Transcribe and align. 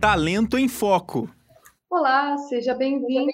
Talento 0.00 0.56
em 0.56 0.68
Foco. 0.68 1.28
Olá, 1.90 2.38
seja 2.38 2.72
bem-vindo, 2.72 3.26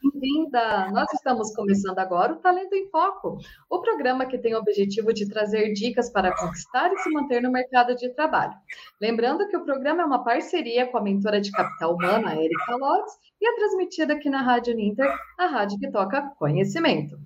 bem-vinda. 0.00 0.92
Nós 0.92 1.12
estamos 1.12 1.52
começando 1.56 1.98
agora 1.98 2.34
o 2.34 2.36
Talento 2.36 2.72
em 2.72 2.88
Foco, 2.88 3.36
o 3.68 3.80
programa 3.80 4.24
que 4.24 4.38
tem 4.38 4.54
o 4.54 4.58
objetivo 4.58 5.12
de 5.12 5.28
trazer 5.28 5.72
dicas 5.72 6.08
para 6.08 6.32
conquistar 6.36 6.92
e 6.92 6.98
se 6.98 7.10
manter 7.10 7.42
no 7.42 7.50
mercado 7.50 7.96
de 7.96 8.14
trabalho. 8.14 8.52
Lembrando 9.00 9.48
que 9.48 9.56
o 9.56 9.64
programa 9.64 10.02
é 10.02 10.06
uma 10.06 10.22
parceria 10.22 10.86
com 10.86 10.98
a 10.98 11.02
mentora 11.02 11.40
de 11.40 11.50
capital 11.50 11.94
humano, 11.94 12.28
a 12.28 12.36
Erika 12.36 12.76
Lotz, 12.76 13.14
e 13.40 13.48
é 13.48 13.56
transmitida 13.56 14.14
aqui 14.14 14.30
na 14.30 14.40
Rádio 14.40 14.76
Ninter, 14.76 15.12
a 15.36 15.46
rádio 15.46 15.80
que 15.80 15.90
toca 15.90 16.30
conhecimento. 16.38 17.18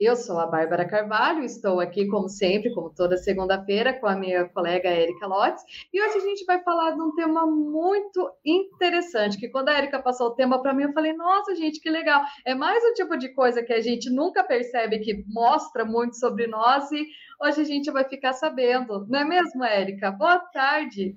Eu 0.00 0.14
sou 0.14 0.38
a 0.38 0.46
Bárbara 0.46 0.86
Carvalho, 0.86 1.42
estou 1.42 1.80
aqui, 1.80 2.06
como 2.06 2.28
sempre, 2.28 2.72
como 2.72 2.88
toda 2.88 3.16
segunda-feira, 3.16 3.92
com 3.92 4.06
a 4.06 4.14
minha 4.14 4.48
colega 4.48 4.88
Érica 4.88 5.26
Lotz, 5.26 5.60
e 5.92 6.00
hoje 6.00 6.18
a 6.18 6.20
gente 6.20 6.44
vai 6.44 6.62
falar 6.62 6.92
de 6.92 7.02
um 7.02 7.12
tema 7.16 7.44
muito 7.44 8.30
interessante, 8.46 9.36
que 9.36 9.48
quando 9.48 9.70
a 9.70 9.72
Érica 9.72 10.00
passou 10.00 10.28
o 10.28 10.34
tema 10.36 10.62
para 10.62 10.72
mim, 10.72 10.84
eu 10.84 10.92
falei, 10.92 11.14
nossa, 11.14 11.52
gente, 11.56 11.80
que 11.80 11.90
legal. 11.90 12.22
É 12.46 12.54
mais 12.54 12.80
um 12.84 12.94
tipo 12.94 13.16
de 13.18 13.30
coisa 13.30 13.60
que 13.60 13.72
a 13.72 13.80
gente 13.80 14.08
nunca 14.08 14.44
percebe, 14.44 15.00
que 15.00 15.24
mostra 15.26 15.84
muito 15.84 16.16
sobre 16.16 16.46
nós, 16.46 16.92
e 16.92 17.04
hoje 17.42 17.60
a 17.60 17.64
gente 17.64 17.90
vai 17.90 18.04
ficar 18.04 18.34
sabendo, 18.34 19.04
não 19.08 19.18
é 19.18 19.24
mesmo, 19.24 19.64
Érica? 19.64 20.12
Boa 20.12 20.38
tarde! 20.38 21.16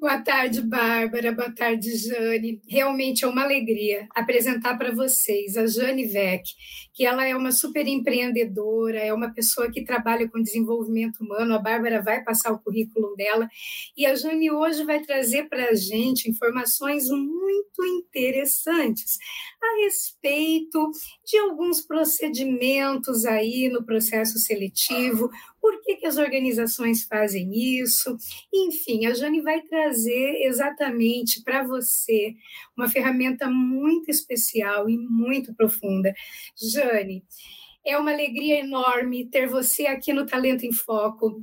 Boa 0.00 0.18
tarde, 0.18 0.62
Bárbara. 0.62 1.30
Boa 1.30 1.54
tarde, 1.54 1.94
Jane. 1.94 2.58
Realmente 2.66 3.22
é 3.22 3.28
uma 3.28 3.42
alegria 3.42 4.08
apresentar 4.16 4.78
para 4.78 4.94
vocês 4.94 5.58
a 5.58 5.66
Jane 5.66 6.06
Vec, 6.06 6.42
que 6.94 7.04
ela 7.04 7.28
é 7.28 7.36
uma 7.36 7.52
super 7.52 7.86
empreendedora, 7.86 8.98
é 8.98 9.12
uma 9.12 9.30
pessoa 9.30 9.70
que 9.70 9.84
trabalha 9.84 10.26
com 10.26 10.42
desenvolvimento 10.42 11.20
humano. 11.20 11.54
A 11.54 11.58
Bárbara 11.58 12.00
vai 12.00 12.24
passar 12.24 12.50
o 12.50 12.58
currículo 12.58 13.14
dela 13.14 13.46
e 13.94 14.06
a 14.06 14.14
Jane 14.14 14.50
hoje 14.50 14.84
vai 14.84 15.00
trazer 15.00 15.50
para 15.50 15.68
a 15.68 15.74
gente 15.74 16.30
informações 16.30 17.10
muito 17.10 17.84
interessantes 17.84 19.18
a 19.62 19.84
respeito 19.84 20.90
de 21.26 21.36
alguns 21.36 21.82
procedimentos 21.82 23.26
aí 23.26 23.68
no 23.68 23.84
processo 23.84 24.38
seletivo, 24.38 25.30
por 25.60 25.80
que, 25.82 25.96
que 25.96 26.06
as 26.06 26.16
organizações 26.16 27.04
fazem 27.04 27.50
isso? 27.80 28.16
Enfim, 28.52 29.06
a 29.06 29.14
Jane 29.14 29.40
vai 29.42 29.60
trazer 29.62 30.42
exatamente 30.44 31.42
para 31.42 31.62
você 31.62 32.34
uma 32.76 32.88
ferramenta 32.88 33.48
muito 33.48 34.10
especial 34.10 34.88
e 34.88 34.96
muito 34.96 35.54
profunda. 35.54 36.12
Jane, 36.56 37.22
é 37.84 37.96
uma 37.98 38.12
alegria 38.12 38.60
enorme 38.60 39.28
ter 39.28 39.46
você 39.46 39.86
aqui 39.86 40.12
no 40.12 40.26
Talento 40.26 40.64
em 40.64 40.72
Foco 40.72 41.42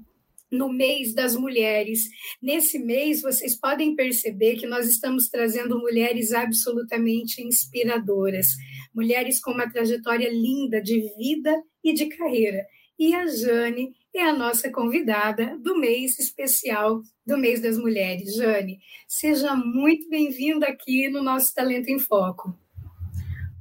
no 0.51 0.71
mês 0.71 1.13
das 1.13 1.35
mulheres. 1.35 2.09
Nesse 2.41 2.79
mês, 2.79 3.21
vocês 3.21 3.59
podem 3.59 3.95
perceber 3.95 4.55
que 4.55 4.65
nós 4.65 4.87
estamos 4.87 5.29
trazendo 5.29 5.77
mulheres 5.79 6.31
absolutamente 6.31 7.41
inspiradoras, 7.41 8.47
mulheres 8.93 9.41
com 9.41 9.51
uma 9.51 9.69
trajetória 9.69 10.29
linda 10.29 10.81
de 10.81 11.01
vida 11.17 11.61
e 11.83 11.93
de 11.93 12.05
carreira. 12.05 12.65
E 12.97 13.13
a 13.13 13.27
Jane 13.27 13.91
é 14.19 14.29
a 14.29 14.33
nossa 14.33 14.71
convidada 14.71 15.57
do 15.59 15.77
mês 15.77 16.17
especial 16.17 17.01
do 17.25 17.37
mês 17.37 17.61
das 17.61 17.77
mulheres. 17.77 18.35
Jane, 18.35 18.79
seja 19.07 19.55
muito 19.55 20.09
bem-vinda 20.09 20.67
aqui 20.67 21.07
no 21.09 21.21
nosso 21.21 21.53
Talento 21.53 21.89
em 21.89 21.99
Foco. 21.99 22.57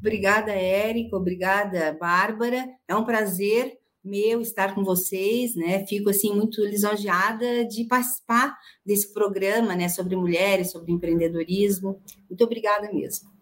Obrigada, 0.01 0.53
Érica, 0.53 1.17
obrigada, 1.17 1.97
Bárbara. 2.01 2.67
É 2.89 2.95
um 2.95 3.05
prazer 3.05 3.77
meu 4.03 4.41
estar 4.41 4.75
com 4.75 4.85
vocês, 4.85 5.55
né? 5.57 5.85
Fico 5.85 6.09
assim 6.09 6.33
muito 6.33 6.65
lisonjeada 6.65 7.65
de 7.67 7.85
participar 7.85 8.57
desse 8.85 9.13
programa, 9.13 9.75
né, 9.75 9.89
sobre 9.89 10.17
mulheres, 10.17 10.71
sobre 10.71 10.93
empreendedorismo. 10.93 12.01
Muito 12.31 12.45
obrigada 12.45 12.91
mesmo. 12.93 13.36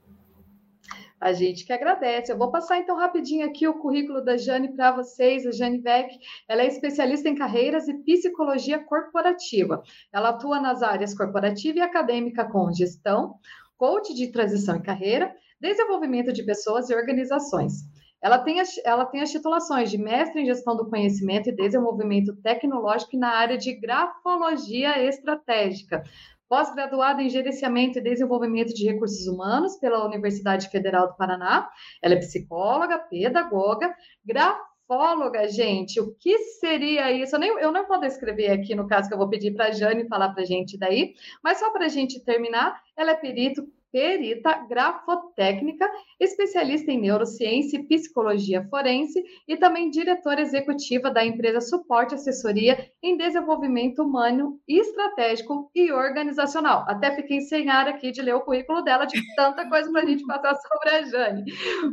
A 1.25 1.33
gente 1.33 1.65
que 1.65 1.73
agradece. 1.73 2.31
Eu 2.31 2.37
vou 2.37 2.51
passar 2.51 2.77
então 2.77 2.99
rapidinho 2.99 3.47
aqui 3.47 3.67
o 3.67 3.79
currículo 3.79 4.23
da 4.23 4.37
Jane 4.37 4.77
para 4.77 4.93
vocês. 4.93 5.47
A 5.47 5.53
Jane 5.53 5.81
Beck, 5.81 6.19
ela 6.47 6.61
é 6.61 6.67
especialista 6.67 7.31
em 7.31 7.35
carreiras 7.35 7.89
e 7.89 7.95
psicologia 8.05 8.79
corporativa. 8.79 9.83
Ela 10.13 10.29
atua 10.29 10.61
nas 10.61 10.83
áreas 10.83 11.17
corporativa 11.17 11.79
e 11.79 11.81
acadêmica 11.81 12.45
com 12.45 12.71
gestão, 12.71 13.37
coach 13.79 14.13
de 14.13 14.31
transição 14.31 14.77
e 14.77 14.83
carreira, 14.83 15.35
desenvolvimento 15.59 16.31
de 16.31 16.43
pessoas 16.43 16.91
e 16.91 16.95
organizações. 16.95 17.73
Ela 18.21 18.39
tem, 18.39 18.61
as, 18.61 18.77
ela 18.85 19.07
tem 19.07 19.23
as 19.23 19.31
titulações 19.31 19.91
de 19.91 19.97
mestre 19.97 20.43
em 20.43 20.47
gestão 20.47 20.77
do 20.77 20.91
conhecimento 20.91 21.49
e 21.49 21.57
desenvolvimento 21.57 22.37
tecnológico 22.37 23.19
na 23.19 23.29
área 23.29 23.57
de 23.57 23.73
grafologia 23.81 25.03
estratégica, 25.03 26.03
pós-graduada 26.49 27.23
em 27.23 27.29
Gerenciamento 27.29 27.99
e 27.99 28.03
Desenvolvimento 28.03 28.75
de 28.75 28.85
Recursos 28.85 29.27
Humanos 29.27 29.77
pela 29.77 30.05
Universidade 30.05 30.69
Federal 30.69 31.09
do 31.09 31.17
Paraná. 31.17 31.69
Ela 32.03 32.15
é 32.15 32.19
psicóloga, 32.19 32.99
pedagoga, 32.99 33.95
grafóloga, 34.25 35.49
gente. 35.49 36.01
O 36.01 36.15
que 36.15 36.39
seria 36.61 37.11
isso? 37.13 37.37
Eu, 37.37 37.41
nem, 37.41 37.51
eu 37.51 37.73
não 37.73 37.87
vou 37.87 38.01
descrever 38.01 38.51
aqui, 38.51 38.75
no 38.75 38.87
caso 38.87 39.09
que 39.09 39.15
eu 39.15 39.19
vou 39.19 39.29
pedir 39.29 39.53
para 39.53 39.67
a 39.67 39.71
Jane 39.73 40.09
falar 40.09 40.31
para 40.31 40.43
a 40.43 40.47
gente 40.47 40.79
daí, 40.79 41.15
mas 41.43 41.59
só 41.59 41.71
para 41.71 41.87
a 41.87 41.89
gente 41.89 42.25
terminar, 42.25 42.81
ela 42.97 43.13
é 43.13 43.15
perito 43.15 43.67
perita 43.95 44.67
grafotécnica, 44.67 45.89
especialista 46.19 46.91
em 46.91 47.01
neurociência 47.01 47.77
e 47.77 47.87
psicologia 47.87 48.67
forense 48.69 49.23
e 49.47 49.57
também 49.57 49.89
diretora 49.89 50.41
executiva 50.41 51.13
da 51.13 51.25
empresa 51.25 51.61
Suporte 51.61 52.13
Assessoria 52.13 52.91
em 53.01 53.17
Desenvolvimento 53.17 54.03
Humano 54.03 54.59
Estratégico 54.67 55.71
e 55.73 55.93
Organizacional. 55.93 56.85
Até 56.89 57.15
fiquei 57.15 57.41
sem 57.43 57.71
ar 57.71 57.87
aqui 57.87 58.11
de 58.11 58.21
ler 58.21 58.35
o 58.35 58.41
currículo 58.41 58.83
dela, 58.83 59.05
de 59.05 59.23
tanta 59.37 59.69
coisa 59.69 59.89
para 59.93 60.03
a 60.03 60.07
gente 60.07 60.27
passar 60.27 60.57
sobre 60.59 60.91
a 60.91 61.03
Jane. 61.05 61.45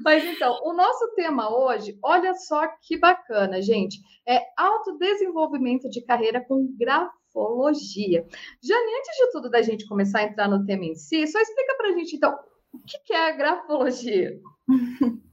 Mas 0.03 0.23
então, 0.25 0.59
o 0.63 0.73
nosso 0.73 1.13
tema 1.13 1.55
hoje, 1.55 1.99
olha 2.03 2.33
só 2.33 2.67
que 2.81 2.97
bacana, 2.97 3.61
gente, 3.61 3.99
é 4.27 4.41
autodesenvolvimento 4.57 5.87
de 5.87 6.01
carreira 6.03 6.43
com 6.43 6.67
grafo 6.79 7.20
grafologia. 7.31 8.25
Jane, 8.61 8.91
antes 8.99 9.17
de 9.17 9.31
tudo 9.31 9.49
da 9.49 9.61
gente 9.61 9.87
começar 9.87 10.19
a 10.19 10.23
entrar 10.23 10.47
no 10.47 10.65
tema 10.65 10.85
em 10.85 10.95
si, 10.95 11.25
só 11.27 11.39
explica 11.39 11.75
para 11.77 11.89
a 11.89 11.93
gente, 11.93 12.15
então, 12.15 12.37
o 12.73 12.79
que 12.79 13.13
é 13.13 13.29
a 13.29 13.35
grafologia? 13.35 14.39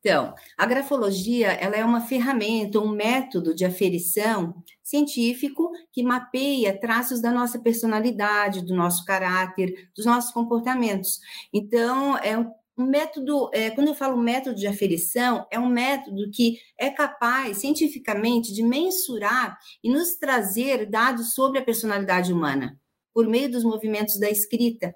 Então, 0.00 0.34
a 0.56 0.66
grafologia 0.66 1.48
ela 1.52 1.76
é 1.76 1.84
uma 1.84 2.02
ferramenta, 2.02 2.78
um 2.78 2.90
método 2.90 3.54
de 3.54 3.64
aferição 3.64 4.62
científico 4.82 5.70
que 5.90 6.02
mapeia 6.02 6.78
traços 6.78 7.22
da 7.22 7.32
nossa 7.32 7.58
personalidade, 7.58 8.64
do 8.64 8.76
nosso 8.76 9.02
caráter, 9.06 9.88
dos 9.96 10.04
nossos 10.04 10.30
comportamentos. 10.30 11.18
Então, 11.52 12.18
é 12.18 12.36
um 12.36 12.52
um 12.78 12.86
método, 12.86 13.50
é, 13.52 13.70
quando 13.70 13.88
eu 13.88 13.94
falo 13.94 14.16
método 14.18 14.56
de 14.56 14.66
aferição, 14.66 15.46
é 15.50 15.58
um 15.58 15.68
método 15.68 16.30
que 16.30 16.58
é 16.78 16.90
capaz, 16.90 17.58
cientificamente, 17.58 18.52
de 18.52 18.62
mensurar 18.62 19.58
e 19.82 19.90
nos 19.90 20.16
trazer 20.16 20.84
dados 20.86 21.32
sobre 21.32 21.58
a 21.58 21.64
personalidade 21.64 22.32
humana, 22.32 22.78
por 23.14 23.26
meio 23.26 23.50
dos 23.50 23.64
movimentos 23.64 24.20
da 24.20 24.30
escrita. 24.30 24.94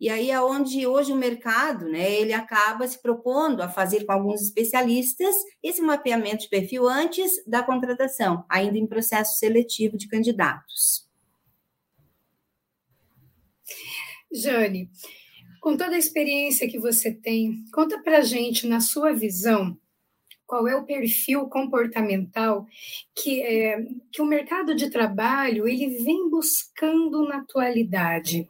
E 0.00 0.10
aí 0.10 0.30
é 0.30 0.40
onde 0.40 0.86
hoje 0.86 1.12
o 1.12 1.16
mercado, 1.16 1.88
né, 1.88 2.12
ele 2.12 2.32
acaba 2.32 2.86
se 2.86 3.00
propondo 3.00 3.62
a 3.62 3.68
fazer 3.68 4.04
com 4.04 4.12
alguns 4.12 4.42
especialistas 4.42 5.34
esse 5.62 5.80
mapeamento 5.80 6.42
de 6.44 6.48
perfil 6.48 6.88
antes 6.88 7.30
da 7.46 7.62
contratação, 7.62 8.44
ainda 8.48 8.76
em 8.76 8.86
processo 8.86 9.38
seletivo 9.38 9.96
de 9.96 10.08
candidatos. 10.08 11.08
Jane, 14.30 14.90
com 15.64 15.78
toda 15.78 15.96
a 15.96 15.98
experiência 15.98 16.68
que 16.68 16.78
você 16.78 17.10
tem, 17.10 17.64
conta 17.72 17.98
para 18.02 18.20
gente, 18.20 18.66
na 18.66 18.80
sua 18.80 19.14
visão, 19.14 19.74
qual 20.46 20.68
é 20.68 20.76
o 20.76 20.84
perfil 20.84 21.48
comportamental 21.48 22.66
que, 23.16 23.40
é, 23.40 23.82
que 24.12 24.20
o 24.20 24.26
mercado 24.26 24.74
de 24.74 24.90
trabalho 24.90 25.66
ele 25.66 26.04
vem 26.04 26.28
buscando 26.28 27.26
na 27.26 27.38
atualidade. 27.38 28.46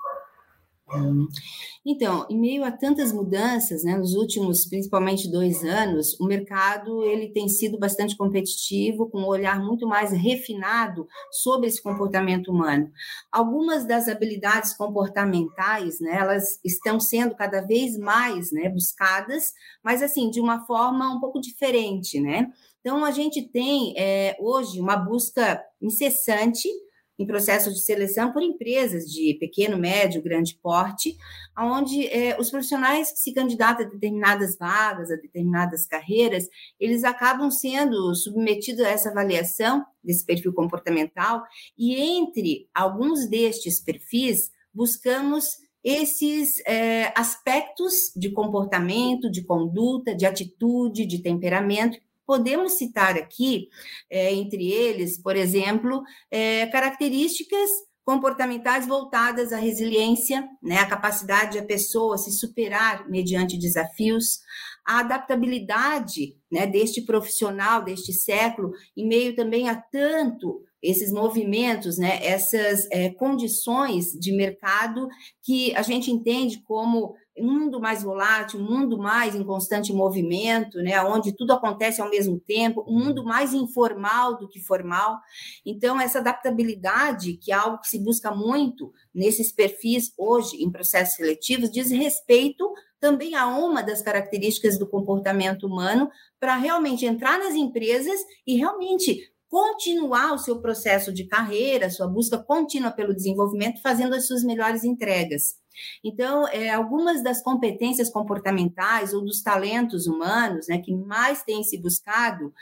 Então, 1.85 2.27
em 2.31 2.39
meio 2.39 2.65
a 2.65 2.71
tantas 2.71 3.13
mudanças, 3.13 3.85
né, 3.85 3.97
nos 3.97 4.15
últimos, 4.15 4.67
principalmente 4.67 5.31
dois 5.31 5.63
anos, 5.65 6.19
o 6.21 6.27
mercado 6.27 7.03
ele 7.05 7.29
tem 7.33 7.49
sido 7.49 7.79
bastante 7.79 8.17
competitivo, 8.17 9.09
com 9.09 9.21
um 9.21 9.27
olhar 9.27 9.63
muito 9.63 9.87
mais 9.87 10.13
refinado 10.13 11.07
sobre 11.31 11.69
esse 11.69 11.83
comportamento 11.83 12.51
humano. 12.51 12.91
Algumas 13.31 13.87
das 13.87 14.09
habilidades 14.09 14.75
comportamentais, 14.77 16.01
né, 16.01 16.17
elas 16.19 16.61
estão 16.65 16.99
sendo 17.01 17.35
cada 17.35 17.61
vez 17.61 17.99
mais, 17.99 18.51
né, 18.53 18.69
buscadas, 18.69 19.53
mas 19.83 20.03
assim 20.03 20.31
de 20.31 20.41
uma 20.41 20.65
forma 20.67 21.15
um 21.15 21.21
pouco 21.21 21.41
diferente, 21.41 22.21
né? 22.21 22.53
Então, 22.81 23.05
a 23.05 23.11
gente 23.11 23.43
tem 23.43 23.95
é, 23.97 24.37
hoje 24.39 24.79
uma 24.79 24.97
busca 24.97 25.63
incessante 25.81 26.69
em 27.19 27.27
processo 27.27 27.73
de 27.73 27.81
seleção 27.81 28.33
por 28.33 28.43
empresas 28.43 29.05
de 29.05 29.37
pequeno, 29.39 29.77
médio, 29.77 30.23
grande 30.23 30.59
porte, 30.61 31.17
onde 31.57 32.07
é, 32.09 32.39
os 32.41 32.51
profissionais 32.51 33.13
que 33.13 33.19
se 33.19 33.33
candidatam 33.33 33.87
a 33.87 33.89
determinadas 33.89 34.57
vagas, 34.59 35.11
a 35.11 35.17
determinadas 35.17 35.87
carreiras, 35.87 36.49
eles 36.79 37.05
acabam 37.05 37.51
sendo 37.51 38.15
submetidos 38.15 38.85
a 38.85 38.91
essa 38.91 39.11
avaliação 39.11 39.85
desse 40.03 40.25
perfil 40.25 40.53
comportamental, 40.53 41.43
e 41.79 41.95
entre 41.97 42.69
alguns 42.75 43.29
destes 43.29 43.81
perfis, 43.81 44.51
buscamos 44.73 45.65
esses 45.85 46.61
é, 46.67 47.13
aspectos 47.15 47.93
de 48.17 48.31
comportamento, 48.31 49.31
de 49.31 49.45
conduta, 49.45 50.15
de 50.15 50.25
atitude, 50.25 51.07
de 51.07 51.19
temperamento. 51.23 51.99
Podemos 52.27 52.79
citar 52.79 53.17
aqui, 53.17 53.69
é, 54.11 54.33
entre 54.33 54.71
eles, 54.71 55.21
por 55.21 55.37
exemplo, 55.37 56.03
é, 56.31 56.67
características 56.67 57.71
comportamentais 58.05 58.87
voltadas 58.87 59.53
à 59.53 59.57
resiliência, 59.57 60.47
né, 60.63 60.79
a 60.79 60.87
capacidade 60.87 61.59
da 61.59 61.67
pessoa 61.67 62.19
se 62.19 62.31
superar 62.33 63.09
mediante 63.09 63.59
desafios, 63.59 64.41
a 64.87 64.99
adaptabilidade 64.99 66.37
né, 66.53 66.67
deste 66.67 67.01
profissional 67.03 67.83
deste 67.83 68.13
século, 68.13 68.73
em 68.95 69.09
meio 69.09 69.35
também 69.35 69.71
a 69.71 69.77
tanto 69.77 70.63
esses 70.83 71.11
movimentos, 71.11 71.97
né, 71.97 72.19
essas 72.23 72.87
é, 72.91 73.09
condições 73.15 74.11
de 74.21 74.37
mercado 74.37 75.09
que 75.43 75.75
a 75.75 75.81
gente 75.81 76.11
entende 76.11 76.63
como 76.63 77.15
um 77.37 77.53
mundo 77.53 77.81
mais 77.81 78.03
volátil, 78.03 78.61
um 78.61 78.65
mundo 78.65 78.97
mais 78.97 79.35
em 79.35 79.43
constante 79.43 79.93
movimento, 79.93 80.79
né, 80.79 81.03
onde 81.03 81.33
tudo 81.33 81.53
acontece 81.53 82.01
ao 82.01 82.09
mesmo 82.09 82.39
tempo, 82.39 82.85
um 82.87 82.99
mundo 82.99 83.25
mais 83.25 83.53
informal 83.53 84.37
do 84.39 84.49
que 84.49 84.61
formal. 84.61 85.19
Então, 85.67 86.01
essa 86.01 86.19
adaptabilidade, 86.19 87.37
que 87.37 87.53
é 87.53 87.55
algo 87.55 87.81
que 87.81 87.89
se 87.89 87.99
busca 87.99 88.31
muito 88.31 88.93
nesses 89.13 89.51
perfis 89.51 90.13
hoje 90.17 90.63
em 90.63 90.71
processos 90.71 91.17
seletivos, 91.17 91.71
diz 91.71 91.91
respeito 91.91 92.73
também 93.01 93.35
a 93.35 93.47
uma 93.47 93.83
das 93.83 94.01
características 94.01 94.79
do 94.79 94.89
comportamento 94.89 95.67
humano 95.67 96.09
para 96.41 96.57
realmente 96.57 97.05
entrar 97.05 97.39
nas 97.39 97.55
empresas 97.55 98.19
e 98.47 98.57
realmente 98.57 99.31
continuar 99.49 100.33
o 100.33 100.39
seu 100.39 100.61
processo 100.61 101.13
de 101.13 101.25
carreira, 101.27 101.91
sua 101.91 102.09
busca 102.09 102.39
contínua 102.39 102.91
pelo 102.91 103.15
desenvolvimento, 103.15 103.81
fazendo 103.83 104.15
as 104.15 104.27
suas 104.27 104.43
melhores 104.43 104.85
entregas. 104.85 105.64
Então, 106.03 106.47
é, 106.49 106.71
algumas 106.71 107.23
das 107.23 107.43
competências 107.43 108.11
comportamentais 108.11 109.13
ou 109.13 109.25
dos 109.25 109.43
talentos 109.43 110.07
humanos, 110.07 110.67
né, 110.69 110.79
que 110.79 110.95
mais 110.95 111.43
têm 111.43 111.63
se 111.63 111.79
buscado, 111.79 112.53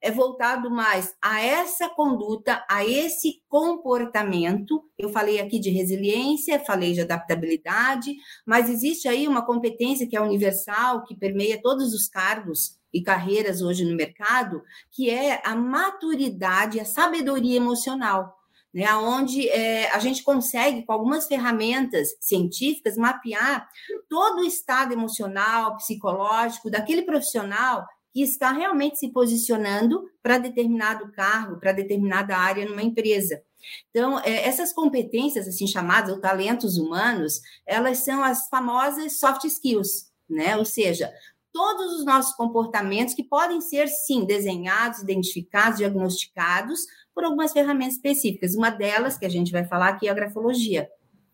é 0.00 0.10
voltado 0.10 0.70
mais 0.70 1.14
a 1.22 1.40
essa 1.40 1.88
conduta, 1.88 2.64
a 2.68 2.84
esse 2.84 3.42
comportamento. 3.48 4.82
Eu 4.98 5.10
falei 5.10 5.40
aqui 5.40 5.58
de 5.58 5.70
resiliência, 5.70 6.64
falei 6.64 6.92
de 6.92 7.00
adaptabilidade, 7.00 8.14
mas 8.46 8.68
existe 8.68 9.08
aí 9.08 9.28
uma 9.28 9.44
competência 9.44 10.08
que 10.08 10.16
é 10.16 10.20
universal, 10.20 11.04
que 11.04 11.16
permeia 11.16 11.60
todos 11.60 11.94
os 11.94 12.08
cargos 12.08 12.78
e 12.92 13.02
carreiras 13.02 13.62
hoje 13.62 13.84
no 13.84 13.96
mercado, 13.96 14.62
que 14.90 15.08
é 15.08 15.40
a 15.44 15.54
maturidade, 15.54 16.78
a 16.78 16.84
sabedoria 16.84 17.56
emocional 17.56 18.41
né, 18.72 18.94
onde 18.94 19.48
é, 19.48 19.90
a 19.90 19.98
gente 19.98 20.22
consegue, 20.22 20.84
com 20.84 20.92
algumas 20.92 21.26
ferramentas 21.26 22.08
científicas, 22.20 22.96
mapear 22.96 23.68
todo 24.08 24.40
o 24.40 24.46
estado 24.46 24.92
emocional, 24.92 25.76
psicológico 25.76 26.70
daquele 26.70 27.02
profissional 27.02 27.86
que 28.12 28.22
está 28.22 28.52
realmente 28.52 28.98
se 28.98 29.08
posicionando 29.08 30.04
para 30.22 30.38
determinado 30.38 31.10
cargo, 31.12 31.58
para 31.58 31.72
determinada 31.72 32.36
área 32.36 32.66
numa 32.66 32.82
empresa. 32.82 33.42
Então, 33.90 34.18
é, 34.20 34.46
essas 34.46 34.72
competências, 34.72 35.48
assim 35.48 35.66
chamadas, 35.66 36.12
ou 36.12 36.20
talentos 36.20 36.76
humanos, 36.76 37.40
elas 37.66 37.98
são 37.98 38.22
as 38.22 38.48
famosas 38.48 39.18
soft 39.18 39.44
skills, 39.44 40.10
né? 40.28 40.56
Ou 40.56 40.64
seja, 40.64 41.12
todos 41.52 41.98
os 41.98 42.04
nossos 42.04 42.34
comportamentos 42.34 43.14
que 43.14 43.22
podem 43.22 43.60
ser, 43.60 43.88
sim, 43.88 44.24
desenhados, 44.24 45.00
identificados, 45.00 45.78
diagnosticados 45.78 46.80
por 47.14 47.24
algumas 47.24 47.52
ferramentas 47.52 47.94
específicas. 47.94 48.54
Uma 48.54 48.70
delas, 48.70 49.18
que 49.18 49.26
a 49.26 49.28
gente 49.28 49.52
vai 49.52 49.64
falar 49.64 49.88
aqui, 49.88 50.08
é 50.08 50.10
a 50.10 50.14
grafologia. 50.14 50.88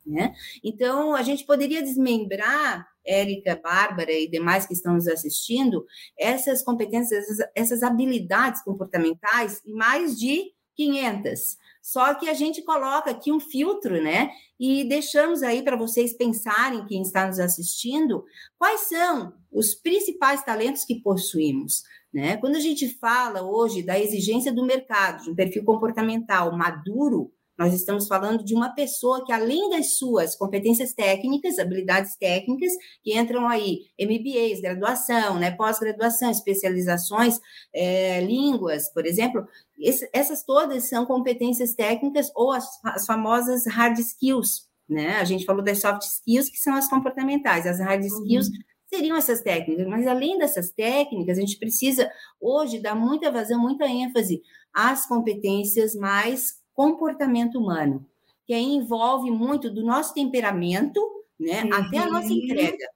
Né? 0.05 0.35
Então, 0.65 1.15
a 1.15 1.23
gente 1.23 1.45
poderia 1.45 1.83
desmembrar, 1.83 2.89
Érica, 3.07 3.61
Bárbara 3.63 4.13
e 4.13 4.29
demais 4.29 4.67
que 4.67 4.73
estão 4.73 4.95
nos 4.95 5.07
assistindo, 5.07 5.87
essas 6.19 6.63
competências, 6.63 7.25
essas, 7.25 7.49
essas 7.55 7.83
habilidades 7.83 8.63
comportamentais 8.63 9.63
em 9.65 9.75
mais 9.75 10.19
de 10.19 10.53
500. 10.75 11.59
Só 11.83 12.15
que 12.15 12.29
a 12.29 12.35
gente 12.35 12.63
coloca 12.63 13.11
aqui 13.11 13.33
um 13.33 13.41
filtro, 13.41 14.03
né? 14.03 14.31
E 14.59 14.85
deixamos 14.85 15.43
aí 15.43 15.63
para 15.63 15.77
vocês 15.77 16.13
pensarem, 16.13 16.87
quem 16.87 17.03
está 17.03 17.27
nos 17.27 17.39
assistindo, 17.39 18.25
quais 18.59 18.83
são 18.83 19.33
os 19.51 19.75
principais 19.75 20.43
talentos 20.43 20.85
que 20.85 21.01
possuímos. 21.01 21.83
Né? 22.13 22.37
Quando 22.39 22.57
a 22.57 22.61
gente 22.61 22.89
fala 22.89 23.43
hoje 23.43 23.83
da 23.83 23.99
exigência 23.99 24.53
do 24.53 24.65
mercado, 24.65 25.25
de 25.25 25.31
um 25.31 25.35
perfil 25.35 25.65
comportamental 25.65 26.57
maduro, 26.57 27.31
nós 27.59 27.75
estamos 27.75 28.07
falando 28.07 28.45
de 28.45 28.55
uma 28.55 28.73
pessoa 28.73 29.25
que, 29.25 29.33
além 29.33 29.69
das 29.71 29.99
suas 29.99 30.37
competências 30.37 30.95
técnicas, 30.95 31.59
habilidades 31.59 32.17
técnicas, 32.17 32.73
que 33.03 33.19
entram 33.19 33.49
aí 33.49 33.81
MBAs, 33.99 34.61
graduação, 34.61 35.39
né, 35.39 35.51
pós-graduação, 35.51 36.31
especializações, 36.31 37.41
é, 37.75 38.21
línguas, 38.21 38.93
por 38.93 39.05
exemplo, 39.05 39.45
esse, 39.79 40.09
essas 40.13 40.45
todas 40.45 40.89
são 40.89 41.05
competências 41.05 41.75
técnicas 41.75 42.31
ou 42.35 42.53
as, 42.53 42.67
as 42.85 43.05
famosas 43.05 43.67
hard 43.67 43.99
skills, 43.99 44.69
né? 44.89 45.17
A 45.17 45.25
gente 45.25 45.45
falou 45.45 45.63
das 45.63 45.81
soft 45.81 46.03
skills, 46.03 46.49
que 46.49 46.59
são 46.59 46.75
as 46.75 46.89
comportamentais, 46.89 47.67
as 47.67 47.81
hard 47.81 48.05
skills 48.05 48.47
uhum 48.49 48.69
seriam 48.89 49.17
essas 49.17 49.43
técnicas, 49.43 49.87
mas 49.87 50.07
além 50.07 50.39
dessas 50.39 50.71
técnicas, 50.73 51.37
a 51.37 51.41
gente 51.43 51.59
precisa 51.59 52.11
hoje 52.41 52.81
dar 52.81 52.95
muita 52.95 53.31
vazão, 53.31 53.61
muita 53.61 53.87
ênfase 53.87 54.41
às 54.73 55.07
competências 55.07 55.95
mais 55.95 56.55
comportamento 56.79 57.59
humano, 57.59 58.07
que 58.47 58.55
aí 58.55 58.63
envolve 58.63 59.33
muito 59.33 59.69
do 59.69 59.85
nosso 59.85 60.15
temperamento, 60.15 61.01
né, 61.37 61.65
uhum. 61.65 61.75
até 61.75 61.99
a 61.99 62.09
nossa 62.09 62.33
entrega. 62.33 62.87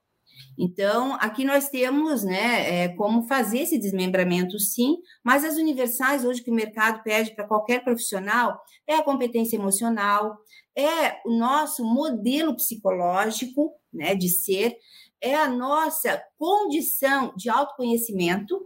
Então, 0.57 1.15
aqui 1.19 1.43
nós 1.43 1.67
temos, 1.67 2.23
né, 2.23 2.83
é, 2.83 2.87
como 2.95 3.23
fazer 3.23 3.59
esse 3.59 3.77
desmembramento, 3.77 4.57
sim, 4.57 4.99
mas 5.21 5.43
as 5.43 5.57
universais 5.57 6.23
hoje 6.23 6.41
que 6.41 6.49
o 6.49 6.53
mercado 6.53 7.03
pede 7.03 7.35
para 7.35 7.45
qualquer 7.45 7.83
profissional 7.83 8.57
é 8.87 8.95
a 8.95 9.03
competência 9.03 9.57
emocional, 9.57 10.37
é 10.73 11.19
o 11.25 11.37
nosso 11.37 11.83
modelo 11.83 12.55
psicológico, 12.55 13.73
né, 13.91 14.15
de 14.15 14.29
ser, 14.29 14.77
é 15.19 15.35
a 15.35 15.49
nossa 15.49 16.23
condição 16.37 17.33
de 17.35 17.49
autoconhecimento, 17.49 18.65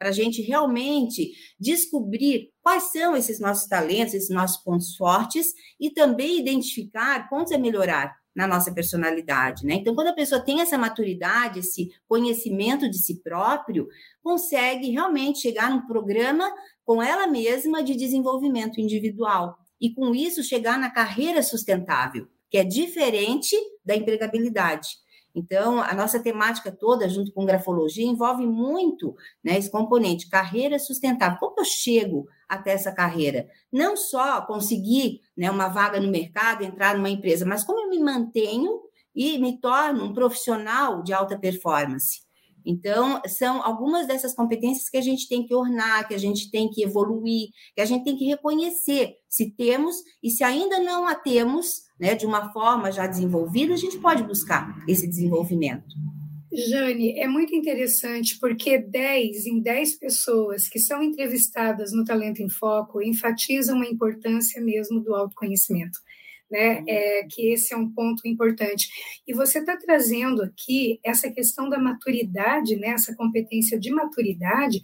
para 0.00 0.08
a 0.08 0.12
gente 0.12 0.40
realmente 0.40 1.30
descobrir 1.60 2.48
quais 2.62 2.84
são 2.90 3.14
esses 3.14 3.38
nossos 3.38 3.68
talentos, 3.68 4.14
esses 4.14 4.30
nossos 4.30 4.56
pontos 4.64 4.96
fortes 4.96 5.48
e 5.78 5.90
também 5.90 6.40
identificar 6.40 7.28
pontos 7.28 7.52
a 7.52 7.58
melhorar 7.58 8.18
na 8.34 8.46
nossa 8.46 8.72
personalidade, 8.72 9.66
né? 9.66 9.74
Então, 9.74 9.94
quando 9.94 10.08
a 10.08 10.14
pessoa 10.14 10.42
tem 10.42 10.62
essa 10.62 10.78
maturidade, 10.78 11.58
esse 11.58 11.90
conhecimento 12.08 12.88
de 12.88 12.96
si 12.96 13.20
próprio, 13.22 13.86
consegue 14.22 14.90
realmente 14.90 15.40
chegar 15.40 15.70
num 15.70 15.86
programa 15.86 16.50
com 16.82 17.02
ela 17.02 17.26
mesma 17.26 17.82
de 17.82 17.94
desenvolvimento 17.94 18.80
individual 18.80 19.58
e 19.78 19.92
com 19.92 20.14
isso 20.14 20.42
chegar 20.42 20.78
na 20.78 20.88
carreira 20.88 21.42
sustentável, 21.42 22.26
que 22.48 22.56
é 22.56 22.64
diferente 22.64 23.54
da 23.84 23.94
empregabilidade. 23.94 24.88
Então, 25.34 25.80
a 25.80 25.94
nossa 25.94 26.20
temática 26.20 26.72
toda, 26.72 27.08
junto 27.08 27.32
com 27.32 27.44
grafologia, 27.44 28.04
envolve 28.04 28.46
muito 28.46 29.14
né, 29.42 29.56
esse 29.58 29.70
componente, 29.70 30.28
carreira 30.28 30.78
sustentável. 30.78 31.38
Como 31.38 31.54
eu 31.58 31.64
chego 31.64 32.26
até 32.48 32.72
essa 32.72 32.92
carreira? 32.92 33.48
Não 33.72 33.96
só 33.96 34.40
conseguir 34.42 35.20
né, 35.36 35.50
uma 35.50 35.68
vaga 35.68 36.00
no 36.00 36.10
mercado, 36.10 36.64
entrar 36.64 36.96
numa 36.96 37.10
empresa, 37.10 37.46
mas 37.46 37.64
como 37.64 37.80
eu 37.80 37.90
me 37.90 37.98
mantenho 37.98 38.80
e 39.14 39.38
me 39.38 39.58
torno 39.60 40.04
um 40.04 40.12
profissional 40.12 41.02
de 41.02 41.12
alta 41.12 41.38
performance. 41.38 42.22
Então, 42.64 43.20
são 43.26 43.64
algumas 43.64 44.06
dessas 44.06 44.34
competências 44.34 44.88
que 44.88 44.96
a 44.96 45.02
gente 45.02 45.28
tem 45.28 45.46
que 45.46 45.54
ornar, 45.54 46.06
que 46.06 46.14
a 46.14 46.18
gente 46.18 46.50
tem 46.50 46.70
que 46.70 46.82
evoluir, 46.82 47.48
que 47.74 47.80
a 47.80 47.84
gente 47.84 48.04
tem 48.04 48.16
que 48.16 48.26
reconhecer 48.26 49.16
se 49.28 49.50
temos 49.50 49.96
e 50.22 50.30
se 50.30 50.44
ainda 50.44 50.78
não 50.80 51.06
a 51.06 51.14
temos, 51.14 51.82
né, 51.98 52.14
de 52.14 52.26
uma 52.26 52.52
forma 52.52 52.90
já 52.90 53.06
desenvolvida, 53.06 53.74
a 53.74 53.78
gente 53.78 53.98
pode 53.98 54.22
buscar 54.22 54.84
esse 54.88 55.06
desenvolvimento. 55.06 55.94
Jane, 56.52 57.16
é 57.16 57.28
muito 57.28 57.54
interessante 57.54 58.36
porque 58.40 58.76
10 58.76 59.46
em 59.46 59.60
10 59.60 59.98
pessoas 59.98 60.68
que 60.68 60.80
são 60.80 61.00
entrevistadas 61.00 61.92
no 61.92 62.04
Talento 62.04 62.42
em 62.42 62.48
Foco 62.48 63.00
enfatizam 63.00 63.80
a 63.80 63.86
importância 63.86 64.60
mesmo 64.60 65.00
do 65.00 65.14
autoconhecimento 65.14 66.00
né? 66.50 66.80
Uhum. 66.80 66.84
É, 66.88 67.26
que 67.30 67.52
esse 67.52 67.72
é 67.72 67.76
um 67.76 67.90
ponto 67.90 68.26
importante. 68.26 68.88
E 69.26 69.32
você 69.32 69.60
está 69.60 69.76
trazendo 69.76 70.42
aqui 70.42 70.98
essa 71.04 71.30
questão 71.30 71.68
da 71.68 71.78
maturidade, 71.78 72.76
né? 72.76 72.88
Essa 72.88 73.14
competência 73.14 73.78
de 73.78 73.90
maturidade. 73.90 74.82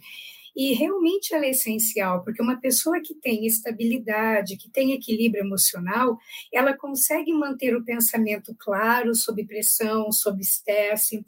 E 0.55 0.73
realmente 0.73 1.35
ela 1.35 1.45
é 1.45 1.51
essencial, 1.51 2.23
porque 2.23 2.41
uma 2.41 2.59
pessoa 2.59 2.99
que 2.99 3.13
tem 3.13 3.45
estabilidade, 3.45 4.57
que 4.57 4.67
tem 4.71 4.91
equilíbrio 4.91 5.43
emocional, 5.43 6.17
ela 6.51 6.75
consegue 6.75 7.31
manter 7.31 7.75
o 7.75 7.85
pensamento 7.85 8.55
claro, 8.57 9.13
sob 9.13 9.45
pressão, 9.45 10.11
sob 10.11 10.41
estresse, 10.41 11.23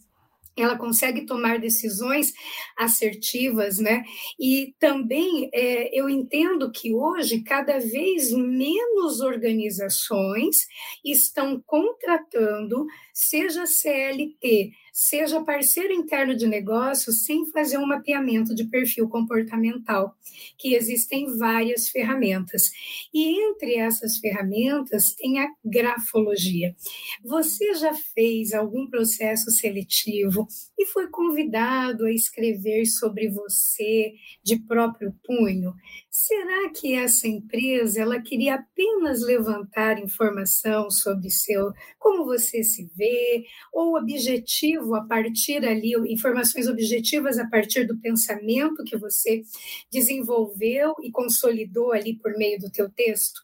ela 0.62 0.78
consegue 0.78 1.25
tomar 1.25 1.60
decisões 1.60 2.34
assertivas, 2.78 3.80
né? 3.80 4.04
E 4.39 4.74
também 4.80 5.50
é, 5.54 5.98
eu 5.98 6.10
entendo 6.10 6.72
que 6.72 6.94
hoje 6.94 7.42
cada 7.42 7.80
vez 7.80 8.32
menos 8.32 9.22
organizações 9.22 10.56
estão 11.04 11.62
contratando, 11.66 12.86
seja 13.13 13.66
CLT, 13.66 14.72
seja 15.00 15.41
parceiro 15.41 15.94
interno 15.94 16.36
de 16.36 16.46
negócio 16.46 17.13
sem 17.13 17.46
fazer 17.51 17.77
um 17.77 17.88
mapeamento 17.88 18.53
de 18.53 18.65
perfil 18.65 19.08
comportamental, 19.08 20.13
que 20.58 20.75
existem 20.75 21.38
várias 21.38 21.88
ferramentas. 21.88 22.70
E 23.13 23.41
entre 23.50 23.75
essas 23.75 24.18
ferramentas 24.18 25.13
tem 25.13 25.39
a 25.39 25.48
grafologia. 25.63 26.75
Você 27.24 27.74
já 27.75 27.94
fez 27.94 28.53
algum 28.53 28.89
processo 28.89 29.50
seletivo 29.51 30.46
e 30.77 30.86
foi 30.86 31.08
convidado 31.08 32.06
a 32.06 32.12
escrever 32.12 32.86
sobre 32.86 33.29
você 33.29 34.12
de 34.44 34.60
próprio 34.60 35.15
punho? 35.24 35.74
Será 36.12 36.72
que 36.72 36.96
essa 36.96 37.28
empresa 37.28 38.01
ela 38.01 38.20
queria 38.20 38.56
apenas 38.56 39.22
levantar 39.22 40.00
informação 40.00 40.89
sobre 40.89 41.30
seu 41.30 41.72
como 42.00 42.25
você 42.25 42.63
se 42.63 42.89
vê 42.96 43.46
ou 43.72 43.96
objetivo 43.96 44.96
a 44.96 45.06
partir 45.06 45.63
ali 45.63 45.94
informações 46.12 46.68
objetivas 46.68 47.38
a 47.38 47.48
partir 47.48 47.86
do 47.86 48.00
pensamento 48.00 48.84
que 48.84 48.98
você 48.98 49.44
desenvolveu 49.92 50.96
e 51.04 51.12
consolidou 51.12 51.92
ali 51.92 52.16
por 52.18 52.36
meio 52.36 52.60
do 52.60 52.72
teu 52.72 52.89
texto? 52.89 53.42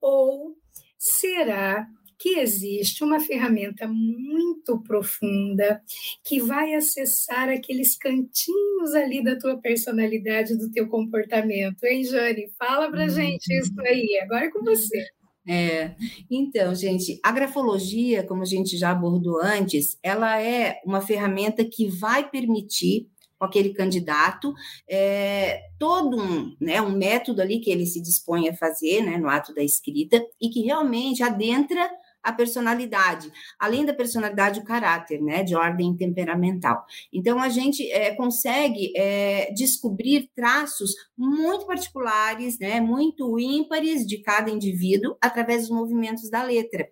Ou 0.00 0.56
será 0.98 1.86
que 2.20 2.38
existe 2.38 3.02
uma 3.02 3.18
ferramenta 3.18 3.88
muito 3.88 4.78
profunda 4.82 5.80
que 6.22 6.38
vai 6.38 6.74
acessar 6.74 7.48
aqueles 7.48 7.96
cantinhos 7.96 8.94
ali 8.94 9.24
da 9.24 9.38
tua 9.38 9.56
personalidade, 9.56 10.58
do 10.58 10.70
teu 10.70 10.86
comportamento. 10.86 11.82
Hein, 11.84 12.04
Jane? 12.04 12.52
Fala 12.58 12.90
pra 12.90 13.04
uhum. 13.04 13.08
gente 13.08 13.50
isso 13.50 13.80
aí. 13.80 14.20
Agora 14.22 14.44
é 14.44 14.50
com 14.50 14.62
você. 14.62 15.06
É, 15.48 15.94
então, 16.30 16.74
gente, 16.74 17.18
a 17.24 17.32
grafologia, 17.32 18.22
como 18.22 18.42
a 18.42 18.46
gente 18.46 18.76
já 18.76 18.90
abordou 18.90 19.40
antes, 19.42 19.98
ela 20.02 20.38
é 20.40 20.78
uma 20.84 21.00
ferramenta 21.00 21.64
que 21.64 21.88
vai 21.88 22.28
permitir 22.28 23.08
com 23.38 23.46
aquele 23.46 23.72
candidato, 23.72 24.52
é, 24.86 25.62
todo 25.78 26.20
um, 26.20 26.54
né, 26.60 26.82
um 26.82 26.94
método 26.94 27.40
ali 27.40 27.58
que 27.58 27.70
ele 27.70 27.86
se 27.86 28.02
dispõe 28.02 28.50
a 28.50 28.54
fazer 28.54 29.00
né, 29.02 29.16
no 29.16 29.30
ato 29.30 29.54
da 29.54 29.62
escrita 29.62 30.22
e 30.38 30.50
que 30.50 30.60
realmente 30.60 31.22
adentra 31.22 31.90
a 32.22 32.32
personalidade, 32.32 33.30
além 33.58 33.84
da 33.84 33.94
personalidade, 33.94 34.60
o 34.60 34.64
caráter, 34.64 35.20
né, 35.20 35.42
de 35.42 35.54
ordem 35.54 35.96
temperamental. 35.96 36.84
Então, 37.12 37.38
a 37.40 37.48
gente 37.48 37.90
é, 37.90 38.14
consegue 38.14 38.92
é, 38.96 39.52
descobrir 39.52 40.30
traços 40.34 40.94
muito 41.16 41.66
particulares, 41.66 42.58
né, 42.58 42.80
muito 42.80 43.38
ímpares 43.38 44.06
de 44.06 44.18
cada 44.18 44.50
indivíduo 44.50 45.16
através 45.20 45.62
dos 45.62 45.70
movimentos 45.70 46.30
da 46.30 46.42
letra. 46.42 46.88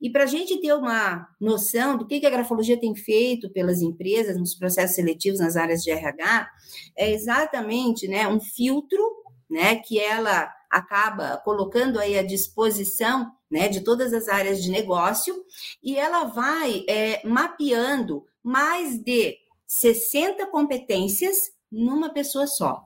E 0.00 0.10
para 0.10 0.24
a 0.24 0.26
gente 0.26 0.60
ter 0.60 0.72
uma 0.74 1.28
noção 1.40 1.96
do 1.96 2.06
que 2.06 2.26
a 2.26 2.30
grafologia 2.30 2.78
tem 2.78 2.94
feito 2.94 3.50
pelas 3.50 3.80
empresas 3.80 4.36
nos 4.36 4.54
processos 4.54 4.96
seletivos 4.96 5.38
nas 5.38 5.56
áreas 5.56 5.82
de 5.82 5.90
RH, 5.90 6.48
é 6.96 7.12
exatamente 7.12 8.08
né, 8.08 8.26
um 8.26 8.40
filtro 8.40 9.00
né, 9.48 9.76
que 9.76 10.00
ela 10.00 10.50
acaba 10.72 11.36
colocando 11.44 12.00
aí 12.00 12.18
à 12.18 12.22
disposição 12.22 13.30
né, 13.50 13.68
de 13.68 13.82
todas 13.82 14.14
as 14.14 14.26
áreas 14.28 14.62
de 14.62 14.70
negócio, 14.70 15.44
e 15.82 15.96
ela 15.96 16.24
vai 16.24 16.84
é, 16.88 17.20
mapeando 17.28 18.24
mais 18.42 18.98
de 18.98 19.36
60 19.66 20.46
competências 20.46 21.36
numa 21.70 22.10
pessoa 22.10 22.46
só. 22.46 22.82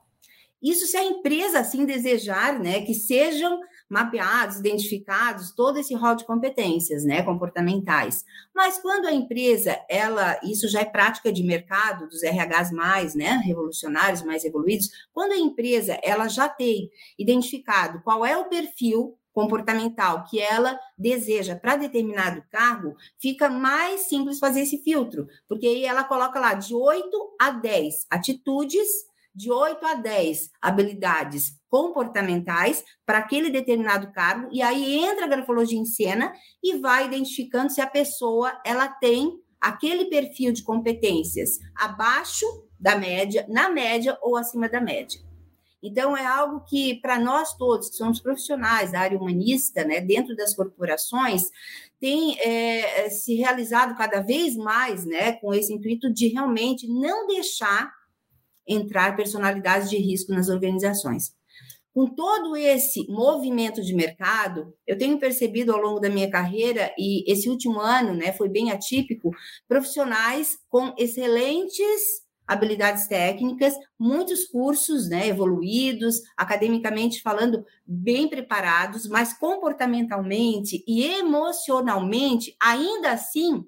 Isso 0.61 0.85
se 0.85 0.97
a 0.97 1.03
empresa 1.03 1.59
assim 1.59 1.85
desejar, 1.85 2.59
né, 2.59 2.81
que 2.81 2.93
sejam 2.93 3.59
mapeados, 3.89 4.59
identificados 4.59 5.51
todo 5.51 5.77
esse 5.79 5.93
rol 5.95 6.15
de 6.15 6.25
competências, 6.25 7.03
né, 7.03 7.23
comportamentais. 7.23 8.23
Mas 8.55 8.79
quando 8.79 9.05
a 9.05 9.13
empresa, 9.13 9.79
ela, 9.89 10.39
isso 10.43 10.67
já 10.67 10.81
é 10.81 10.85
prática 10.85 11.31
de 11.31 11.43
mercado 11.43 12.07
dos 12.07 12.21
RHs 12.23 12.71
mais, 12.71 13.15
né, 13.15 13.41
revolucionários, 13.45 14.23
mais 14.23 14.43
evoluídos, 14.43 14.89
quando 15.13 15.31
a 15.31 15.37
empresa, 15.37 15.99
ela 16.03 16.27
já 16.27 16.49
tem 16.49 16.89
identificado 17.17 18.01
qual 18.03 18.25
é 18.25 18.37
o 18.37 18.49
perfil 18.49 19.17
comportamental 19.37 20.23
que 20.23 20.39
ela 20.39 20.79
deseja 20.97 21.55
para 21.55 21.75
determinado 21.75 22.43
cargo, 22.49 22.95
fica 23.19 23.47
mais 23.47 24.01
simples 24.09 24.39
fazer 24.39 24.61
esse 24.61 24.79
filtro, 24.79 25.27
porque 25.47 25.67
aí 25.67 25.85
ela 25.85 26.03
coloca 26.03 26.39
lá 26.39 26.55
de 26.55 26.73
8 26.73 27.35
a 27.39 27.51
10 27.51 28.07
atitudes, 28.09 28.87
de 29.37 29.51
8 29.51 29.85
a 29.85 29.93
10 29.93 30.49
habilidades 30.59 31.51
comportamentais 31.69 32.83
para 33.05 33.19
aquele 33.19 33.51
determinado 33.51 34.11
cargo, 34.11 34.49
e 34.51 34.63
aí 34.63 34.97
entra 34.97 35.25
a 35.25 35.29
grafologia 35.29 35.77
em 35.77 35.85
cena 35.85 36.33
e 36.63 36.77
vai 36.79 37.05
identificando 37.05 37.71
se 37.71 37.79
a 37.79 37.85
pessoa 37.85 38.59
ela 38.65 38.87
tem 38.87 39.39
aquele 39.61 40.05
perfil 40.05 40.51
de 40.51 40.63
competências 40.63 41.59
abaixo 41.75 42.45
da 42.79 42.95
média, 42.95 43.45
na 43.47 43.69
média 43.69 44.17
ou 44.23 44.35
acima 44.35 44.67
da 44.67 44.81
média. 44.81 45.21
Então, 45.83 46.17
é 46.17 46.25
algo 46.25 46.61
que, 46.61 46.95
para 47.01 47.19
nós 47.19 47.53
todos, 47.55 47.89
que 47.89 47.95
somos 47.95 48.19
profissionais 48.19 48.91
da 48.91 49.01
área 49.01 49.17
humanista, 49.17 49.83
né, 49.83 50.01
dentro 50.01 50.35
das 50.35 50.55
corporações, 50.55 51.51
tem 51.99 52.39
é, 52.39 53.07
se 53.11 53.35
realizado 53.35 53.95
cada 53.95 54.19
vez 54.21 54.55
mais 54.55 55.05
né, 55.05 55.33
com 55.33 55.53
esse 55.53 55.71
intuito 55.71 56.11
de 56.11 56.27
realmente 56.29 56.87
não 56.87 57.27
deixar 57.27 57.96
entrar 58.67 59.15
personalidades 59.15 59.89
de 59.89 59.97
risco 59.97 60.31
nas 60.33 60.49
organizações. 60.49 61.35
Com 61.93 62.05
todo 62.13 62.55
esse 62.55 63.07
movimento 63.09 63.81
de 63.81 63.95
mercado, 63.95 64.71
eu 64.85 64.95
tenho 64.97 65.17
percebido 65.17 65.71
ao 65.73 65.81
longo 65.81 65.99
da 65.99 66.11
minha 66.11 66.29
carreira, 66.29 66.93
e 66.95 67.23
esse 67.31 67.49
último 67.49 67.79
ano 67.79 68.13
né, 68.13 68.31
foi 68.33 68.47
bem 68.47 68.71
atípico, 68.71 69.31
profissionais 69.67 70.59
com 70.69 70.93
excelentes 70.95 72.27
habilidades 72.47 73.07
técnicas, 73.07 73.73
muitos 73.99 74.45
cursos 74.45 75.09
né, 75.09 75.27
evoluídos, 75.27 76.21
academicamente 76.37 77.21
falando, 77.21 77.65
bem 77.85 78.29
preparados, 78.29 79.07
mas 79.07 79.33
comportamentalmente 79.33 80.83
e 80.87 81.03
emocionalmente, 81.03 82.55
ainda 82.61 83.11
assim, 83.11 83.65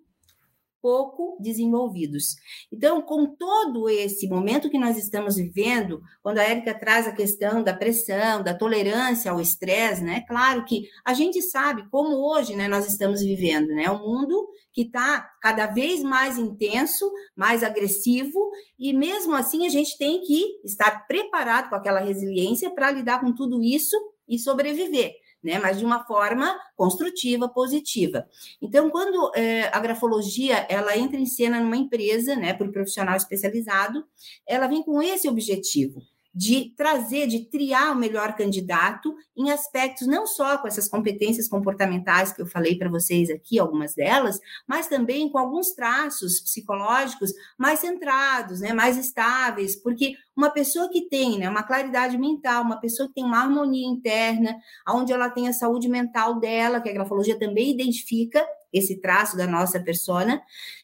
pouco 0.82 1.38
desenvolvidos. 1.40 2.36
Então, 2.72 3.02
com 3.02 3.26
todo 3.26 3.90
esse 3.90 4.28
momento 4.28 4.70
que 4.70 4.78
nós 4.78 4.98
estamos 4.98 5.36
vivendo, 5.36 6.02
quando 6.22 6.40
a 6.40 6.44
Érica 6.44 6.78
traz 6.78 7.08
a 7.08 7.12
questão 7.12 7.64
da 7.64 7.74
pressão, 7.74 8.44
da 8.44 8.54
tolerância 8.54 9.32
ao 9.32 9.40
estresse, 9.40 10.04
né? 10.04 10.22
Claro 10.28 10.66
que 10.66 10.88
a 11.06 11.14
gente 11.14 11.42
sabe 11.42 11.88
como 11.90 12.16
hoje, 12.16 12.56
né, 12.56 12.68
nós 12.68 12.88
estamos 12.88 13.22
vivendo, 13.22 13.68
né? 13.68 13.90
Um 13.90 14.00
mundo 14.00 14.48
que 14.72 14.84
está 14.84 15.30
cada 15.42 15.68
vez 15.68 16.02
mais 16.02 16.38
intenso, 16.38 17.12
mais 17.36 17.64
agressivo, 17.64 18.52
e 18.78 18.94
mesmo 18.94 19.36
assim 19.36 19.66
a 19.66 19.70
gente 19.70 19.98
tem 19.98 20.22
que 20.22 20.60
estar 20.64 21.08
preparado 21.08 21.70
com 21.70 21.76
aquela 21.76 22.00
resiliência 22.00 22.70
para 22.70 22.92
lidar 22.92 23.20
com 23.20 23.34
tudo 23.34 23.64
isso 23.64 23.96
e 24.28 24.38
sobreviver 24.38 25.14
né? 25.44 25.60
Mas 25.60 25.80
de 25.80 25.86
uma 25.86 26.04
forma 26.06 26.58
construtiva, 26.76 27.48
positiva. 27.50 28.28
Então, 28.62 28.90
quando 28.90 29.32
é, 29.36 29.70
a 29.74 29.80
grafologia 29.80 30.66
ela 30.70 30.98
entra 30.98 31.20
em 31.20 31.26
cena 31.26 31.60
numa 31.60 31.78
empresa, 31.78 32.36
né, 32.36 32.54
por 32.54 32.72
profissional 32.72 33.16
especializado, 33.16 34.04
ela 34.48 34.68
vem 34.68 34.84
com 34.84 35.02
esse 35.02 35.28
objetivo 35.28 36.02
de 36.34 36.74
trazer, 36.76 37.28
de 37.28 37.46
triar 37.50 37.92
o 37.92 37.96
melhor 37.96 38.36
candidato 38.36 39.16
em 39.36 39.52
aspectos 39.52 40.08
não 40.08 40.28
só 40.28 40.58
com 40.58 40.68
essas 40.68 40.88
competências 40.88 41.48
comportamentais 41.48 42.32
que 42.32 42.42
eu 42.42 42.46
falei 42.46 42.78
para 42.78 42.90
vocês 42.90 43.30
aqui, 43.30 43.58
algumas 43.58 43.96
delas, 43.96 44.40
mas 44.68 44.88
também 44.88 45.30
com 45.30 45.40
alguns 45.40 45.72
traços 45.72 46.40
psicológicos 46.40 47.32
mais 47.58 47.80
centrados, 47.80 48.60
né, 48.60 48.74
mais 48.74 48.98
estáveis, 48.98 49.76
porque 49.76 50.14
uma 50.36 50.52
pessoa 50.52 50.90
que 50.90 51.10
tem 51.10 51.40
né, 51.40 51.50
uma 51.50 51.64
claridade 51.64 52.18
mental, 52.18 52.64
uma 52.64 52.80
pessoa 52.80 53.08
que 53.08 53.16
tem 53.16 53.26
uma 53.26 53.42
harmonia 53.42 53.88
interna, 53.88 54.56
onde 54.88 55.12
ela 55.12 55.30
tem 55.30 55.48
a 55.48 55.54
saúde 55.54 55.90
mental 55.90 56.40
dela, 56.40 56.80
que 56.80 56.90
a 56.90 56.94
grafologia 56.94 57.38
também 57.38 57.72
identifica 57.72 58.46
esse 58.72 59.02
traço 59.02 59.36
da 59.36 59.48
nossa 59.48 59.80
persona, 59.80 60.40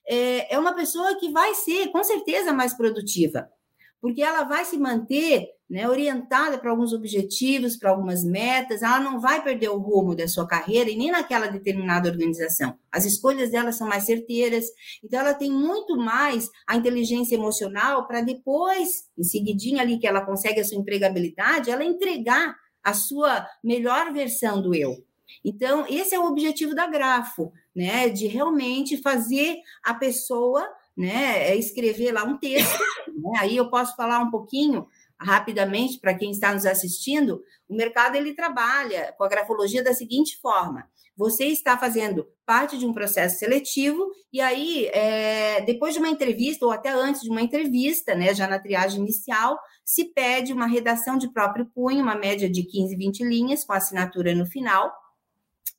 é, 0.08 0.56
é 0.56 0.60
uma 0.60 0.74
pessoa 0.74 1.20
que 1.20 1.30
vai 1.30 1.54
ser, 1.54 1.90
com 1.92 2.04
certeza, 2.04 2.52
mais 2.52 2.74
produtiva 2.74 3.48
porque 4.05 4.21
ela 4.21 4.43
vai 4.43 4.63
se 4.63 4.77
manter 4.77 5.47
né, 5.67 5.89
orientada 5.89 6.59
para 6.59 6.69
alguns 6.69 6.93
objetivos, 6.93 7.75
para 7.75 7.89
algumas 7.89 8.24
metas, 8.24 8.83
ela 8.83 9.00
não 9.00 9.19
vai 9.19 9.43
perder 9.43 9.69
o 9.69 9.79
rumo 9.79 10.15
da 10.15 10.27
sua 10.27 10.45
carreira 10.45 10.91
e 10.91 10.95
nem 10.95 11.09
naquela 11.09 11.47
determinada 11.47 12.07
organização. 12.07 12.77
As 12.91 13.03
escolhas 13.03 13.50
dela 13.50 13.71
são 13.71 13.88
mais 13.88 14.03
certeiras, 14.03 14.63
então 15.03 15.19
ela 15.19 15.33
tem 15.33 15.50
muito 15.50 15.97
mais 15.97 16.47
a 16.67 16.75
inteligência 16.75 17.33
emocional 17.33 18.05
para 18.05 18.21
depois, 18.21 19.09
em 19.17 19.24
seguidinha 19.24 19.81
ali 19.81 19.97
que 19.97 20.05
ela 20.05 20.24
consegue 20.24 20.59
a 20.59 20.63
sua 20.63 20.77
empregabilidade, 20.77 21.71
ela 21.71 21.83
entregar 21.83 22.55
a 22.83 22.93
sua 22.93 23.43
melhor 23.63 24.13
versão 24.13 24.62
do 24.62 24.75
eu. 24.75 25.03
Então, 25.43 25.83
esse 25.89 26.13
é 26.13 26.19
o 26.19 26.27
objetivo 26.27 26.75
da 26.75 26.85
Grafo, 26.85 27.51
né, 27.75 28.07
de 28.07 28.27
realmente 28.27 29.01
fazer 29.01 29.57
a 29.83 29.95
pessoa 29.95 30.63
né, 30.96 31.50
é 31.50 31.56
escrever 31.56 32.12
lá 32.12 32.24
um 32.24 32.38
texto, 32.38 32.80
né? 33.08 33.40
aí 33.40 33.58
eu 33.58 33.70
posso 33.70 33.96
falar 33.96 34.20
um 34.20 34.32
pouquinho 34.32 34.88
rapidamente 35.20 36.00
para 36.00 36.14
quem 36.14 36.32
está 36.32 36.54
nos 36.54 36.66
assistindo, 36.66 37.42
o 37.68 37.75
mercado 37.75 38.16
ele 38.16 38.34
trabalha 38.34 39.14
com 39.18 39.24
a 39.24 39.30
grafologia 39.30 39.84
da 39.84 39.94
seguinte 39.94 40.38
forma: 40.42 40.88
você 41.18 41.46
está 41.46 41.78
fazendo 41.78 42.28
parte 42.46 42.78
de 42.78 42.86
um 42.86 42.94
processo 42.94 43.40
seletivo 43.40 44.06
e 44.32 44.42
aí 44.42 44.88
é, 44.88 45.62
depois 45.62 45.94
de 45.94 46.00
uma 46.00 46.10
entrevista 46.10 46.66
ou 46.66 46.72
até 46.72 46.90
antes 46.90 47.22
de 47.22 47.30
uma 47.30 47.42
entrevista, 47.42 48.14
né, 48.14 48.34
já 48.34 48.48
na 48.48 48.60
triagem 48.60 49.00
inicial, 49.02 49.58
se 49.84 50.06
pede 50.06 50.52
uma 50.54 50.68
redação 50.68 51.18
de 51.18 51.32
próprio 51.32 51.66
punho, 51.66 52.04
uma 52.04 52.16
média 52.16 52.50
de 52.50 52.64
15, 52.64 52.96
20 52.96 53.24
linhas 53.24 53.64
com 53.64 53.74
assinatura 53.74 54.36
no 54.36 54.46
final. 54.46 54.92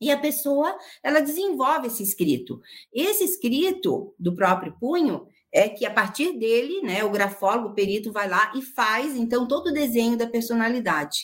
E 0.00 0.10
a 0.10 0.18
pessoa, 0.18 0.76
ela 1.02 1.20
desenvolve 1.20 1.86
esse 1.86 2.02
escrito. 2.02 2.60
Esse 2.92 3.24
escrito 3.24 4.14
do 4.18 4.34
próprio 4.34 4.76
punho, 4.78 5.26
é 5.56 5.70
que 5.70 5.86
a 5.86 5.90
partir 5.90 6.38
dele, 6.38 6.82
né, 6.82 7.02
o 7.02 7.10
grafólogo, 7.10 7.68
o 7.68 7.74
perito 7.74 8.12
vai 8.12 8.28
lá 8.28 8.52
e 8.54 8.60
faz 8.60 9.16
então 9.16 9.48
todo 9.48 9.68
o 9.68 9.72
desenho 9.72 10.14
da 10.14 10.26
personalidade. 10.26 11.20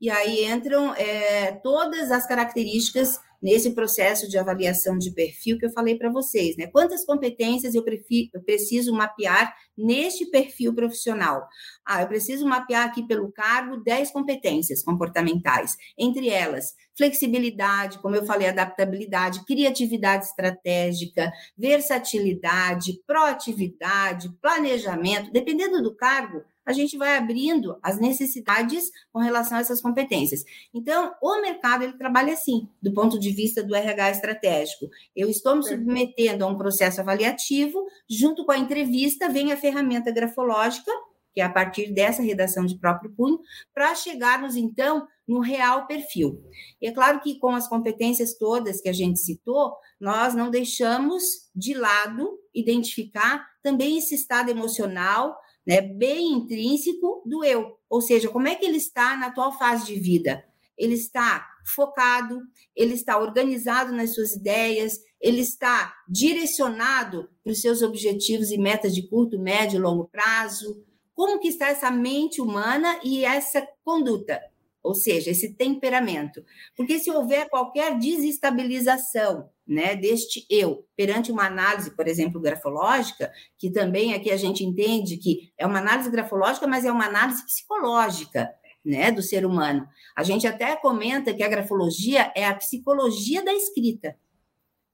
E 0.00 0.10
aí 0.10 0.44
entram 0.44 0.92
é, 0.94 1.52
todas 1.62 2.10
as 2.10 2.26
características 2.26 3.20
nesse 3.42 3.74
processo 3.74 4.28
de 4.28 4.38
avaliação 4.38 4.98
de 4.98 5.12
perfil 5.12 5.58
que 5.58 5.66
eu 5.66 5.72
falei 5.72 5.96
para 5.96 6.10
vocês, 6.10 6.56
né? 6.56 6.66
Quantas 6.66 7.04
competências 7.04 7.74
eu, 7.74 7.82
prefiro, 7.82 8.30
eu 8.34 8.42
preciso 8.42 8.92
mapear 8.92 9.54
neste 9.76 10.26
perfil 10.26 10.74
profissional? 10.74 11.46
Ah, 11.84 12.02
eu 12.02 12.08
preciso 12.08 12.46
mapear 12.46 12.86
aqui 12.86 13.06
pelo 13.06 13.30
cargo 13.32 13.76
10 13.78 14.10
competências 14.10 14.82
comportamentais, 14.82 15.76
entre 15.98 16.28
elas 16.28 16.74
flexibilidade, 16.96 17.98
como 17.98 18.16
eu 18.16 18.24
falei, 18.24 18.48
adaptabilidade, 18.48 19.44
criatividade 19.44 20.24
estratégica, 20.24 21.30
versatilidade, 21.56 22.98
proatividade, 23.06 24.30
planejamento, 24.40 25.30
dependendo 25.30 25.82
do 25.82 25.94
cargo, 25.94 26.42
a 26.66 26.72
gente 26.72 26.98
vai 26.98 27.16
abrindo 27.16 27.78
as 27.82 27.98
necessidades 27.98 28.90
com 29.12 29.20
relação 29.20 29.56
a 29.56 29.60
essas 29.60 29.80
competências. 29.80 30.42
Então, 30.74 31.14
o 31.22 31.40
mercado 31.40 31.84
ele 31.84 31.96
trabalha 31.96 32.32
assim, 32.32 32.68
do 32.82 32.92
ponto 32.92 33.18
de 33.18 33.30
vista 33.30 33.62
do 33.62 33.74
RH 33.74 34.10
estratégico. 34.10 34.88
Eu 35.14 35.30
estou 35.30 35.56
me 35.56 35.62
submetendo 35.62 36.44
a 36.44 36.48
um 36.48 36.58
processo 36.58 37.00
avaliativo, 37.00 37.86
junto 38.10 38.44
com 38.44 38.52
a 38.52 38.58
entrevista 38.58 39.28
vem 39.28 39.52
a 39.52 39.56
ferramenta 39.56 40.10
grafológica, 40.10 40.90
que 41.32 41.40
é 41.40 41.44
a 41.44 41.52
partir 41.52 41.92
dessa 41.92 42.22
redação 42.22 42.64
de 42.64 42.78
próprio 42.78 43.12
punho, 43.14 43.38
para 43.74 43.94
chegarmos 43.94 44.56
então 44.56 45.06
no 45.28 45.40
real 45.40 45.86
perfil. 45.86 46.42
E 46.80 46.86
é 46.86 46.92
claro 46.92 47.20
que 47.20 47.38
com 47.38 47.50
as 47.50 47.68
competências 47.68 48.38
todas 48.38 48.80
que 48.80 48.88
a 48.88 48.92
gente 48.92 49.20
citou, 49.20 49.74
nós 50.00 50.34
não 50.34 50.50
deixamos 50.50 51.22
de 51.54 51.74
lado 51.74 52.38
identificar 52.54 53.46
também 53.62 53.98
esse 53.98 54.14
estado 54.14 54.50
emocional, 54.50 55.36
né, 55.66 55.80
bem 55.80 56.32
intrínseco 56.32 57.22
do 57.26 57.44
eu. 57.44 57.76
Ou 57.88 58.00
seja, 58.00 58.28
como 58.28 58.48
é 58.48 58.54
que 58.54 58.64
ele 58.64 58.76
está 58.76 59.16
na 59.16 59.26
atual 59.26 59.58
fase 59.58 59.86
de 59.86 59.98
vida? 59.98 60.44
Ele 60.78 60.94
está 60.94 61.46
focado, 61.74 62.40
ele 62.74 62.94
está 62.94 63.18
organizado 63.18 63.92
nas 63.92 64.14
suas 64.14 64.34
ideias, 64.34 65.00
ele 65.20 65.40
está 65.40 65.94
direcionado 66.08 67.28
para 67.42 67.52
os 67.52 67.60
seus 67.60 67.82
objetivos 67.82 68.50
e 68.50 68.58
metas 68.58 68.94
de 68.94 69.08
curto, 69.08 69.38
médio 69.38 69.78
e 69.78 69.82
longo 69.82 70.06
prazo. 70.06 70.84
Como 71.14 71.40
que 71.40 71.48
está 71.48 71.68
essa 71.68 71.90
mente 71.90 72.40
humana 72.40 73.00
e 73.02 73.24
essa 73.24 73.66
conduta? 73.82 74.40
Ou 74.86 74.94
seja, 74.94 75.30
esse 75.30 75.54
temperamento. 75.54 76.44
Porque 76.76 76.98
se 76.98 77.10
houver 77.10 77.48
qualquer 77.48 77.98
desestabilização 77.98 79.50
né, 79.66 79.96
deste 79.96 80.46
eu 80.48 80.86
perante 80.96 81.32
uma 81.32 81.44
análise, 81.44 81.90
por 81.96 82.06
exemplo, 82.06 82.40
grafológica, 82.40 83.32
que 83.58 83.70
também 83.70 84.14
aqui 84.14 84.30
a 84.30 84.36
gente 84.36 84.64
entende 84.64 85.16
que 85.16 85.52
é 85.58 85.66
uma 85.66 85.80
análise 85.80 86.08
grafológica, 86.08 86.68
mas 86.68 86.84
é 86.84 86.92
uma 86.92 87.06
análise 87.06 87.44
psicológica. 87.44 88.48
Né, 88.84 89.10
do 89.10 89.20
ser 89.20 89.44
humano. 89.44 89.84
A 90.16 90.22
gente 90.22 90.46
até 90.46 90.76
comenta 90.76 91.34
que 91.34 91.42
a 91.42 91.48
grafologia 91.48 92.30
é 92.36 92.46
a 92.46 92.54
psicologia 92.54 93.44
da 93.44 93.52
escrita. 93.52 94.16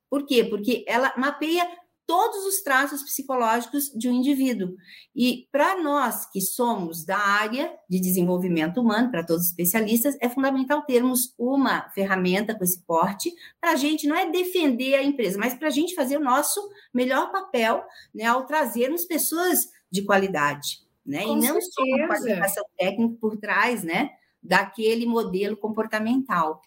Por 0.09 0.25
quê? 0.25 0.45
Porque 0.45 0.83
ela 0.89 1.13
mapeia 1.15 1.69
todos 2.07 2.45
os 2.47 2.63
traços 2.63 3.03
psicológicos 3.03 3.91
de 3.95 4.09
um 4.09 4.13
indivíduo. 4.13 4.75
E 5.15 5.49
para 5.51 5.83
nós 5.83 6.31
que 6.31 6.41
somos 6.41 7.05
da 7.05 7.19
área 7.19 7.73
de 7.89 8.01
desenvolvimento 8.01 8.81
humano, 8.81 9.11
para 9.11 9.25
todos 9.25 9.45
os 9.45 9.49
especialistas, 9.51 10.17
é 10.21 10.29
fundamental 10.29 10.83
termos 10.83 11.35
uma 11.39 11.89
ferramenta 11.91 12.55
com 12.55 12.65
esse 12.65 12.83
porte 12.83 13.33
para 13.61 13.73
a 13.73 13.77
gente 13.77 14.07
não 14.07 14.17
é 14.17 14.31
defender 14.31 14.95
a 14.95 15.03
empresa, 15.03 15.39
mas 15.39 15.55
para 15.55 15.69
a 15.69 15.71
gente 15.71 15.95
fazer 15.95 16.17
o 16.17 16.25
nosso 16.25 16.61
melhor 16.93 17.31
papel 17.31 17.85
né, 18.15 18.25
ao 18.25 18.47
trazermos 18.47 19.05
pessoas 19.05 19.69
de 19.91 20.03
qualidade. 20.03 20.83
Né? 21.05 21.25
e 21.25 21.35
não 21.35 21.61
só 21.61 21.83
uma 21.83 22.07
qualificação 22.07 22.65
técnica 22.79 23.17
por 23.21 23.37
trás 23.37 23.83
né, 23.83 24.11
daquele 24.41 25.05
modelo 25.05 25.57
comportamental 25.57 26.63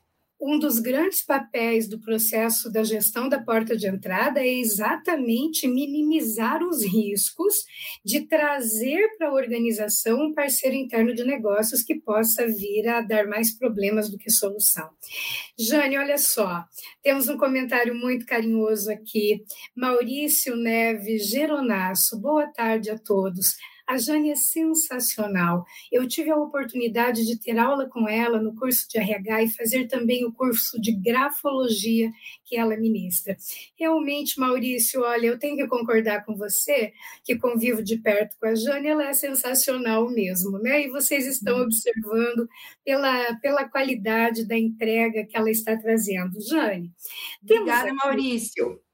um 0.45 0.59
dos 0.59 0.77
grandes 0.77 1.25
papéis 1.25 1.89
do 1.89 1.99
processo 1.99 2.71
da 2.71 2.83
gestão 2.83 3.27
da 3.27 3.41
porta 3.41 3.75
de 3.75 3.87
entrada 3.87 4.39
é 4.39 4.59
exatamente 4.59 5.67
minimizar 5.67 6.61
os 6.61 6.83
riscos 6.83 7.65
de 8.03 8.21
trazer 8.21 9.17
para 9.17 9.29
a 9.29 9.33
organização 9.33 10.21
um 10.21 10.33
parceiro 10.35 10.75
interno 10.75 11.15
de 11.15 11.23
negócios 11.23 11.81
que 11.81 11.95
possa 11.95 12.45
vir 12.45 12.87
a 12.87 13.01
dar 13.01 13.27
mais 13.27 13.57
problemas 13.57 14.07
do 14.07 14.19
que 14.19 14.29
solução. 14.29 14.87
Jane, 15.57 15.97
olha 15.97 16.19
só, 16.19 16.63
temos 17.01 17.27
um 17.27 17.39
comentário 17.39 17.95
muito 17.95 18.23
carinhoso 18.23 18.91
aqui. 18.91 19.43
Maurício 19.75 20.55
Neves 20.55 21.27
Geronasso, 21.27 22.21
boa 22.21 22.45
tarde 22.53 22.91
a 22.91 22.99
todos. 22.99 23.55
A 23.87 23.97
Jane 23.97 24.31
é 24.31 24.35
sensacional. 24.35 25.65
Eu 25.91 26.07
tive 26.07 26.31
a 26.31 26.37
oportunidade 26.37 27.25
de 27.25 27.39
ter 27.39 27.57
aula 27.57 27.87
com 27.87 28.09
ela 28.09 28.41
no 28.41 28.55
curso 28.55 28.87
de 28.89 28.97
RH 28.97 29.43
e 29.43 29.51
fazer 29.51 29.87
também 29.87 30.25
o 30.25 30.33
curso 30.33 30.79
de 30.81 30.91
grafologia 30.91 32.11
que 32.43 32.57
ela 32.57 32.75
ministra. 32.75 33.37
Realmente, 33.77 34.39
Maurício, 34.39 35.01
olha, 35.01 35.27
eu 35.27 35.39
tenho 35.39 35.55
que 35.55 35.67
concordar 35.67 36.25
com 36.25 36.35
você 36.35 36.93
que 37.23 37.37
convivo 37.37 37.83
de 37.83 37.97
perto 37.97 38.35
com 38.39 38.47
a 38.47 38.55
Jane, 38.55 38.87
ela 38.87 39.07
é 39.07 39.13
sensacional 39.13 40.09
mesmo, 40.09 40.57
né? 40.59 40.83
E 40.83 40.89
vocês 40.89 41.27
estão 41.27 41.61
observando 41.61 42.47
pela, 42.83 43.35
pela 43.39 43.69
qualidade 43.69 44.47
da 44.47 44.57
entrega 44.57 45.25
que 45.25 45.37
ela 45.37 45.49
está 45.49 45.77
trazendo. 45.77 46.39
Jane. 46.41 46.91
Obrigada, 47.43 47.89
aqui... 47.89 47.97
Maurício. 48.03 48.84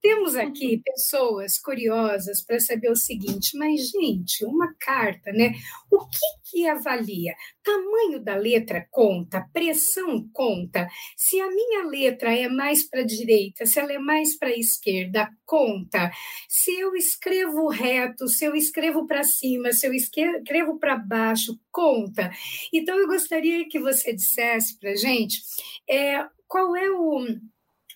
Temos 0.00 0.36
aqui 0.36 0.80
pessoas 0.84 1.58
curiosas 1.58 2.44
para 2.44 2.60
saber 2.60 2.90
o 2.90 2.96
seguinte, 2.96 3.56
mas, 3.56 3.90
gente, 3.90 4.44
uma 4.44 4.72
carta, 4.78 5.32
né? 5.32 5.52
O 5.90 5.98
que, 6.06 6.50
que 6.50 6.68
avalia? 6.68 7.34
Tamanho 7.62 8.22
da 8.22 8.36
letra 8.36 8.86
conta, 8.90 9.48
pressão 9.52 10.28
conta. 10.32 10.88
Se 11.16 11.40
a 11.40 11.48
minha 11.48 11.84
letra 11.86 12.32
é 12.36 12.48
mais 12.48 12.88
para 12.88 13.00
a 13.00 13.06
direita, 13.06 13.66
se 13.66 13.80
ela 13.80 13.92
é 13.92 13.98
mais 13.98 14.38
para 14.38 14.48
a 14.48 14.58
esquerda, 14.58 15.28
conta. 15.44 16.10
Se 16.48 16.78
eu 16.78 16.94
escrevo 16.94 17.68
reto, 17.68 18.28
se 18.28 18.44
eu 18.44 18.54
escrevo 18.54 19.06
para 19.06 19.24
cima, 19.24 19.72
se 19.72 19.86
eu 19.86 19.92
escrevo 19.92 20.78
para 20.78 20.96
baixo, 20.96 21.58
conta. 21.70 22.30
Então, 22.72 22.96
eu 22.96 23.08
gostaria 23.08 23.68
que 23.68 23.80
você 23.80 24.12
dissesse 24.12 24.78
para 24.78 24.94
gente 24.94 25.40
é, 25.88 26.24
qual 26.46 26.76
é 26.76 26.90
o 26.90 27.26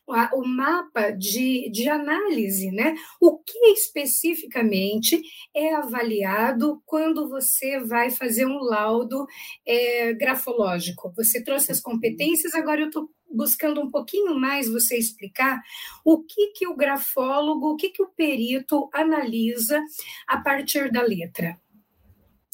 o 0.07 0.47
mapa 0.47 1.11
de, 1.11 1.69
de 1.71 1.89
análise, 1.89 2.71
né? 2.71 2.95
O 3.21 3.39
que 3.39 3.59
especificamente 3.73 5.21
é 5.55 5.75
avaliado 5.75 6.81
quando 6.87 7.29
você 7.29 7.81
vai 7.81 8.11
fazer 8.11 8.47
um 8.47 8.59
laudo 8.59 9.27
é, 9.67 10.13
grafológico? 10.15 11.13
Você 11.17 11.43
trouxe 11.43 11.73
as 11.73 11.81
competências, 11.81 12.55
agora 12.55 12.81
eu 12.81 12.87
estou 12.87 13.11
buscando 13.29 13.81
um 13.81 13.91
pouquinho 13.91 14.39
mais 14.39 14.69
você 14.69 14.97
explicar 14.97 15.61
o 16.05 16.23
que, 16.23 16.53
que 16.53 16.67
o 16.69 16.77
grafólogo, 16.77 17.71
o 17.71 17.77
que, 17.77 17.91
que 17.91 18.03
o 18.03 18.09
perito 18.09 18.89
analisa 18.93 19.83
a 20.27 20.39
partir 20.39 20.91
da 20.91 21.03
letra. 21.03 21.59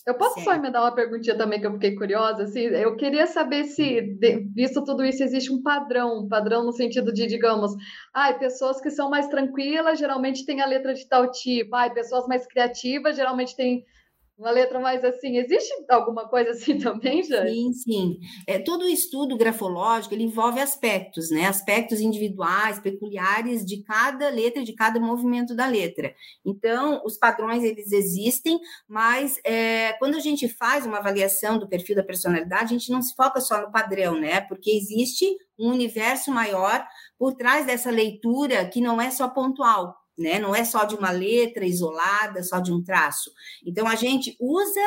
Eu 0.05 0.15
posso 0.15 0.35
certo. 0.35 0.45
só 0.45 0.55
emendar 0.55 0.83
uma 0.83 0.95
perguntinha 0.95 1.37
também 1.37 1.61
que 1.61 1.67
eu 1.67 1.73
fiquei 1.75 1.95
curiosa? 1.95 2.43
Assim, 2.43 2.61
eu 2.61 2.97
queria 2.97 3.27
saber 3.27 3.65
se, 3.65 4.19
visto 4.53 4.83
tudo 4.85 5.05
isso, 5.05 5.23
existe 5.23 5.53
um 5.53 5.62
padrão, 5.62 6.25
um 6.25 6.29
padrão 6.29 6.65
no 6.65 6.73
sentido 6.73 7.12
de, 7.12 7.27
digamos, 7.27 7.73
ai, 8.12 8.37
pessoas 8.37 8.81
que 8.81 8.91
são 8.91 9.09
mais 9.09 9.29
tranquilas 9.29 10.01
geralmente 10.01 10.45
têm 10.45 10.61
a 10.61 10.67
letra 10.67 10.93
de 10.93 11.09
tal 11.09 11.31
tipo, 11.31 11.77
ai, 11.77 11.93
pessoas 11.95 12.27
mais 12.27 12.45
criativas 12.47 13.15
geralmente 13.15 13.55
têm 13.55 13.85
uma 14.38 14.51
letra 14.51 14.81
mais 14.81 15.05
assim. 15.05 15.37
Existe 15.37 15.73
alguma 15.88 16.29
coisa 16.29 16.51
assim 16.51 16.79
também, 16.79 17.23
Jane? 17.23 17.51
Sim, 17.51 17.73
sim. 17.73 18.18
É, 18.47 18.59
todo 18.59 18.83
o 18.83 18.88
estudo 18.88 19.37
grafológico 19.37 20.14
ele 20.14 20.25
envolve 20.25 20.61
aspectos, 20.61 21.31
né? 21.31 21.47
Aspectos 21.47 22.01
individuais, 22.01 22.81
peculiares 22.81 23.64
de 23.64 23.83
cada 23.83 24.29
letra, 24.29 24.64
de 24.64 24.75
cada 24.75 24.99
movimento 24.99 25.55
da 25.55 25.66
letra. 25.66 26.14
Então, 26.45 27.03
os 27.05 27.16
padrões 27.16 27.62
eles 27.62 27.92
existem, 27.92 28.59
mas 28.88 29.38
é, 29.45 29.92
quando 29.95 30.16
a 30.16 30.21
gente 30.21 30.49
faz 30.49 30.87
uma 30.87 30.99
avaliação 30.99 31.59
do 31.59 31.68
perfil 31.68 31.97
da 31.97 32.05
personalidade, 32.05 32.64
a 32.75 32.79
gente 32.79 32.90
não 32.90 33.03
se 33.03 33.14
foca 33.14 33.40
só 33.40 33.61
no 33.61 33.71
padrão, 33.71 34.18
né? 34.18 34.40
Porque 34.42 34.71
existe 34.71 35.27
um 35.59 35.71
universo 35.71 36.31
maior 36.33 36.85
por 37.18 37.35
trás 37.35 37.66
dessa 37.66 37.90
leitura 37.90 38.68
que 38.68 38.81
não 38.81 39.01
é 39.01 39.11
só 39.11 39.29
pontual 39.29 40.02
né? 40.18 40.38
Não 40.38 40.55
é 40.55 40.64
só 40.64 40.85
de 40.85 40.94
uma 40.94 41.11
letra 41.11 41.64
isolada, 41.64 42.42
só 42.42 42.61
de 42.61 42.72
um 42.72 42.83
traço. 42.83 43.31
Então 43.64 43.87
a 43.87 43.94
gente 43.94 44.37
usa 44.40 44.81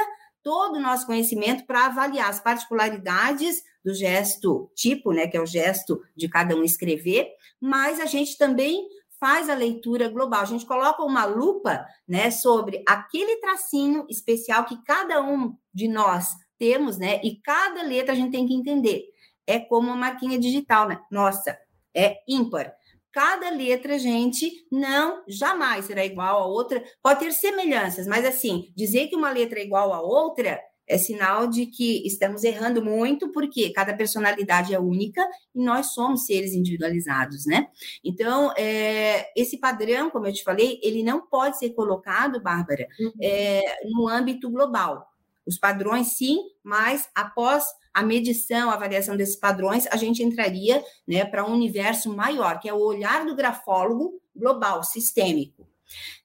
todo 0.43 0.75
o 0.75 0.81
nosso 0.81 1.07
conhecimento 1.07 1.65
para 1.65 1.88
avaliar 1.88 2.29
as 2.29 2.39
particularidades 2.39 3.63
do 3.83 3.93
gesto 3.95 4.71
tipo, 4.75 5.11
né, 5.11 5.27
que 5.27 5.35
é 5.35 5.41
o 5.41 5.45
gesto 5.45 5.99
de 6.15 6.29
cada 6.29 6.55
um 6.55 6.63
escrever, 6.63 7.29
mas 7.59 7.99
a 7.99 8.05
gente 8.05 8.38
também 8.38 8.88
faz 9.19 9.49
a 9.49 9.55
leitura 9.55 10.07
global. 10.07 10.41
A 10.41 10.45
gente 10.45 10.65
coloca 10.65 11.03
uma 11.03 11.25
lupa, 11.25 11.83
né, 12.07 12.29
sobre 12.29 12.83
aquele 12.88 13.38
tracinho 13.38 14.05
especial 14.07 14.65
que 14.65 14.83
cada 14.83 15.19
um 15.21 15.55
de 15.73 15.88
nós 15.88 16.27
temos, 16.59 16.97
né, 16.97 17.19
e 17.23 17.41
cada 17.41 17.81
letra 17.81 18.13
a 18.13 18.15
gente 18.15 18.31
tem 18.31 18.47
que 18.47 18.53
entender. 18.53 19.03
É 19.47 19.59
como 19.59 19.88
uma 19.88 19.95
marquinha 19.95 20.39
digital, 20.39 20.88
né? 20.88 20.99
Nossa, 21.11 21.57
é 21.93 22.17
ímpar. 22.27 22.73
Cada 23.15 23.49
letra, 23.49 23.97
gente, 23.97 24.67
não 24.69 25.23
jamais 25.25 25.86
será 25.86 26.04
igual 26.04 26.38
a 26.38 26.47
outra. 26.47 26.84
Pode 27.01 27.21
ter 27.21 27.32
semelhanças, 27.32 28.06
mas 28.08 28.25
assim, 28.25 28.73
dizer 28.75 29.08
que 29.08 29.15
uma 29.15 29.32
letra 29.32 29.58
é 29.62 29.63
igual 29.63 29.93
a 29.93 30.01
outra 30.01 30.60
é 30.86 30.97
sinal 30.97 31.47
de 31.47 31.65
que 31.65 32.06
estamos 32.06 32.43
errando 32.43 32.84
muito, 32.84 33.32
porque 33.32 33.69
cada 33.69 33.95
personalidade 33.95 34.75
é 34.75 34.80
única 34.80 35.25
e 35.56 35.63
nós 35.63 35.93
somos 35.93 36.25
seres 36.25 36.51
individualizados, 36.51 37.45
né? 37.45 37.69
Então, 38.04 38.51
é, 38.58 39.32
esse 39.34 39.58
padrão, 39.60 40.10
como 40.10 40.28
eu 40.28 40.34
te 40.34 40.43
falei, 40.43 40.78
ele 40.84 41.01
não 41.01 41.25
pode 41.25 41.58
ser 41.58 41.69
colocado, 41.69 42.43
Bárbara, 42.43 42.86
uhum. 42.99 43.13
é, 43.21 43.62
no 43.86 44.10
âmbito 44.10 44.49
global. 44.49 45.08
Os 45.45 45.58
padrões, 45.58 46.17
sim, 46.17 46.38
mas 46.62 47.08
após 47.15 47.63
a 47.95 48.03
medição, 48.03 48.69
a 48.69 48.73
avaliação 48.73 49.15
desses 49.15 49.38
padrões, 49.38 49.88
a 49.88 49.95
gente 49.95 50.21
entraria 50.21 50.84
né, 51.08 51.23
para 51.23 51.45
um 51.45 51.53
universo 51.53 52.13
maior, 52.13 52.60
que 52.60 52.67
é 52.67 52.73
o 52.73 52.84
olhar 52.84 53.25
do 53.25 53.34
grafólogo 53.34 54.21
global, 54.36 54.84
sistêmico. 54.84 55.65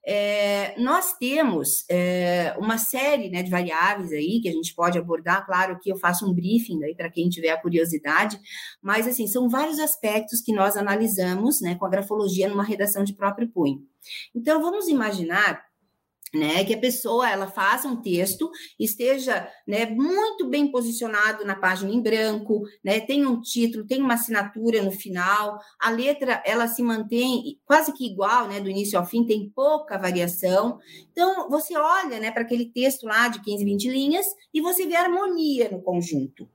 É, 0.04 0.74
nós 0.80 1.12
temos 1.12 1.84
é, 1.88 2.56
uma 2.58 2.76
série 2.76 3.30
né, 3.30 3.44
de 3.44 3.50
variáveis 3.50 4.10
aí 4.10 4.40
que 4.40 4.48
a 4.48 4.52
gente 4.52 4.74
pode 4.74 4.98
abordar, 4.98 5.46
claro 5.46 5.78
que 5.78 5.92
eu 5.92 5.96
faço 5.96 6.28
um 6.28 6.34
briefing 6.34 6.82
aí 6.82 6.94
para 6.96 7.10
quem 7.10 7.28
tiver 7.28 7.50
a 7.50 7.60
curiosidade, 7.60 8.40
mas 8.82 9.06
assim, 9.06 9.28
são 9.28 9.48
vários 9.48 9.78
aspectos 9.78 10.40
que 10.40 10.52
nós 10.52 10.76
analisamos 10.76 11.60
né, 11.60 11.76
com 11.76 11.86
a 11.86 11.90
grafologia 11.90 12.48
numa 12.48 12.64
redação 12.64 13.04
de 13.04 13.12
próprio 13.12 13.48
punho. 13.48 13.80
Então, 14.34 14.60
vamos 14.60 14.88
imaginar 14.88 15.69
né, 16.34 16.64
que 16.64 16.74
a 16.74 16.78
pessoa 16.78 17.28
ela 17.28 17.48
faça 17.48 17.88
um 17.88 18.00
texto, 18.00 18.50
esteja 18.78 19.48
né, 19.66 19.86
muito 19.86 20.48
bem 20.48 20.70
posicionado 20.70 21.44
na 21.44 21.56
página 21.56 21.90
em 21.90 22.00
branco, 22.00 22.62
né, 22.84 23.00
tem 23.00 23.26
um 23.26 23.40
título, 23.40 23.86
tem 23.86 24.00
uma 24.00 24.14
assinatura 24.14 24.82
no 24.82 24.92
final, 24.92 25.58
a 25.80 25.90
letra 25.90 26.42
ela 26.46 26.68
se 26.68 26.82
mantém 26.82 27.58
quase 27.64 27.92
que 27.92 28.06
igual, 28.06 28.48
né, 28.48 28.60
do 28.60 28.70
início 28.70 28.98
ao 28.98 29.06
fim, 29.06 29.24
tem 29.24 29.50
pouca 29.50 29.98
variação. 29.98 30.78
Então 31.10 31.48
você 31.48 31.76
olha, 31.76 32.20
né, 32.20 32.30
para 32.30 32.42
aquele 32.42 32.66
texto 32.66 33.04
lá 33.04 33.28
de 33.28 33.42
15, 33.42 33.64
20 33.64 33.88
linhas 33.90 34.26
e 34.54 34.60
você 34.60 34.86
vê 34.86 34.96
harmonia 34.96 35.68
no 35.70 35.82
conjunto. 35.82 36.48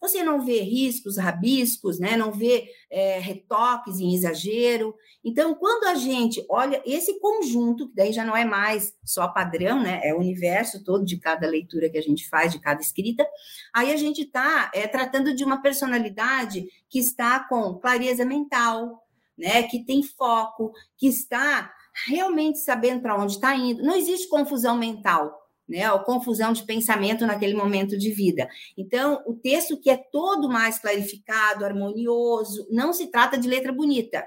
Você 0.00 0.22
não 0.22 0.40
vê 0.40 0.62
riscos, 0.62 1.18
rabiscos, 1.18 1.98
né? 1.98 2.16
não 2.16 2.32
vê 2.32 2.70
é, 2.90 3.18
retoques 3.18 4.00
em 4.00 4.14
exagero. 4.14 4.94
Então, 5.22 5.54
quando 5.54 5.84
a 5.84 5.94
gente 5.94 6.44
olha 6.48 6.82
esse 6.86 7.20
conjunto, 7.20 7.88
que 7.88 7.94
daí 7.94 8.12
já 8.12 8.24
não 8.24 8.34
é 8.34 8.44
mais 8.44 8.94
só 9.04 9.28
padrão, 9.28 9.82
né? 9.82 10.00
é 10.02 10.14
o 10.14 10.18
universo 10.18 10.82
todo 10.82 11.04
de 11.04 11.18
cada 11.18 11.46
leitura 11.46 11.90
que 11.90 11.98
a 11.98 12.02
gente 12.02 12.26
faz, 12.28 12.50
de 12.50 12.58
cada 12.58 12.80
escrita, 12.80 13.26
aí 13.74 13.92
a 13.92 13.96
gente 13.96 14.22
está 14.22 14.70
é, 14.74 14.88
tratando 14.88 15.34
de 15.34 15.44
uma 15.44 15.60
personalidade 15.60 16.66
que 16.88 16.98
está 16.98 17.40
com 17.40 17.74
clareza 17.74 18.24
mental, 18.24 19.06
né? 19.36 19.64
que 19.64 19.84
tem 19.84 20.02
foco, 20.02 20.72
que 20.96 21.08
está 21.08 21.70
realmente 22.06 22.58
sabendo 22.60 23.02
para 23.02 23.20
onde 23.20 23.34
está 23.34 23.54
indo. 23.54 23.82
Não 23.82 23.96
existe 23.96 24.28
confusão 24.28 24.78
mental 24.78 25.39
né, 25.70 25.90
ou 25.92 26.00
confusão 26.00 26.52
de 26.52 26.64
pensamento 26.64 27.24
naquele 27.24 27.54
momento 27.54 27.96
de 27.96 28.10
vida. 28.10 28.48
Então, 28.76 29.22
o 29.24 29.34
texto 29.34 29.80
que 29.80 29.88
é 29.88 29.96
todo 29.96 30.48
mais 30.48 30.80
clarificado, 30.80 31.64
harmonioso, 31.64 32.66
não 32.70 32.92
se 32.92 33.06
trata 33.06 33.38
de 33.38 33.48
letra 33.48 33.72
bonita, 33.72 34.24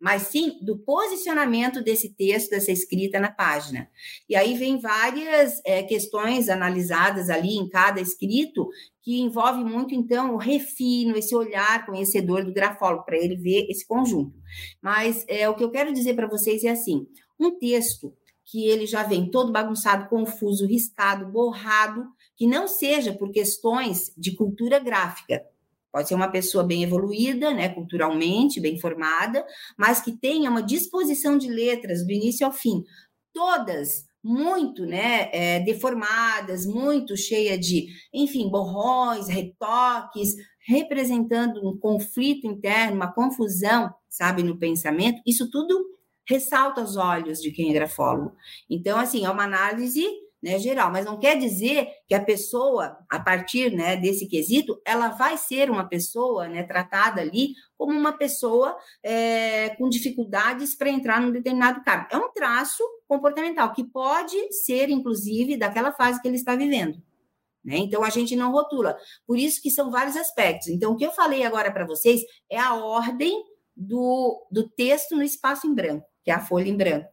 mas 0.00 0.22
sim 0.22 0.58
do 0.62 0.78
posicionamento 0.78 1.82
desse 1.82 2.14
texto, 2.14 2.50
dessa 2.50 2.70
escrita 2.70 3.18
na 3.18 3.30
página. 3.30 3.88
E 4.28 4.36
aí 4.36 4.56
vem 4.56 4.78
várias 4.78 5.60
é, 5.64 5.82
questões 5.82 6.48
analisadas 6.48 7.28
ali 7.28 7.56
em 7.56 7.68
cada 7.68 8.00
escrito, 8.00 8.68
que 9.00 9.20
envolve 9.20 9.64
muito, 9.64 9.94
então, 9.94 10.34
o 10.34 10.38
refino, 10.38 11.16
esse 11.16 11.34
olhar 11.34 11.84
conhecedor 11.84 12.44
do 12.44 12.52
grafólogo, 12.52 13.04
para 13.04 13.16
ele 13.16 13.36
ver 13.36 13.66
esse 13.68 13.84
conjunto. 13.84 14.38
Mas 14.80 15.24
é, 15.26 15.48
o 15.48 15.56
que 15.56 15.64
eu 15.64 15.70
quero 15.70 15.92
dizer 15.92 16.14
para 16.14 16.28
vocês 16.28 16.62
é 16.62 16.70
assim: 16.70 17.06
um 17.38 17.58
texto 17.58 18.12
que 18.52 18.66
ele 18.66 18.84
já 18.84 19.02
vem 19.02 19.30
todo 19.30 19.50
bagunçado, 19.50 20.10
confuso, 20.10 20.66
riscado, 20.66 21.24
borrado, 21.24 22.04
que 22.36 22.46
não 22.46 22.68
seja 22.68 23.10
por 23.10 23.32
questões 23.32 24.12
de 24.14 24.36
cultura 24.36 24.78
gráfica. 24.78 25.42
Pode 25.90 26.06
ser 26.06 26.14
uma 26.14 26.28
pessoa 26.28 26.62
bem 26.62 26.82
evoluída, 26.82 27.54
né, 27.54 27.70
culturalmente, 27.70 28.60
bem 28.60 28.78
formada, 28.78 29.42
mas 29.74 30.02
que 30.02 30.12
tenha 30.12 30.50
uma 30.50 30.62
disposição 30.62 31.38
de 31.38 31.48
letras 31.48 32.04
do 32.04 32.12
início 32.12 32.44
ao 32.44 32.52
fim, 32.52 32.84
todas 33.32 34.04
muito, 34.22 34.84
né, 34.84 35.30
é, 35.32 35.60
deformadas, 35.60 36.66
muito 36.66 37.16
cheia 37.16 37.58
de, 37.58 37.86
enfim, 38.12 38.50
borrões, 38.50 39.28
retoques, 39.28 40.36
representando 40.66 41.66
um 41.66 41.74
conflito 41.78 42.46
interno, 42.46 42.96
uma 42.96 43.10
confusão, 43.10 43.94
sabe, 44.10 44.42
no 44.42 44.58
pensamento. 44.58 45.22
Isso 45.26 45.50
tudo 45.50 45.86
ressalta 46.32 46.80
aos 46.80 46.96
olhos 46.96 47.40
de 47.40 47.50
quem 47.50 47.70
é 47.70 47.74
grafólogo. 47.74 48.34
Então, 48.68 48.98
assim, 48.98 49.24
é 49.24 49.30
uma 49.30 49.44
análise 49.44 50.06
né, 50.42 50.58
geral, 50.58 50.90
mas 50.90 51.04
não 51.04 51.18
quer 51.18 51.38
dizer 51.38 51.88
que 52.08 52.14
a 52.14 52.24
pessoa, 52.24 52.98
a 53.08 53.20
partir 53.20 53.72
né, 53.72 53.96
desse 53.96 54.26
quesito, 54.26 54.80
ela 54.84 55.10
vai 55.10 55.38
ser 55.38 55.70
uma 55.70 55.88
pessoa 55.88 56.48
né, 56.48 56.64
tratada 56.64 57.20
ali 57.20 57.54
como 57.78 57.92
uma 57.96 58.12
pessoa 58.12 58.76
é, 59.04 59.70
com 59.76 59.88
dificuldades 59.88 60.74
para 60.74 60.90
entrar 60.90 61.20
num 61.20 61.30
determinado 61.30 61.82
cargo. 61.84 62.08
É 62.10 62.16
um 62.16 62.32
traço 62.32 62.82
comportamental 63.06 63.72
que 63.72 63.84
pode 63.84 64.36
ser, 64.52 64.90
inclusive, 64.90 65.56
daquela 65.56 65.92
fase 65.92 66.20
que 66.20 66.26
ele 66.26 66.36
está 66.36 66.56
vivendo. 66.56 67.00
Né? 67.64 67.76
Então, 67.76 68.02
a 68.02 68.10
gente 68.10 68.34
não 68.34 68.50
rotula. 68.50 68.98
Por 69.24 69.38
isso 69.38 69.62
que 69.62 69.70
são 69.70 69.92
vários 69.92 70.16
aspectos. 70.16 70.66
Então, 70.66 70.92
o 70.92 70.96
que 70.96 71.06
eu 71.06 71.12
falei 71.12 71.44
agora 71.44 71.70
para 71.70 71.86
vocês 71.86 72.20
é 72.50 72.58
a 72.58 72.74
ordem 72.74 73.44
do, 73.76 74.44
do 74.50 74.68
texto 74.68 75.14
no 75.14 75.22
espaço 75.22 75.68
em 75.68 75.74
branco 75.74 76.11
que 76.24 76.30
é 76.30 76.34
a 76.34 76.40
folha 76.40 76.68
em 76.68 76.76
branco. 76.76 77.12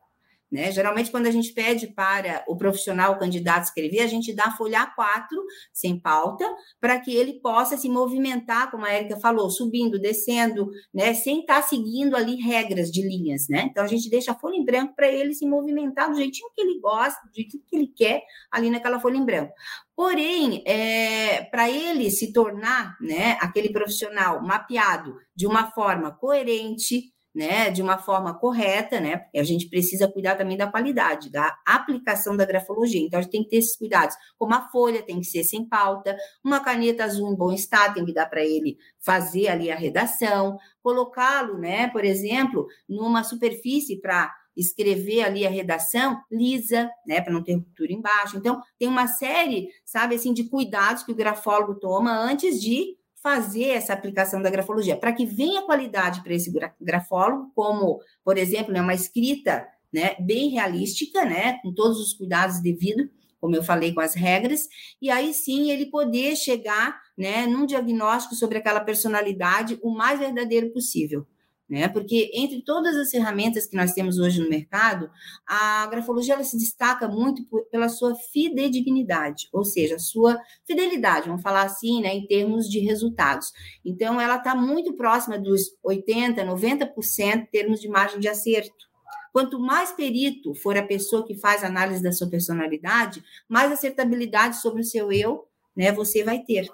Né? 0.51 0.71
Geralmente, 0.71 1.11
quando 1.11 1.27
a 1.27 1.31
gente 1.31 1.53
pede 1.53 1.87
para 1.87 2.43
o 2.47 2.57
profissional, 2.57 3.13
o 3.13 3.19
candidato 3.19 3.65
escrever, 3.65 3.99
a 3.99 4.07
gente 4.07 4.33
dá 4.33 4.45
a 4.45 4.57
folha 4.57 4.91
A4, 4.97 5.27
sem 5.71 5.99
pauta, 5.99 6.43
para 6.81 6.99
que 6.99 7.15
ele 7.15 7.39
possa 7.39 7.77
se 7.77 7.87
movimentar, 7.87 8.71
como 8.71 8.85
a 8.85 8.91
Érica 8.91 9.19
falou, 9.19 9.49
subindo, 9.51 9.99
descendo, 9.99 10.69
né? 10.93 11.13
sem 11.13 11.41
estar 11.41 11.61
tá 11.61 11.67
seguindo 11.67 12.15
ali 12.15 12.35
regras 12.37 12.89
de 12.89 13.07
linhas. 13.07 13.47
Né? 13.47 13.67
Então, 13.69 13.83
a 13.83 13.87
gente 13.87 14.09
deixa 14.09 14.31
a 14.31 14.35
folha 14.35 14.55
em 14.55 14.65
branco 14.65 14.95
para 14.95 15.07
ele 15.07 15.33
se 15.33 15.45
movimentar 15.45 16.09
do 16.09 16.17
jeitinho 16.17 16.49
que 16.55 16.61
ele 16.61 16.79
gosta, 16.79 17.19
do 17.27 17.35
jeitinho 17.35 17.63
que 17.67 17.75
ele 17.75 17.87
quer, 17.87 18.23
ali 18.51 18.71
naquela 18.71 18.99
folha 18.99 19.17
em 19.17 19.25
branco. 19.25 19.53
Porém, 19.95 20.63
é, 20.65 21.43
para 21.51 21.69
ele 21.69 22.09
se 22.09 22.33
tornar 22.33 22.97
né, 23.01 23.37
aquele 23.39 23.69
profissional 23.71 24.41
mapeado 24.41 25.15
de 25.35 25.45
uma 25.45 25.69
forma 25.71 26.09
coerente, 26.09 27.13
né, 27.33 27.69
de 27.69 27.81
uma 27.81 27.97
forma 27.97 28.33
correta, 28.33 28.99
né? 28.99 29.25
A 29.35 29.43
gente 29.43 29.69
precisa 29.69 30.07
cuidar 30.07 30.35
também 30.35 30.57
da 30.57 30.67
qualidade, 30.67 31.31
da 31.31 31.55
aplicação 31.65 32.35
da 32.35 32.45
grafologia. 32.45 33.01
Então, 33.01 33.19
a 33.19 33.21
gente 33.21 33.31
tem 33.31 33.43
que 33.43 33.49
ter 33.49 33.57
esses 33.57 33.77
cuidados. 33.77 34.15
Como 34.37 34.53
a 34.53 34.67
folha 34.69 35.03
tem 35.03 35.19
que 35.19 35.25
ser 35.25 35.43
sem 35.43 35.67
pauta, 35.67 36.17
uma 36.43 36.59
caneta 36.59 37.03
azul 37.03 37.31
em 37.31 37.35
bom 37.35 37.51
estado 37.51 37.93
tem 37.95 38.05
que 38.05 38.13
dar 38.13 38.25
para 38.25 38.43
ele 38.43 38.77
fazer 38.99 39.47
ali 39.47 39.71
a 39.71 39.75
redação, 39.75 40.57
colocá-lo, 40.81 41.57
né, 41.57 41.87
por 41.89 42.03
exemplo, 42.03 42.67
numa 42.87 43.23
superfície 43.23 43.99
para 43.99 44.33
escrever 44.57 45.21
ali 45.23 45.45
a 45.45 45.49
redação 45.49 46.19
lisa, 46.29 46.89
né, 47.05 47.21
para 47.21 47.31
não 47.31 47.43
ter 47.43 47.53
ruptura 47.53 47.93
embaixo. 47.93 48.37
Então, 48.37 48.61
tem 48.77 48.87
uma 48.87 49.07
série, 49.07 49.69
sabe, 49.85 50.15
assim, 50.15 50.33
de 50.33 50.49
cuidados 50.49 51.03
que 51.03 51.11
o 51.11 51.15
grafólogo 51.15 51.75
toma 51.75 52.11
antes 52.11 52.61
de 52.61 52.98
fazer 53.21 53.69
essa 53.69 53.93
aplicação 53.93 54.41
da 54.41 54.49
grafologia, 54.49 54.97
para 54.97 55.11
que 55.11 55.25
venha 55.25 55.63
qualidade 55.63 56.23
para 56.23 56.33
esse 56.33 56.51
grafólogo, 56.79 57.51
como, 57.53 57.99
por 58.23 58.37
exemplo, 58.37 58.73
né, 58.73 58.81
uma 58.81 58.93
escrita 58.93 59.67
né, 59.91 60.15
bem 60.19 60.49
realística, 60.49 61.25
né, 61.25 61.59
com 61.61 61.73
todos 61.73 61.99
os 61.99 62.13
cuidados 62.13 62.61
devidos, 62.61 63.07
como 63.39 63.55
eu 63.55 63.63
falei, 63.63 63.93
com 63.93 64.01
as 64.01 64.13
regras, 64.13 64.67
e 65.01 65.09
aí 65.09 65.33
sim 65.33 65.71
ele 65.71 65.85
poder 65.85 66.35
chegar 66.35 66.99
né, 67.17 67.45
num 67.45 67.65
diagnóstico 67.65 68.35
sobre 68.35 68.57
aquela 68.57 68.81
personalidade 68.81 69.79
o 69.81 69.93
mais 69.93 70.19
verdadeiro 70.19 70.71
possível 70.71 71.25
né? 71.69 71.87
Porque 71.87 72.31
entre 72.33 72.63
todas 72.63 72.95
as 72.95 73.11
ferramentas 73.11 73.67
que 73.67 73.77
nós 73.77 73.93
temos 73.93 74.17
hoje 74.17 74.41
no 74.41 74.49
mercado, 74.49 75.09
a 75.45 75.85
grafologia 75.87 76.33
ela 76.33 76.43
se 76.43 76.57
destaca 76.57 77.07
muito 77.07 77.45
por, 77.45 77.65
pela 77.65 77.87
sua 77.87 78.15
fidedignidade, 78.15 79.47
ou 79.53 79.63
seja, 79.63 79.95
a 79.95 79.99
sua 79.99 80.39
fidelidade, 80.65 81.27
vamos 81.27 81.43
falar 81.43 81.63
assim, 81.63 82.01
né, 82.01 82.13
em 82.13 82.25
termos 82.25 82.67
de 82.67 82.79
resultados. 82.79 83.51
Então, 83.85 84.19
ela 84.19 84.37
está 84.37 84.55
muito 84.55 84.93
próxima 84.93 85.37
dos 85.37 85.75
80%, 85.85 86.37
90% 86.37 87.35
em 87.35 87.45
termos 87.45 87.79
de 87.79 87.87
margem 87.87 88.19
de 88.19 88.27
acerto. 88.27 88.89
Quanto 89.31 89.59
mais 89.59 89.91
perito 89.91 90.55
for 90.55 90.75
a 90.75 90.81
pessoa 90.83 91.25
que 91.25 91.35
faz 91.35 91.63
análise 91.63 92.01
da 92.01 92.11
sua 92.11 92.27
personalidade, 92.27 93.23
mais 93.47 93.71
acertabilidade 93.71 94.59
sobre 94.59 94.81
o 94.81 94.85
seu 94.85 95.11
eu, 95.11 95.47
né, 95.75 95.91
você 95.91 96.23
vai 96.23 96.39
ter. 96.39 96.67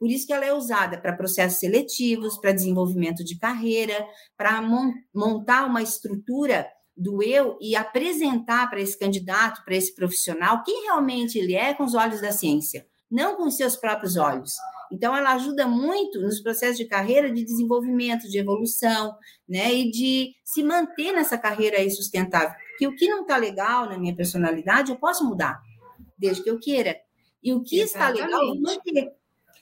Por 0.00 0.10
isso 0.10 0.26
que 0.26 0.32
ela 0.32 0.46
é 0.46 0.54
usada 0.54 0.98
para 0.98 1.12
processos 1.12 1.60
seletivos, 1.60 2.38
para 2.38 2.52
desenvolvimento 2.52 3.22
de 3.22 3.38
carreira, 3.38 3.94
para 4.34 4.62
montar 5.14 5.66
uma 5.66 5.82
estrutura 5.82 6.66
do 6.96 7.22
eu 7.22 7.58
e 7.60 7.76
apresentar 7.76 8.70
para 8.70 8.80
esse 8.80 8.98
candidato, 8.98 9.62
para 9.62 9.76
esse 9.76 9.94
profissional, 9.94 10.64
quem 10.64 10.84
realmente 10.84 11.38
ele 11.38 11.54
é 11.54 11.74
com 11.74 11.84
os 11.84 11.94
olhos 11.94 12.22
da 12.22 12.32
ciência, 12.32 12.86
não 13.10 13.36
com 13.36 13.44
os 13.44 13.56
seus 13.56 13.76
próprios 13.76 14.16
olhos. 14.16 14.54
Então, 14.90 15.14
ela 15.14 15.34
ajuda 15.34 15.68
muito 15.68 16.18
nos 16.20 16.40
processos 16.40 16.78
de 16.78 16.86
carreira 16.86 17.30
de 17.30 17.44
desenvolvimento, 17.44 18.28
de 18.28 18.38
evolução, 18.38 19.14
né? 19.48 19.72
E 19.72 19.90
de 19.90 20.32
se 20.44 20.64
manter 20.64 21.12
nessa 21.12 21.38
carreira 21.38 21.76
aí 21.76 21.90
sustentável. 21.90 22.56
Porque 22.70 22.88
o 22.88 22.96
que 22.96 23.06
não 23.06 23.22
está 23.22 23.36
legal 23.36 23.86
na 23.86 23.98
minha 23.98 24.16
personalidade, 24.16 24.90
eu 24.90 24.96
posso 24.96 25.24
mudar, 25.24 25.60
desde 26.18 26.42
que 26.42 26.50
eu 26.50 26.58
queira. 26.58 26.96
E 27.42 27.52
o 27.52 27.62
que 27.62 27.80
Exatamente. 27.80 28.14
está 28.14 28.26
legal, 28.26 28.42
eu 28.42 28.54
vou 28.54 28.62
manter. 28.62 29.19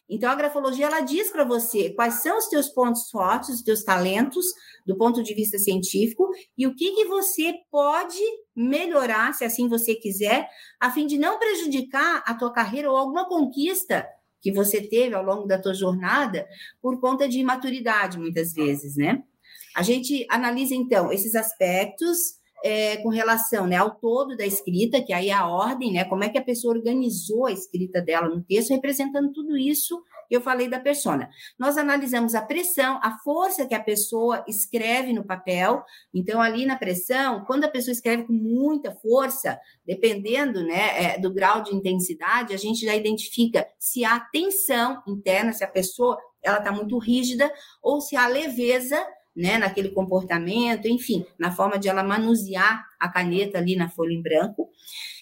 Então, 0.09 0.31
a 0.31 0.35
grafologia 0.35 0.87
ela 0.87 1.01
diz 1.01 1.31
para 1.31 1.45
você 1.45 1.91
quais 1.91 2.23
são 2.23 2.39
os 2.39 2.49
teus 2.49 2.69
pontos 2.69 3.11
fortes, 3.11 3.51
os 3.51 3.63
teus 3.63 3.83
talentos, 3.83 4.47
do 4.87 4.97
ponto 4.97 5.23
de 5.23 5.35
vista 5.35 5.59
científico, 5.59 6.31
e 6.57 6.67
o 6.67 6.75
que, 6.75 6.93
que 6.93 7.05
você 7.05 7.55
pode 7.71 8.19
melhorar, 8.57 9.35
se 9.35 9.45
assim 9.45 9.69
você 9.69 9.95
quiser, 9.95 10.49
a 10.81 10.91
fim 10.91 11.07
de 11.07 11.19
não 11.19 11.39
prejudicar 11.39 12.23
a 12.27 12.35
tua 12.35 12.53
carreira 12.53 12.91
ou 12.91 12.97
alguma 12.97 13.29
conquista 13.29 14.09
que 14.41 14.51
você 14.51 14.81
teve 14.81 15.15
ao 15.15 15.25
longo 15.25 15.47
da 15.47 15.61
tua 15.61 15.75
jornada 15.75 16.47
por 16.81 17.01
conta 17.01 17.29
de 17.29 17.39
imaturidade, 17.41 18.19
muitas 18.19 18.53
vezes, 18.53 18.97
né? 18.97 19.23
A 19.77 19.83
gente 19.83 20.27
analisa, 20.31 20.75
então, 20.75 21.13
esses 21.13 21.35
aspectos 21.35 22.38
é, 22.65 22.97
com 22.99 23.09
relação 23.09 23.67
né, 23.67 23.77
ao 23.77 23.95
todo 23.95 24.37
da 24.37 24.45
escrita, 24.45 25.03
que 25.03 25.13
aí 25.13 25.29
é 25.31 25.33
a 25.33 25.47
ordem, 25.47 25.93
né, 25.93 26.05
como 26.05 26.25
é 26.25 26.29
que 26.29 26.39
a 26.39 26.45
pessoa 26.45 26.75
organizou 26.75 27.47
a 27.47 27.53
escrita 27.53 28.01
dela 28.01 28.29
no 28.29 28.43
texto, 28.43 28.71
representando 28.71 29.33
tudo 29.33 29.57
isso 29.57 30.03
que 30.29 30.37
eu 30.37 30.43
falei 30.43 30.69
da 30.69 30.79
persona. 30.79 31.31
Nós 31.59 31.79
analisamos 31.79 32.35
a 32.35 32.43
pressão, 32.43 33.01
a 33.03 33.19
força 33.25 33.67
que 33.67 33.75
a 33.75 33.83
pessoa 33.83 34.45
escreve 34.47 35.13
no 35.13 35.25
papel. 35.25 35.83
Então, 36.13 36.41
ali 36.41 36.67
na 36.67 36.77
pressão, 36.77 37.45
quando 37.47 37.65
a 37.65 37.69
pessoa 37.69 37.93
escreve 37.93 38.25
com 38.25 38.35
muita 38.35 38.93
força, 38.93 39.59
dependendo 39.87 40.63
né, 40.63 41.15
é, 41.15 41.19
do 41.19 41.33
grau 41.33 41.63
de 41.63 41.75
intensidade, 41.75 42.53
a 42.53 42.59
gente 42.59 42.85
já 42.85 42.95
identifica 42.95 43.67
se 43.79 44.05
há 44.05 44.21
tensão 44.21 45.03
interna, 45.07 45.53
se 45.53 45.65
a 45.65 45.69
pessoa 45.69 46.19
ela 46.43 46.59
está 46.59 46.71
muito 46.71 46.99
rígida, 46.99 47.51
ou 47.83 48.01
se 48.01 48.15
há 48.15 48.29
leveza 48.29 49.03
né, 49.39 49.57
naquele 49.57 49.91
comportamento, 49.91 50.89
enfim, 50.89 51.25
na 51.39 51.53
forma 51.53 51.79
de 51.79 51.89
ela 51.89 52.03
manusear 52.03 52.85
a 52.99 53.09
caneta 53.09 53.59
ali 53.59 53.77
na 53.77 53.89
folha 53.89 54.13
em 54.13 54.21
branco. 54.21 54.69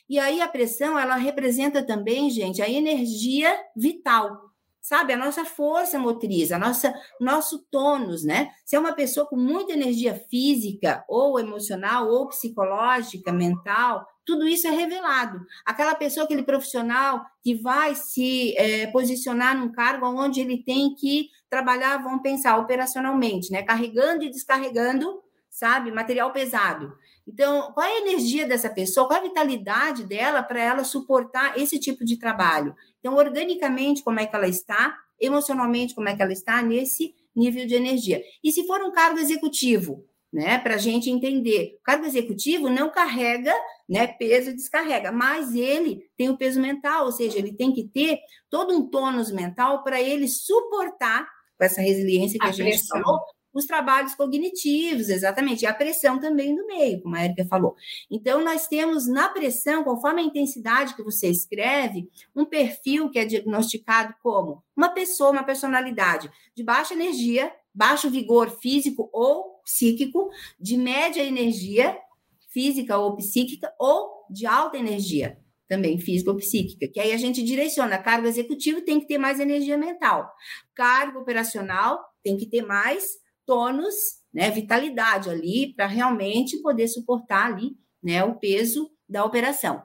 E 0.08 0.18
aí 0.18 0.40
a 0.40 0.48
pressão, 0.48 0.98
ela 0.98 1.16
representa 1.16 1.84
também, 1.84 2.30
gente, 2.30 2.62
a 2.62 2.68
energia 2.68 3.54
vital, 3.76 4.40
sabe? 4.80 5.12
A 5.12 5.18
nossa 5.18 5.44
força 5.44 5.98
motriz, 5.98 6.50
a 6.50 6.58
nossa 6.58 6.94
nosso 7.20 7.66
tônus, 7.70 8.24
né? 8.24 8.50
Se 8.64 8.74
é 8.74 8.78
uma 8.78 8.94
pessoa 8.94 9.26
com 9.26 9.36
muita 9.36 9.74
energia 9.74 10.14
física 10.30 11.04
ou 11.08 11.38
emocional 11.38 12.08
ou 12.08 12.28
psicológica, 12.28 13.30
mental, 13.32 14.06
tudo 14.26 14.46
isso 14.46 14.66
é 14.66 14.70
revelado. 14.70 15.46
Aquela 15.64 15.94
pessoa, 15.94 16.24
aquele 16.24 16.42
profissional 16.42 17.24
que 17.42 17.54
vai 17.54 17.94
se 17.94 18.54
é, 18.58 18.88
posicionar 18.88 19.56
num 19.56 19.70
cargo 19.70 20.04
onde 20.06 20.40
ele 20.40 20.62
tem 20.64 20.92
que 20.94 21.30
trabalhar, 21.48 22.02
vamos 22.02 22.22
pensar, 22.22 22.58
operacionalmente, 22.58 23.52
né? 23.52 23.62
Carregando 23.62 24.24
e 24.24 24.30
descarregando, 24.30 25.22
sabe? 25.48 25.92
Material 25.92 26.32
pesado. 26.32 26.92
Então, 27.26 27.72
qual 27.72 27.86
é 27.86 27.92
a 27.92 28.00
energia 28.00 28.46
dessa 28.46 28.68
pessoa? 28.68 29.06
Qual 29.06 29.16
é 29.16 29.20
a 29.20 29.28
vitalidade 29.28 30.04
dela 30.04 30.42
para 30.42 30.60
ela 30.60 30.84
suportar 30.84 31.56
esse 31.56 31.78
tipo 31.78 32.04
de 32.04 32.18
trabalho? 32.18 32.74
Então, 32.98 33.14
organicamente, 33.14 34.02
como 34.02 34.18
é 34.18 34.26
que 34.26 34.34
ela 34.34 34.48
está? 34.48 34.98
Emocionalmente, 35.20 35.94
como 35.94 36.08
é 36.08 36.16
que 36.16 36.22
ela 36.22 36.32
está 36.32 36.60
nesse 36.62 37.14
nível 37.34 37.64
de 37.64 37.74
energia? 37.74 38.22
E 38.42 38.50
se 38.50 38.66
for 38.66 38.82
um 38.82 38.90
cargo 38.90 39.18
executivo, 39.18 40.04
né, 40.32 40.58
para 40.58 40.74
a 40.74 40.78
gente 40.78 41.10
entender. 41.10 41.76
O 41.80 41.82
cargo 41.82 42.04
executivo 42.04 42.68
não 42.68 42.90
carrega 42.90 43.54
né, 43.88 44.06
peso 44.06 44.50
e 44.50 44.54
descarrega, 44.54 45.12
mas 45.12 45.54
ele 45.54 46.08
tem 46.16 46.28
o 46.28 46.36
peso 46.36 46.60
mental, 46.60 47.06
ou 47.06 47.12
seja, 47.12 47.38
ele 47.38 47.52
tem 47.52 47.72
que 47.72 47.84
ter 47.84 48.18
todo 48.50 48.74
um 48.74 48.88
tônus 48.88 49.30
mental 49.30 49.82
para 49.82 50.00
ele 50.00 50.28
suportar 50.28 51.26
com 51.56 51.64
essa 51.64 51.80
resiliência 51.80 52.38
que 52.38 52.46
a, 52.46 52.50
a 52.50 52.52
gente 52.52 52.78
pressão. 52.78 53.00
falou, 53.00 53.20
os 53.56 53.64
trabalhos 53.64 54.14
cognitivos, 54.14 55.08
exatamente, 55.08 55.62
e 55.62 55.66
a 55.66 55.72
pressão 55.72 56.20
também 56.20 56.54
do 56.54 56.66
meio, 56.66 57.00
como 57.00 57.16
a 57.16 57.24
Erika 57.24 57.46
falou. 57.46 57.74
Então, 58.10 58.44
nós 58.44 58.66
temos 58.66 59.06
na 59.06 59.30
pressão, 59.30 59.82
conforme 59.82 60.20
a 60.20 60.24
intensidade 60.24 60.94
que 60.94 61.02
você 61.02 61.28
escreve, 61.28 62.08
um 62.34 62.44
perfil 62.44 63.10
que 63.10 63.18
é 63.18 63.24
diagnosticado 63.24 64.14
como 64.22 64.62
uma 64.76 64.90
pessoa, 64.90 65.30
uma 65.30 65.44
personalidade 65.44 66.30
de 66.54 66.62
baixa 66.62 66.92
energia, 66.92 67.50
baixo 67.76 68.10
vigor 68.10 68.50
físico 68.50 69.10
ou 69.12 69.60
psíquico, 69.62 70.30
de 70.58 70.78
média 70.78 71.22
energia 71.22 71.96
física 72.50 72.96
ou 72.96 73.14
psíquica, 73.16 73.70
ou 73.78 74.24
de 74.30 74.46
alta 74.46 74.78
energia, 74.78 75.38
também 75.68 75.98
física 75.98 76.30
ou 76.30 76.38
psíquica, 76.38 76.88
que 76.88 76.98
aí 76.98 77.12
a 77.12 77.18
gente 77.18 77.42
direciona. 77.42 77.98
Cargo 77.98 78.26
executivo 78.26 78.80
tem 78.80 78.98
que 78.98 79.06
ter 79.06 79.18
mais 79.18 79.38
energia 79.38 79.76
mental. 79.76 80.32
Cargo 80.74 81.20
operacional 81.20 82.02
tem 82.24 82.38
que 82.38 82.46
ter 82.46 82.62
mais 82.62 83.04
tônus, 83.44 83.94
né, 84.32 84.50
vitalidade 84.50 85.28
ali, 85.28 85.74
para 85.74 85.86
realmente 85.86 86.60
poder 86.62 86.88
suportar 86.88 87.52
ali, 87.52 87.76
né, 88.02 88.24
o 88.24 88.36
peso 88.36 88.90
da 89.08 89.24
operação. 89.24 89.82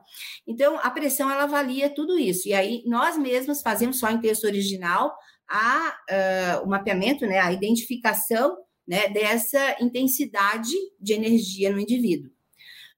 Então, 0.47 0.79
a 0.81 0.89
pressão, 0.89 1.29
ela 1.29 1.43
avalia 1.43 1.93
tudo 1.93 2.17
isso. 2.17 2.47
E 2.47 2.53
aí, 2.53 2.83
nós 2.85 3.17
mesmos 3.17 3.61
fazemos 3.61 3.99
só 3.99 4.09
em 4.09 4.19
texto 4.19 4.45
original 4.45 5.13
a, 5.51 6.61
uh, 6.61 6.65
o 6.65 6.69
mapeamento, 6.69 7.25
né, 7.25 7.39
a 7.39 7.51
identificação 7.51 8.57
né, 8.87 9.09
dessa 9.09 9.77
intensidade 9.81 10.71
de 10.99 11.13
energia 11.13 11.69
no 11.69 11.79
indivíduo. 11.79 12.31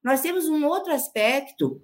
Nós 0.04 0.22
temos 0.22 0.48
um 0.48 0.66
outro 0.66 0.94
aspecto 0.94 1.82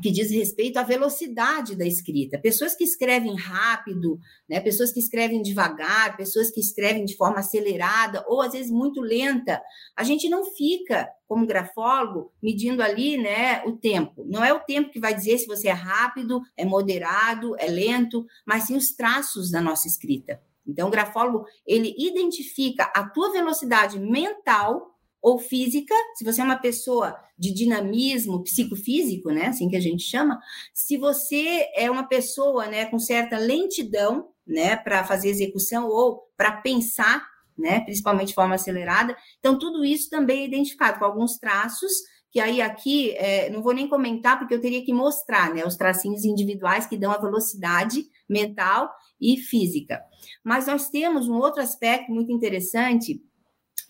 que 0.00 0.10
diz 0.10 0.30
respeito 0.30 0.78
à 0.78 0.82
velocidade 0.82 1.76
da 1.76 1.84
escrita. 1.84 2.38
Pessoas 2.38 2.74
que 2.74 2.84
escrevem 2.84 3.36
rápido, 3.36 4.18
né, 4.48 4.58
pessoas 4.58 4.90
que 4.90 5.00
escrevem 5.00 5.42
devagar, 5.42 6.16
pessoas 6.16 6.50
que 6.50 6.60
escrevem 6.60 7.04
de 7.04 7.16
forma 7.16 7.40
acelerada 7.40 8.24
ou 8.26 8.40
às 8.40 8.52
vezes 8.52 8.70
muito 8.70 9.00
lenta, 9.00 9.60
a 9.94 10.02
gente 10.02 10.28
não 10.30 10.44
fica 10.54 11.08
como 11.26 11.46
grafólogo 11.46 12.32
medindo 12.42 12.82
ali, 12.82 13.18
né, 13.18 13.62
o 13.66 13.72
tempo. 13.72 14.24
Não 14.26 14.42
é 14.42 14.52
o 14.52 14.60
tempo 14.60 14.90
que 14.90 15.00
vai 15.00 15.14
dizer 15.14 15.38
se 15.38 15.46
você 15.46 15.68
é 15.68 15.72
rápido, 15.72 16.40
é 16.56 16.64
moderado, 16.64 17.54
é 17.58 17.66
lento, 17.66 18.24
mas 18.46 18.64
sim 18.64 18.76
os 18.76 18.94
traços 18.94 19.50
da 19.50 19.60
nossa 19.60 19.86
escrita. 19.86 20.40
Então, 20.66 20.88
o 20.88 20.90
grafólogo, 20.90 21.44
ele 21.66 21.94
identifica 21.98 22.84
a 22.94 23.08
tua 23.08 23.32
velocidade 23.32 23.98
mental 23.98 24.91
ou 25.22 25.38
física, 25.38 25.94
se 26.16 26.24
você 26.24 26.40
é 26.40 26.44
uma 26.44 26.58
pessoa 26.58 27.16
de 27.38 27.54
dinamismo 27.54 28.42
psicofísico, 28.42 29.30
né, 29.30 29.46
assim 29.46 29.68
que 29.68 29.76
a 29.76 29.80
gente 29.80 30.02
chama, 30.02 30.40
se 30.74 30.98
você 30.98 31.68
é 31.76 31.88
uma 31.88 32.02
pessoa, 32.08 32.66
né, 32.66 32.86
com 32.86 32.98
certa 32.98 33.38
lentidão, 33.38 34.28
né, 34.44 34.76
para 34.76 35.04
fazer 35.04 35.28
execução 35.28 35.88
ou 35.88 36.28
para 36.36 36.50
pensar, 36.56 37.24
né, 37.56 37.80
principalmente 37.80 38.28
de 38.28 38.34
forma 38.34 38.56
acelerada, 38.56 39.16
então 39.38 39.56
tudo 39.56 39.84
isso 39.84 40.10
também 40.10 40.42
é 40.42 40.46
identificado 40.46 40.98
com 40.98 41.04
alguns 41.04 41.38
traços 41.38 41.92
que 42.32 42.40
aí 42.40 42.62
aqui 42.62 43.10
é, 43.10 43.50
não 43.50 43.62
vou 43.62 43.74
nem 43.74 43.86
comentar 43.86 44.38
porque 44.38 44.54
eu 44.54 44.60
teria 44.60 44.82
que 44.82 44.92
mostrar, 44.92 45.54
né, 45.54 45.64
os 45.66 45.76
tracinhos 45.76 46.24
individuais 46.24 46.86
que 46.86 46.96
dão 46.96 47.12
a 47.12 47.18
velocidade 47.18 48.06
mental 48.26 48.90
e 49.20 49.36
física. 49.36 50.02
Mas 50.42 50.66
nós 50.66 50.88
temos 50.88 51.28
um 51.28 51.34
outro 51.34 51.60
aspecto 51.60 52.10
muito 52.10 52.32
interessante 52.32 53.22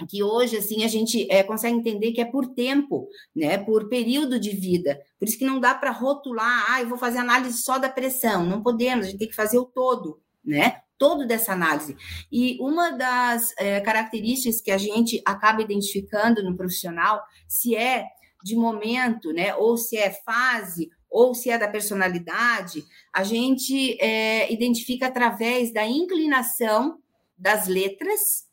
que 0.07 0.23
hoje 0.23 0.57
assim 0.57 0.85
a 0.85 0.89
gente 0.89 1.27
é, 1.31 1.43
consegue 1.43 1.77
entender 1.77 2.13
que 2.13 2.21
é 2.21 2.25
por 2.25 2.49
tempo, 2.49 3.09
né, 3.35 3.59
por 3.59 3.89
período 3.89 4.39
de 4.39 4.51
vida. 4.51 5.01
Por 5.19 5.29
isso 5.29 5.39
que 5.39 5.45
não 5.45 5.61
dá 5.61 5.75
para 5.75 5.91
rotular, 5.91 6.67
ah, 6.69 6.81
eu 6.81 6.89
vou 6.89 6.99
fazer 6.99 7.19
análise 7.19 7.63
só 7.63 7.79
da 7.79 7.89
pressão. 7.89 8.45
Não 8.45 8.63
podemos, 8.63 9.07
a 9.07 9.09
gente 9.11 9.19
tem 9.19 9.29
que 9.29 9.35
fazer 9.35 9.59
o 9.59 9.65
todo, 9.65 10.21
né? 10.45 10.81
Todo 10.99 11.27
dessa 11.27 11.53
análise. 11.53 11.97
E 12.31 12.59
uma 12.61 12.91
das 12.91 13.53
é, 13.59 13.81
características 13.81 14.61
que 14.61 14.71
a 14.71 14.79
gente 14.79 15.21
acaba 15.25 15.63
identificando 15.63 16.43
no 16.43 16.57
profissional, 16.57 17.23
se 17.49 17.75
é 17.75 18.07
de 18.45 18.57
momento, 18.57 19.33
né, 19.33 19.55
ou 19.55 19.77
se 19.77 19.97
é 19.97 20.11
fase, 20.11 20.91
ou 21.09 21.35
se 21.35 21.51
é 21.51 21.59
da 21.59 21.69
personalidade, 21.69 22.85
a 23.13 23.23
gente 23.23 23.97
é, 24.01 24.51
identifica 24.53 25.07
através 25.07 25.73
da 25.73 25.87
inclinação 25.87 26.99
das 27.37 27.69
letras 27.69 28.51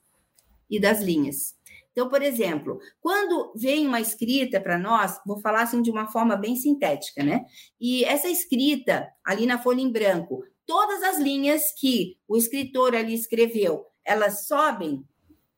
e 0.69 0.79
das 0.79 1.01
linhas. 1.01 1.57
Então, 1.91 2.07
por 2.07 2.21
exemplo, 2.21 2.79
quando 3.01 3.51
vem 3.55 3.85
uma 3.85 3.99
escrita 3.99 4.61
para 4.61 4.77
nós, 4.77 5.19
vou 5.25 5.39
falar 5.41 5.63
assim 5.63 5.81
de 5.81 5.91
uma 5.91 6.07
forma 6.07 6.35
bem 6.35 6.55
sintética, 6.55 7.23
né? 7.23 7.45
E 7.79 8.05
essa 8.05 8.29
escrita 8.29 9.07
ali 9.25 9.45
na 9.45 9.61
folha 9.61 9.81
em 9.81 9.91
branco, 9.91 10.43
todas 10.65 11.03
as 11.03 11.19
linhas 11.19 11.73
que 11.77 12.17
o 12.27 12.37
escritor 12.37 12.95
ali 12.95 13.13
escreveu, 13.13 13.85
elas 14.05 14.47
sobem 14.47 15.03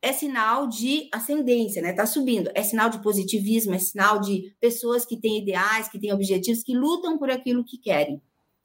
é 0.02 0.12
sinal 0.12 0.67
de 0.67 1.08
ascendência, 1.13 1.82
né? 1.82 1.93
Tá 1.93 2.08
subindo. 2.08 2.50
É 2.56 2.63
sinal 2.63 2.89
de 2.89 3.02
positivismo, 3.04 3.76
é 3.76 3.80
sinal 3.80 4.19
de 4.19 4.56
pessoas 4.60 5.06
que 5.06 5.15
têm 5.15 5.38
ideais, 5.38 5.89
que 5.89 6.00
têm 6.00 6.12
objetivos, 6.12 6.63
que 6.63 6.76
lutam 6.76 7.19
por 7.19 7.30
aquilo 7.30 7.63
que 7.63 7.78
querem, 7.78 8.19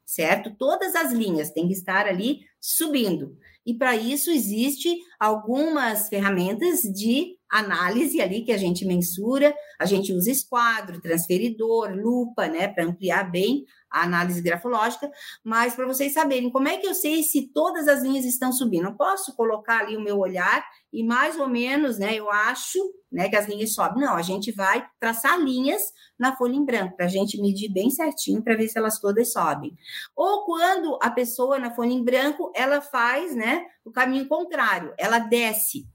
certo? 0.04 0.54
Todas 0.56 0.94
as 0.94 1.12
linhas 1.12 1.50
têm 1.50 1.66
que 1.66 1.74
estar 1.74 2.06
ali 2.06 2.40
subindo. 2.58 3.36
E 3.66 3.74
para 3.74 3.96
isso 3.96 4.30
existe 4.30 4.96
algumas 5.18 6.08
ferramentas 6.08 6.82
de 6.82 7.35
análise 7.50 8.20
ali 8.20 8.42
que 8.42 8.52
a 8.52 8.56
gente 8.56 8.84
mensura, 8.84 9.54
a 9.78 9.86
gente 9.86 10.12
usa 10.12 10.30
esquadro, 10.30 11.00
transferidor, 11.00 11.92
lupa, 11.94 12.46
né, 12.48 12.68
para 12.68 12.84
ampliar 12.84 13.30
bem 13.30 13.64
a 13.90 14.02
análise 14.02 14.42
grafológica, 14.42 15.10
mas 15.44 15.74
para 15.74 15.86
vocês 15.86 16.12
saberem 16.12 16.50
como 16.50 16.68
é 16.68 16.76
que 16.76 16.86
eu 16.86 16.94
sei 16.94 17.22
se 17.22 17.50
todas 17.52 17.88
as 17.88 18.02
linhas 18.02 18.24
estão 18.24 18.52
subindo. 18.52 18.86
Eu 18.88 18.96
posso 18.96 19.34
colocar 19.34 19.80
ali 19.80 19.96
o 19.96 20.00
meu 20.00 20.18
olhar 20.18 20.64
e 20.92 21.04
mais 21.04 21.38
ou 21.38 21.48
menos, 21.48 21.98
né, 21.98 22.14
eu 22.14 22.30
acho, 22.30 22.78
né, 23.10 23.28
que 23.28 23.36
as 23.36 23.46
linhas 23.46 23.74
sobem. 23.74 24.02
Não, 24.02 24.16
a 24.16 24.22
gente 24.22 24.50
vai 24.52 24.86
traçar 24.98 25.38
linhas 25.38 25.82
na 26.18 26.36
folha 26.36 26.54
em 26.54 26.64
branco 26.64 26.96
para 26.96 27.06
a 27.06 27.08
gente 27.08 27.40
medir 27.40 27.72
bem 27.72 27.90
certinho 27.90 28.42
para 28.42 28.56
ver 28.56 28.68
se 28.68 28.76
elas 28.76 28.98
todas 28.98 29.32
sobem. 29.32 29.76
Ou 30.14 30.44
quando 30.44 30.98
a 31.00 31.10
pessoa 31.10 31.58
na 31.58 31.74
folha 31.74 31.92
em 31.92 32.04
branco, 32.04 32.50
ela 32.54 32.80
faz, 32.80 33.34
né, 33.34 33.64
o 33.84 33.90
caminho 33.90 34.26
contrário, 34.26 34.92
ela 34.98 35.18
desce 35.18 35.86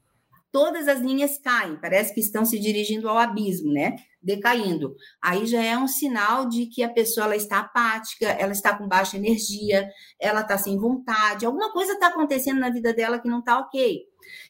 todas 0.51 0.87
as 0.87 0.99
linhas 0.99 1.37
caem, 1.37 1.79
parece 1.79 2.13
que 2.13 2.19
estão 2.19 2.43
se 2.43 2.59
dirigindo 2.59 3.07
ao 3.07 3.17
abismo, 3.17 3.71
né? 3.71 3.95
Decaindo. 4.21 4.95
Aí 5.21 5.45
já 5.45 5.63
é 5.63 5.77
um 5.77 5.87
sinal 5.87 6.47
de 6.47 6.67
que 6.67 6.83
a 6.83 6.89
pessoa 6.89 7.25
ela 7.25 7.35
está 7.35 7.59
apática, 7.59 8.25
ela 8.25 8.51
está 8.51 8.77
com 8.77 8.87
baixa 8.87 9.17
energia, 9.17 9.89
ela 10.19 10.41
está 10.41 10.57
sem 10.57 10.77
vontade, 10.77 11.45
alguma 11.45 11.71
coisa 11.71 11.93
está 11.93 12.07
acontecendo 12.07 12.59
na 12.59 12.69
vida 12.69 12.93
dela 12.93 13.19
que 13.19 13.29
não 13.29 13.39
está 13.39 13.59
ok. 13.59 14.01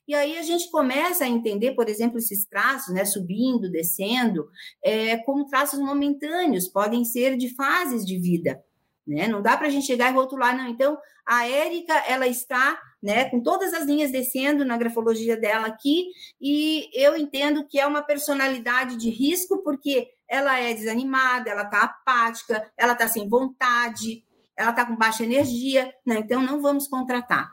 E 0.07 0.13
aí 0.13 0.37
a 0.37 0.41
gente 0.41 0.69
começa 0.69 1.23
a 1.23 1.29
entender, 1.29 1.73
por 1.75 1.87
exemplo, 1.87 2.17
esses 2.17 2.45
traços, 2.45 2.93
né, 2.93 3.05
subindo, 3.05 3.71
descendo, 3.71 4.49
é, 4.83 5.17
como 5.17 5.45
traços 5.45 5.79
momentâneos, 5.79 6.67
podem 6.67 7.05
ser 7.05 7.37
de 7.37 7.55
fases 7.55 8.05
de 8.05 8.19
vida. 8.19 8.61
Né? 9.07 9.27
Não 9.27 9.41
dá 9.41 9.57
para 9.57 9.67
a 9.67 9.69
gente 9.69 9.85
chegar 9.85 10.11
e 10.11 10.15
rotular, 10.15 10.55
não. 10.55 10.67
Então, 10.67 10.97
a 11.25 11.47
Érica, 11.47 11.93
ela 12.07 12.27
está 12.27 12.79
né, 13.01 13.29
com 13.29 13.41
todas 13.41 13.73
as 13.73 13.85
linhas 13.85 14.11
descendo 14.11 14.63
na 14.63 14.77
grafologia 14.77 15.35
dela 15.35 15.67
aqui, 15.67 16.07
e 16.39 16.89
eu 16.93 17.15
entendo 17.15 17.65
que 17.67 17.79
é 17.79 17.87
uma 17.87 18.01
personalidade 18.01 18.95
de 18.95 19.09
risco, 19.09 19.63
porque 19.63 20.09
ela 20.29 20.59
é 20.59 20.73
desanimada, 20.73 21.49
ela 21.49 21.63
está 21.63 21.83
apática, 21.83 22.71
ela 22.77 22.93
está 22.93 23.07
sem 23.07 23.27
vontade, 23.27 24.23
ela 24.55 24.69
está 24.69 24.85
com 24.85 24.95
baixa 24.95 25.23
energia, 25.23 25.91
né? 26.05 26.19
então 26.19 26.41
não 26.41 26.61
vamos 26.61 26.87
contratar. 26.87 27.51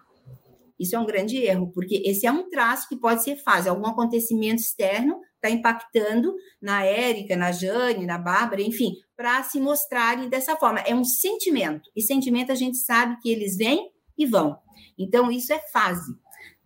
Isso 0.79 0.95
é 0.95 0.99
um 0.99 1.07
grande 1.07 1.37
erro, 1.39 1.73
porque 1.73 2.03
esse 2.05 2.25
é 2.25 2.31
um 2.31 2.49
traço 2.49 2.89
que 2.89 2.97
pode 2.97 3.25
ser 3.25 3.37
fase, 3.43 3.69
algum 3.69 3.87
acontecimento 3.87 4.61
externo 4.61 5.21
está 5.35 5.51
impactando 5.51 6.35
na 6.61 6.85
Érica, 6.85 7.37
na 7.37 7.51
Jane, 7.51 8.07
na 8.07 8.19
Bárbara, 8.19 8.61
enfim, 8.63 8.93
para 9.17 9.43
se 9.43 9.61
mostrarem 9.61 10.29
dessa 10.29 10.57
forma. 10.57 10.81
É 10.81 10.95
um 10.95 11.05
sentimento, 11.05 11.91
e 11.97 12.03
sentimento 12.03 12.53
a 12.53 12.55
gente 12.55 12.77
sabe 12.79 13.19
que 13.21 13.31
eles 13.31 13.57
vêm 13.57 13.91
e 14.19 14.27
vão. 14.27 14.59
Então, 14.99 15.31
isso 15.31 15.53
é 15.53 15.61
fase. 15.73 16.15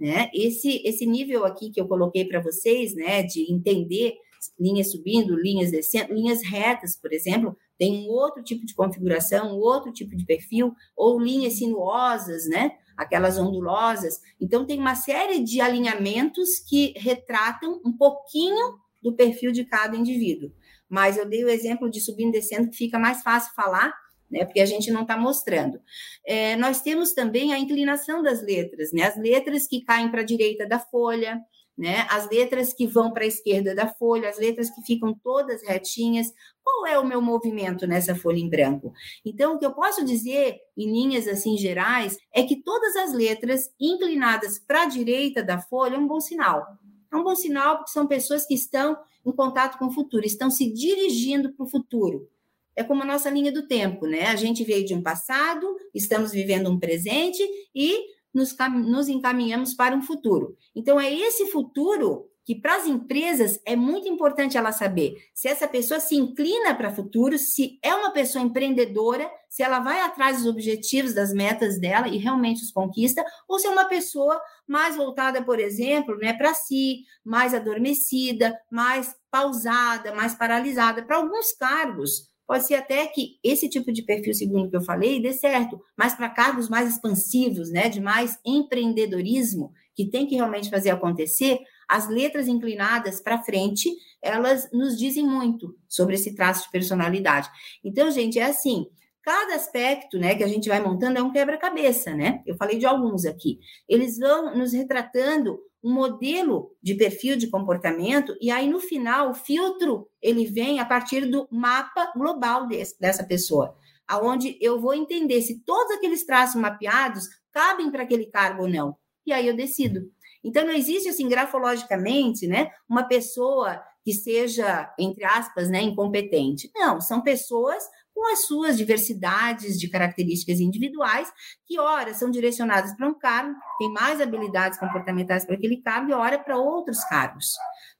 Né? 0.00 0.30
Esse, 0.34 0.82
esse 0.84 1.06
nível 1.06 1.44
aqui 1.44 1.70
que 1.70 1.80
eu 1.80 1.86
coloquei 1.86 2.24
para 2.24 2.40
vocês, 2.40 2.94
né, 2.94 3.22
de 3.22 3.52
entender 3.52 4.16
linhas 4.58 4.90
subindo, 4.90 5.36
linhas 5.36 5.70
descendo, 5.70 6.12
linhas 6.12 6.42
retas, 6.42 6.96
por 6.96 7.12
exemplo, 7.12 7.56
tem 7.78 8.06
um 8.06 8.08
outro 8.08 8.42
tipo 8.42 8.66
de 8.66 8.74
configuração, 8.74 9.56
um 9.56 9.60
outro 9.60 9.92
tipo 9.92 10.16
de 10.16 10.24
perfil, 10.24 10.74
ou 10.96 11.20
linhas 11.20 11.58
sinuosas, 11.58 12.48
né? 12.48 12.72
Aquelas 12.96 13.38
ondulosas. 13.38 14.20
Então, 14.40 14.66
tem 14.66 14.78
uma 14.78 14.94
série 14.94 15.40
de 15.40 15.60
alinhamentos 15.60 16.58
que 16.60 16.92
retratam 16.96 17.80
um 17.84 17.92
pouquinho 17.92 18.78
do 19.02 19.14
perfil 19.14 19.50
de 19.52 19.64
cada 19.64 19.96
indivíduo. 19.96 20.52
Mas 20.88 21.16
eu 21.16 21.28
dei 21.28 21.44
o 21.44 21.48
exemplo 21.48 21.90
de 21.90 22.00
subindo 22.00 22.28
e 22.28 22.32
descendo, 22.32 22.70
que 22.70 22.76
fica 22.76 22.98
mais 22.98 23.22
fácil 23.22 23.52
falar, 23.54 23.92
né? 24.32 24.46
Porque 24.46 24.60
a 24.60 24.66
gente 24.66 24.90
não 24.90 25.02
está 25.02 25.16
mostrando. 25.16 25.78
É, 26.26 26.56
nós 26.56 26.80
temos 26.80 27.12
também 27.12 27.52
a 27.52 27.58
inclinação 27.58 28.22
das 28.22 28.42
letras, 28.42 28.90
né? 28.92 29.02
As 29.02 29.16
letras 29.16 29.68
que 29.68 29.84
caem 29.84 30.10
para 30.10 30.22
a 30.22 30.24
direita 30.24 30.66
da 30.66 30.78
folha, 30.78 31.38
né? 31.76 32.06
As 32.10 32.28
letras 32.30 32.72
que 32.72 32.86
vão 32.86 33.12
para 33.12 33.24
a 33.24 33.26
esquerda 33.26 33.74
da 33.74 33.86
folha, 33.86 34.28
as 34.28 34.38
letras 34.38 34.70
que 34.70 34.80
ficam 34.82 35.14
todas 35.22 35.62
retinhas. 35.62 36.32
Qual 36.64 36.86
é 36.86 36.98
o 36.98 37.06
meu 37.06 37.20
movimento 37.20 37.86
nessa 37.86 38.14
folha 38.14 38.38
em 38.38 38.48
branco? 38.48 38.92
Então, 39.24 39.54
o 39.54 39.58
que 39.58 39.66
eu 39.66 39.74
posso 39.74 40.02
dizer 40.04 40.56
em 40.76 40.90
linhas 40.90 41.28
assim 41.28 41.58
gerais 41.58 42.16
é 42.32 42.42
que 42.42 42.62
todas 42.62 42.96
as 42.96 43.12
letras 43.12 43.70
inclinadas 43.78 44.58
para 44.58 44.84
a 44.84 44.86
direita 44.86 45.42
da 45.42 45.60
folha 45.60 45.96
é 45.96 45.98
um 45.98 46.08
bom 46.08 46.20
sinal. 46.20 46.66
É 47.12 47.16
um 47.16 47.22
bom 47.22 47.36
sinal 47.36 47.76
porque 47.76 47.92
são 47.92 48.06
pessoas 48.06 48.46
que 48.46 48.54
estão 48.54 48.96
em 49.26 49.32
contato 49.32 49.78
com 49.78 49.86
o 49.86 49.92
futuro, 49.92 50.24
estão 50.24 50.50
se 50.50 50.72
dirigindo 50.72 51.52
para 51.52 51.64
o 51.64 51.68
futuro 51.68 52.32
é 52.76 52.82
como 52.82 53.02
a 53.02 53.06
nossa 53.06 53.30
linha 53.30 53.52
do 53.52 53.66
tempo, 53.66 54.06
né? 54.06 54.26
A 54.26 54.36
gente 54.36 54.64
veio 54.64 54.84
de 54.84 54.94
um 54.94 55.02
passado, 55.02 55.66
estamos 55.94 56.32
vivendo 56.32 56.70
um 56.70 56.78
presente 56.78 57.42
e 57.74 57.98
nos, 58.32 58.56
nos 58.86 59.08
encaminhamos 59.08 59.74
para 59.74 59.94
um 59.94 60.02
futuro. 60.02 60.56
Então, 60.74 60.98
é 60.98 61.12
esse 61.12 61.46
futuro 61.50 62.28
que 62.44 62.56
para 62.56 62.76
as 62.76 62.86
empresas 62.86 63.60
é 63.64 63.76
muito 63.76 64.08
importante 64.08 64.56
ela 64.56 64.72
saber 64.72 65.14
se 65.32 65.46
essa 65.46 65.68
pessoa 65.68 66.00
se 66.00 66.16
inclina 66.16 66.74
para 66.74 66.90
o 66.90 66.94
futuro, 66.94 67.38
se 67.38 67.78
é 67.82 67.94
uma 67.94 68.10
pessoa 68.10 68.44
empreendedora, 68.44 69.30
se 69.48 69.62
ela 69.62 69.78
vai 69.78 70.00
atrás 70.00 70.38
dos 70.38 70.46
objetivos, 70.46 71.14
das 71.14 71.32
metas 71.32 71.78
dela 71.78 72.08
e 72.08 72.18
realmente 72.18 72.62
os 72.62 72.72
conquista, 72.72 73.24
ou 73.48 73.58
se 73.58 73.66
é 73.66 73.70
uma 73.70 73.84
pessoa 73.84 74.40
mais 74.66 74.96
voltada, 74.96 75.42
por 75.42 75.60
exemplo, 75.60 76.16
né, 76.16 76.32
para 76.32 76.52
si, 76.52 77.04
mais 77.24 77.54
adormecida, 77.54 78.58
mais 78.70 79.14
pausada, 79.30 80.12
mais 80.14 80.34
paralisada. 80.34 81.04
Para 81.04 81.18
alguns 81.18 81.52
cargos, 81.52 82.31
Pode 82.46 82.66
ser 82.66 82.74
até 82.74 83.06
que 83.06 83.38
esse 83.42 83.68
tipo 83.68 83.92
de 83.92 84.02
perfil, 84.02 84.34
segundo 84.34 84.68
que 84.68 84.76
eu 84.76 84.82
falei, 84.82 85.20
dê 85.22 85.32
certo, 85.32 85.80
mas 85.96 86.14
para 86.14 86.28
cargos 86.28 86.68
mais 86.68 86.88
expansivos, 86.90 87.70
né, 87.70 87.88
de 87.88 88.00
mais 88.00 88.38
empreendedorismo, 88.44 89.72
que 89.94 90.08
tem 90.10 90.26
que 90.26 90.34
realmente 90.34 90.70
fazer 90.70 90.90
acontecer, 90.90 91.58
as 91.88 92.08
letras 92.08 92.48
inclinadas 92.48 93.20
para 93.20 93.42
frente, 93.42 93.90
elas 94.22 94.68
nos 94.72 94.98
dizem 94.98 95.26
muito 95.26 95.76
sobre 95.88 96.14
esse 96.14 96.34
traço 96.34 96.64
de 96.64 96.70
personalidade. 96.70 97.48
Então, 97.84 98.10
gente, 98.10 98.38
é 98.38 98.44
assim, 98.44 98.86
cada 99.22 99.54
aspecto, 99.54 100.18
né, 100.18 100.34
que 100.34 100.42
a 100.42 100.48
gente 100.48 100.68
vai 100.68 100.82
montando 100.82 101.18
é 101.18 101.22
um 101.22 101.30
quebra-cabeça, 101.30 102.14
né? 102.14 102.42
Eu 102.46 102.56
falei 102.56 102.78
de 102.78 102.86
alguns 102.86 103.24
aqui. 103.24 103.60
Eles 103.88 104.18
vão 104.18 104.56
nos 104.56 104.72
retratando 104.72 105.58
um 105.82 105.92
modelo 105.92 106.70
de 106.82 106.94
perfil 106.94 107.36
de 107.36 107.50
comportamento 107.50 108.36
e 108.40 108.50
aí 108.50 108.68
no 108.68 108.78
final 108.78 109.30
o 109.30 109.34
filtro 109.34 110.08
ele 110.20 110.46
vem 110.46 110.78
a 110.78 110.84
partir 110.84 111.26
do 111.26 111.48
mapa 111.50 112.12
global 112.16 112.66
desse, 112.66 112.98
dessa 113.00 113.24
pessoa, 113.24 113.76
aonde 114.06 114.56
eu 114.60 114.80
vou 114.80 114.94
entender 114.94 115.42
se 115.42 115.60
todos 115.64 115.96
aqueles 115.96 116.24
traços 116.24 116.60
mapeados 116.60 117.24
cabem 117.50 117.90
para 117.90 118.04
aquele 118.04 118.26
cargo 118.26 118.62
ou 118.62 118.68
não. 118.68 118.96
E 119.26 119.32
aí 119.32 119.46
eu 119.46 119.56
decido. 119.56 120.10
Então 120.44 120.64
não 120.64 120.72
existe 120.72 121.08
assim 121.08 121.28
grafologicamente, 121.28 122.46
né, 122.46 122.70
uma 122.88 123.04
pessoa 123.04 123.82
que 124.04 124.12
seja 124.12 124.92
entre 124.98 125.24
aspas, 125.24 125.68
né, 125.68 125.80
incompetente. 125.82 126.70
Não, 126.74 127.00
são 127.00 127.22
pessoas 127.22 127.82
com 128.22 128.32
as 128.32 128.46
suas 128.46 128.76
diversidades 128.76 129.80
de 129.80 129.88
características 129.88 130.60
individuais, 130.60 131.28
que 131.66 131.80
ora 131.80 132.14
são 132.14 132.30
direcionadas 132.30 132.96
para 132.96 133.08
um 133.08 133.18
cargo, 133.18 133.52
tem 133.80 133.92
mais 133.92 134.20
habilidades 134.20 134.78
comportamentais 134.78 135.44
para 135.44 135.56
aquele 135.56 135.78
cargo 135.78 136.08
e 136.08 136.14
ora 136.14 136.38
para 136.38 136.56
outros 136.56 137.02
cargos. 137.06 137.46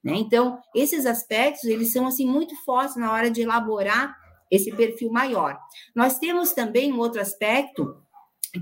Né? 0.03 0.13
Então, 0.15 0.61
esses 0.77 1.07
aspectos, 1.07 1.65
eles 1.65 1.91
são 1.91 2.07
assim 2.07 2.25
muito 2.25 2.55
fortes 2.65 2.95
na 2.95 3.11
hora 3.11 3.33
de 3.33 3.41
elaborar 3.41 4.17
esse 4.49 4.71
perfil 4.77 5.11
maior. 5.11 5.59
Nós 5.93 6.21
temos 6.21 6.53
também 6.53 6.93
um 6.93 7.01
outro 7.01 7.21
aspecto 7.21 8.01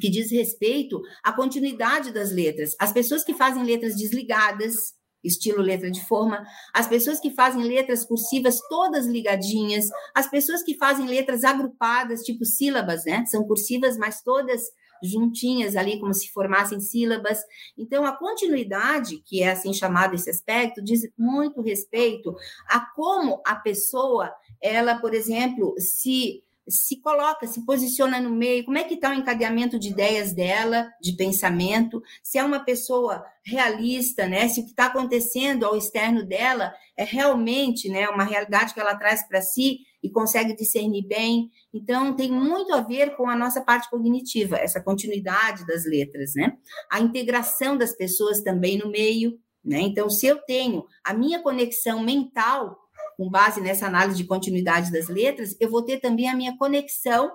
que 0.01 0.09
diz 0.09 0.31
respeito 0.31 1.03
à 1.23 1.31
continuidade 1.31 2.11
das 2.11 2.33
letras. 2.33 2.75
As 2.81 2.91
pessoas 2.91 3.23
que 3.23 3.35
fazem 3.35 3.65
letras 3.65 3.95
desligadas, 3.97 4.95
estilo 5.23 5.63
letra 5.63 5.91
de 5.91 6.05
forma, 6.07 6.45
as 6.75 6.87
pessoas 6.87 7.21
que 7.21 7.31
fazem 7.31 7.63
letras 7.63 8.05
cursivas 8.05 8.61
todas 8.69 9.07
ligadinhas, 9.07 9.87
as 10.15 10.29
pessoas 10.29 10.63
que 10.63 10.77
fazem 10.77 11.07
letras 11.07 11.45
agrupadas, 11.45 12.23
tipo 12.23 12.45
sílabas, 12.45 13.05
né? 13.05 13.25
São 13.27 13.45
cursivas, 13.45 13.97
mas 13.97 14.23
todas 14.23 14.63
juntinhas 15.03 15.77
ali, 15.77 15.99
como 15.99 16.13
se 16.13 16.31
formassem 16.31 16.81
sílabas. 16.81 17.41
Então, 17.77 18.05
a 18.05 18.17
continuidade, 18.17 19.19
que 19.19 19.43
é 19.43 19.51
assim 19.51 19.73
chamado 19.73 20.15
esse 20.15 20.31
aspecto, 20.31 20.83
diz 20.83 21.09
muito 21.17 21.61
respeito 21.61 22.35
a 22.69 22.81
como 22.81 23.41
a 23.47 23.57
pessoa, 23.57 24.33
ela, 24.61 24.97
por 24.97 25.15
exemplo, 25.15 25.75
se 25.79 26.43
se 26.71 27.01
coloca, 27.01 27.47
se 27.47 27.65
posiciona 27.67 28.21
no 28.21 28.31
meio, 28.31 28.65
como 28.65 28.79
é 28.79 28.85
que 28.85 28.95
está 28.95 29.11
o 29.11 29.15
encadeamento 29.15 29.79
de 29.79 29.89
ideias 29.89 30.33
dela, 30.33 30.91
de 31.01 31.13
pensamento, 31.13 32.03
se 32.23 32.39
é 32.39 32.45
uma 32.45 32.61
pessoa 32.61 33.25
realista, 33.45 34.27
né? 34.27 34.49
Se 34.49 34.61
o 34.61 34.65
que 34.65 34.71
está 34.71 34.87
acontecendo 34.87 35.65
ao 35.65 35.77
externo 35.77 36.25
dela 36.25 36.73
é 36.97 37.05
realmente, 37.05 37.89
né, 37.89 38.09
uma 38.09 38.25
realidade 38.25 38.73
que 38.73 38.81
ela 38.81 38.95
traz 38.95 39.27
para 39.27 39.43
si 39.43 39.81
e 40.03 40.09
consegue 40.09 40.55
discernir 40.55 41.07
bem. 41.07 41.51
Então 41.73 42.15
tem 42.15 42.31
muito 42.31 42.73
a 42.73 42.81
ver 42.81 43.17
com 43.17 43.29
a 43.29 43.37
nossa 43.37 43.61
parte 43.61 43.91
cognitiva, 43.91 44.57
essa 44.57 44.81
continuidade 44.81 45.67
das 45.67 45.85
letras, 45.85 46.33
né? 46.35 46.57
A 46.91 47.01
integração 47.01 47.77
das 47.77 47.95
pessoas 47.97 48.43
também 48.43 48.79
no 48.79 48.91
meio, 48.91 49.39
né? 49.65 49.81
Então, 49.81 50.09
se 50.09 50.27
eu 50.27 50.39
tenho 50.39 50.87
a 51.05 51.13
minha 51.13 51.41
conexão 51.41 52.03
mental, 52.03 52.79
com 53.21 53.29
base 53.29 53.61
nessa 53.61 53.87
análise 53.87 54.17
de 54.17 54.25
continuidade 54.25 54.91
das 54.91 55.11
letras, 55.11 55.55
eu 55.61 55.71
vou 55.71 55.83
ter 55.83 55.99
também 56.01 56.27
a 56.27 56.35
minha 56.35 56.57
conexão, 56.57 57.31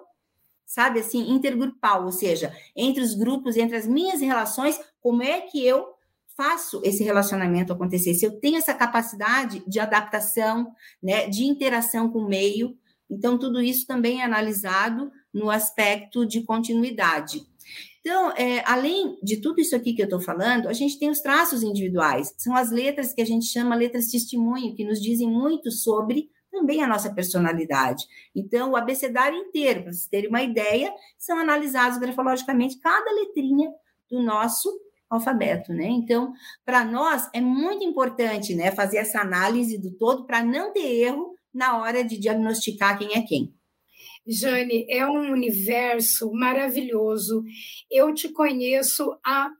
sabe, 0.66 1.00
assim, 1.00 1.30
intergrupal, 1.30 2.06
ou 2.06 2.12
seja, 2.12 2.52
entre 2.76 3.04
os 3.04 3.14
grupos, 3.14 3.56
entre 3.56 3.78
as 3.78 3.86
minhas 3.86 4.20
relações, 4.20 4.80
como 5.00 5.22
é 5.22 5.42
que 5.42 5.64
eu 5.64 5.86
faço 6.36 6.82
esse 6.84 7.04
relacionamento 7.04 7.72
acontecer, 7.72 8.16
se 8.16 8.26
eu 8.26 8.40
tenho 8.40 8.58
essa 8.58 8.74
capacidade 8.74 9.64
de 9.68 9.80
adaptação, 9.80 10.74
né, 11.04 11.30
de 11.30 11.46
interação 11.46 12.10
com 12.10 12.18
o 12.18 12.28
meio, 12.28 12.76
então 13.08 13.38
tudo 13.38 13.62
isso 13.62 13.86
também 13.86 14.22
é 14.22 14.26
analisado 14.26 15.12
no 15.32 15.52
aspecto 15.52 16.26
de 16.26 16.42
continuidade. 16.42 17.46
Então, 18.06 18.32
é, 18.38 18.62
além 18.70 19.18
de 19.24 19.42
tudo 19.42 19.60
isso 19.60 19.76
aqui 19.76 19.92
que 19.92 20.00
eu 20.00 20.06
estou 20.06 20.22
falando, 20.22 20.68
a 20.68 20.74
gente 20.74 21.00
tem 21.00 21.10
os 21.10 21.22
traços 21.22 21.64
individuais, 21.64 22.36
são 22.38 22.56
as 22.56 22.70
letras 22.70 23.12
que 23.12 23.22
a 23.22 23.26
gente 23.26 23.48
chama 23.48 23.76
letras 23.76 24.12
testemunho, 24.12 24.76
que 24.76 24.86
nos 24.86 25.02
dizem 25.02 25.28
muito 25.28 25.72
sobre 25.72 26.30
também 26.52 26.84
a 26.84 26.88
nossa 26.88 27.12
personalidade. 27.12 28.06
Então, 28.36 28.70
o 28.70 28.76
abecedário 28.76 29.36
inteiro, 29.36 29.82
para 29.82 29.92
vocês 29.92 30.06
terem 30.06 30.30
uma 30.30 30.44
ideia, 30.44 30.94
são 31.18 31.40
analisados 31.40 31.98
grafologicamente 31.98 32.78
cada 32.78 33.12
letrinha 33.12 33.74
do 34.08 34.22
nosso 34.22 34.70
alfabeto, 35.10 35.74
né? 35.74 35.88
Então, 35.88 36.32
para 36.64 36.86
nós 36.86 37.28
é 37.34 37.42
muito 37.42 37.84
importante, 37.84 38.54
né, 38.54 38.70
fazer 38.72 38.98
essa 38.98 39.20
análise 39.20 39.80
do 39.80 39.90
todo 39.90 40.28
para 40.28 40.44
não 40.44 40.72
ter 40.72 40.86
erro 40.86 41.34
na 41.52 41.82
hora 41.82 42.04
de 42.04 42.20
diagnosticar 42.20 43.00
quem 43.00 43.16
é 43.16 43.24
quem. 43.24 43.52
Jane, 44.28 44.86
é 44.90 45.06
um 45.06 45.32
universo 45.32 46.32
maravilhoso. 46.34 47.44
Eu 47.90 48.14
te 48.14 48.30
conheço 48.30 49.18
há 49.24 49.52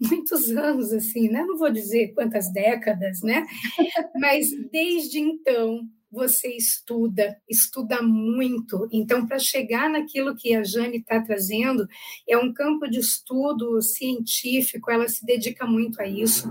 muitos 0.00 0.50
anos, 0.50 0.92
assim, 0.92 1.28
né? 1.28 1.42
Não 1.44 1.56
vou 1.56 1.70
dizer 1.70 2.12
quantas 2.14 2.52
décadas, 2.52 3.22
né? 3.22 3.46
Mas 4.20 4.48
desde 4.70 5.18
então 5.18 5.88
você 6.14 6.56
estuda, 6.56 7.36
estuda 7.48 8.00
muito. 8.00 8.88
Então, 8.92 9.26
para 9.26 9.38
chegar 9.38 9.90
naquilo 9.90 10.36
que 10.36 10.54
a 10.54 10.62
Jane 10.62 10.98
está 10.98 11.20
trazendo, 11.20 11.88
é 12.28 12.38
um 12.38 12.52
campo 12.52 12.88
de 12.88 13.00
estudo 13.00 13.82
científico, 13.82 14.90
ela 14.90 15.08
se 15.08 15.26
dedica 15.26 15.66
muito 15.66 16.00
a 16.00 16.06
isso. 16.06 16.48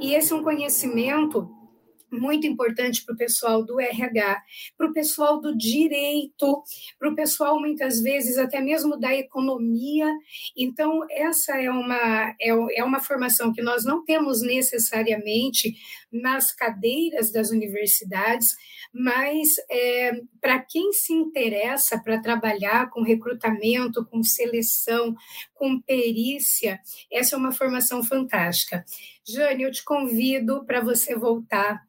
E 0.00 0.14
esse 0.14 0.32
é 0.32 0.36
um 0.36 0.42
conhecimento 0.42 1.46
muito 2.12 2.46
importante 2.46 3.04
para 3.04 3.14
o 3.14 3.18
pessoal 3.18 3.64
do 3.64 3.80
RH, 3.80 4.42
para 4.76 4.86
o 4.88 4.92
pessoal 4.92 5.40
do 5.40 5.56
direito, 5.56 6.62
para 6.98 7.10
o 7.10 7.14
pessoal 7.14 7.58
muitas 7.58 8.00
vezes 8.00 8.38
até 8.38 8.60
mesmo 8.60 8.98
da 8.98 9.14
economia. 9.14 10.06
Então, 10.56 11.04
essa 11.10 11.60
é 11.60 11.70
uma, 11.70 12.34
é, 12.40 12.50
é 12.76 12.84
uma 12.84 13.00
formação 13.00 13.52
que 13.52 13.62
nós 13.62 13.84
não 13.84 14.04
temos 14.04 14.42
necessariamente 14.42 15.74
nas 16.12 16.52
cadeiras 16.52 17.32
das 17.32 17.50
universidades, 17.50 18.54
mas 18.92 19.48
é, 19.70 20.20
para 20.40 20.58
quem 20.58 20.92
se 20.92 21.12
interessa 21.14 21.98
para 21.98 22.20
trabalhar 22.20 22.90
com 22.90 23.02
recrutamento, 23.02 24.04
com 24.04 24.22
seleção, 24.22 25.16
com 25.54 25.80
perícia, 25.80 26.78
essa 27.10 27.34
é 27.34 27.38
uma 27.38 27.52
formação 27.52 28.02
fantástica. 28.02 28.84
Jane, 29.26 29.62
eu 29.62 29.72
te 29.72 29.82
convido 29.82 30.64
para 30.66 30.80
você 30.80 31.16
voltar 31.16 31.80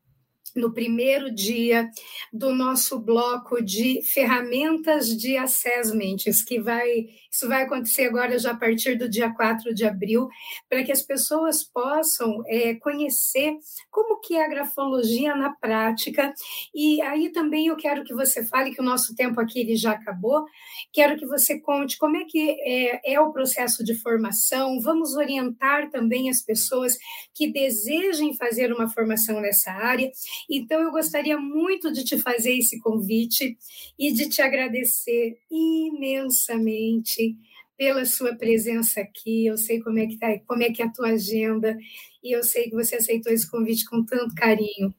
no 0.56 0.72
primeiro 0.72 1.34
dia 1.34 1.90
do 2.32 2.54
nosso 2.54 3.00
bloco 3.00 3.62
de 3.62 4.02
ferramentas 4.14 5.08
de 5.08 5.36
assessments, 5.38 6.44
que 6.44 6.60
vai, 6.60 7.08
isso 7.32 7.48
vai 7.48 7.64
acontecer 7.64 8.06
agora 8.06 8.38
já 8.38 8.52
a 8.52 8.58
partir 8.58 8.96
do 8.96 9.10
dia 9.10 9.34
4 9.34 9.74
de 9.74 9.86
abril, 9.86 10.28
para 10.70 10.84
que 10.84 10.92
as 10.92 11.02
pessoas 11.02 11.64
possam 11.64 12.44
é, 12.48 12.76
conhecer 12.76 13.58
como 13.90 14.20
que 14.20 14.36
é 14.36 14.46
a 14.46 14.50
grafologia 14.50 15.36
na 15.36 15.52
prática. 15.52 16.34
E 16.74 17.02
aí 17.02 17.32
também 17.32 17.68
eu 17.68 17.76
quero 17.76 18.04
que 18.04 18.14
você 18.14 18.46
fale, 18.46 18.74
que 18.74 18.82
o 18.82 18.86
nosso 18.86 19.16
tempo 19.16 19.40
aqui 19.40 19.60
ele 19.60 19.76
já 19.76 19.92
acabou, 19.92 20.46
quero 20.92 21.18
que 21.18 21.26
você 21.26 21.60
conte 21.60 21.98
como 21.98 22.18
é 22.18 22.26
que 22.26 22.52
é, 22.62 23.14
é 23.14 23.20
o 23.20 23.32
processo 23.32 23.84
de 23.84 23.96
formação, 23.96 24.80
vamos 24.82 25.16
orientar 25.16 25.90
também 25.90 26.30
as 26.30 26.42
pessoas 26.42 26.98
que 27.34 27.52
desejem 27.52 28.36
fazer 28.36 28.72
uma 28.72 28.90
formação 28.90 29.42
nessa 29.42 29.72
área 29.72 30.12
então, 30.50 30.82
eu 30.82 30.92
gostaria 30.92 31.38
muito 31.38 31.92
de 31.92 32.04
te 32.04 32.18
fazer 32.18 32.58
esse 32.58 32.80
convite 32.80 33.58
e 33.98 34.12
de 34.12 34.30
te 34.30 34.42
agradecer 34.42 35.38
imensamente 35.50 37.36
pela 37.78 38.06
sua 38.06 38.36
presença 38.36 39.02
aqui. 39.02 39.46
Eu 39.46 39.58
sei 39.58 39.82
como 39.82 40.00
é 40.00 40.08
que 40.08 40.18
tá, 40.18 40.38
como 40.48 40.64
é 40.64 40.72
que 40.72 40.82
é 40.82 40.86
a 40.86 40.92
tua 40.92 41.10
agenda 41.10 41.78
e 42.24 42.36
eu 42.36 42.44
sei 42.44 42.70
que 42.70 42.76
você 42.76 42.96
aceitou 42.96 43.32
esse 43.32 43.50
convite 43.50 43.86
com 43.86 44.04
tanto 44.06 44.34
carinho. 44.36 44.94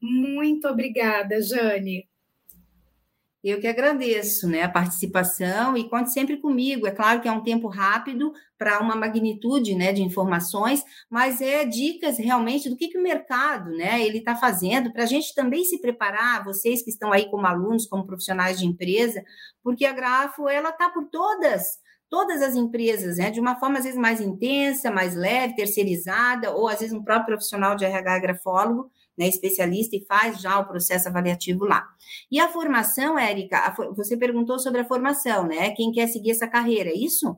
Muito 0.00 0.68
obrigada, 0.68 1.40
Jane. 1.42 2.06
Eu 3.42 3.60
que 3.60 3.68
agradeço 3.68 4.48
né, 4.48 4.62
a 4.62 4.68
participação 4.68 5.76
e 5.76 5.88
conte 5.88 6.12
sempre 6.12 6.38
comigo. 6.38 6.88
É 6.88 6.90
claro 6.90 7.20
que 7.20 7.28
é 7.28 7.32
um 7.32 7.42
tempo 7.42 7.68
rápido 7.68 8.32
para 8.58 8.80
uma 8.80 8.96
magnitude 8.96 9.76
né, 9.76 9.92
de 9.92 10.02
informações, 10.02 10.82
mas 11.08 11.40
é 11.40 11.64
dicas 11.64 12.18
realmente 12.18 12.68
do 12.68 12.76
que, 12.76 12.88
que 12.88 12.98
o 12.98 13.02
mercado 13.02 13.70
né, 13.70 14.04
ele 14.04 14.18
está 14.18 14.34
fazendo 14.34 14.92
para 14.92 15.04
a 15.04 15.06
gente 15.06 15.32
também 15.34 15.64
se 15.64 15.80
preparar, 15.80 16.44
vocês 16.44 16.82
que 16.82 16.90
estão 16.90 17.12
aí 17.12 17.30
como 17.30 17.46
alunos, 17.46 17.86
como 17.86 18.04
profissionais 18.04 18.58
de 18.58 18.66
empresa, 18.66 19.22
porque 19.62 19.86
a 19.86 19.92
Grafo 19.92 20.48
ela 20.48 20.70
está 20.70 20.90
por 20.90 21.08
todas 21.08 21.78
todas 22.10 22.40
as 22.40 22.54
empresas, 22.54 23.18
né, 23.18 23.30
de 23.30 23.38
uma 23.38 23.60
forma 23.60 23.78
às 23.78 23.84
vezes 23.84 23.98
mais 23.98 24.20
intensa, 24.20 24.90
mais 24.90 25.14
leve, 25.14 25.54
terceirizada, 25.54 26.50
ou 26.52 26.66
às 26.66 26.80
vezes 26.80 26.94
um 26.94 27.04
próprio 27.04 27.36
profissional 27.36 27.76
de 27.76 27.84
RH 27.84 28.18
grafólogo, 28.20 28.90
né, 29.18 29.26
especialista 29.28 29.96
e 29.96 30.04
faz 30.04 30.40
já 30.40 30.58
o 30.58 30.66
processo 30.66 31.08
avaliativo 31.08 31.64
lá. 31.64 31.88
E 32.30 32.38
a 32.38 32.48
formação, 32.48 33.18
Érica, 33.18 33.74
você 33.94 34.16
perguntou 34.16 34.58
sobre 34.58 34.80
a 34.80 34.84
formação, 34.84 35.46
né? 35.46 35.70
Quem 35.72 35.90
quer 35.92 36.06
seguir 36.06 36.30
essa 36.30 36.46
carreira, 36.46 36.90
é 36.90 36.94
isso? 36.94 37.36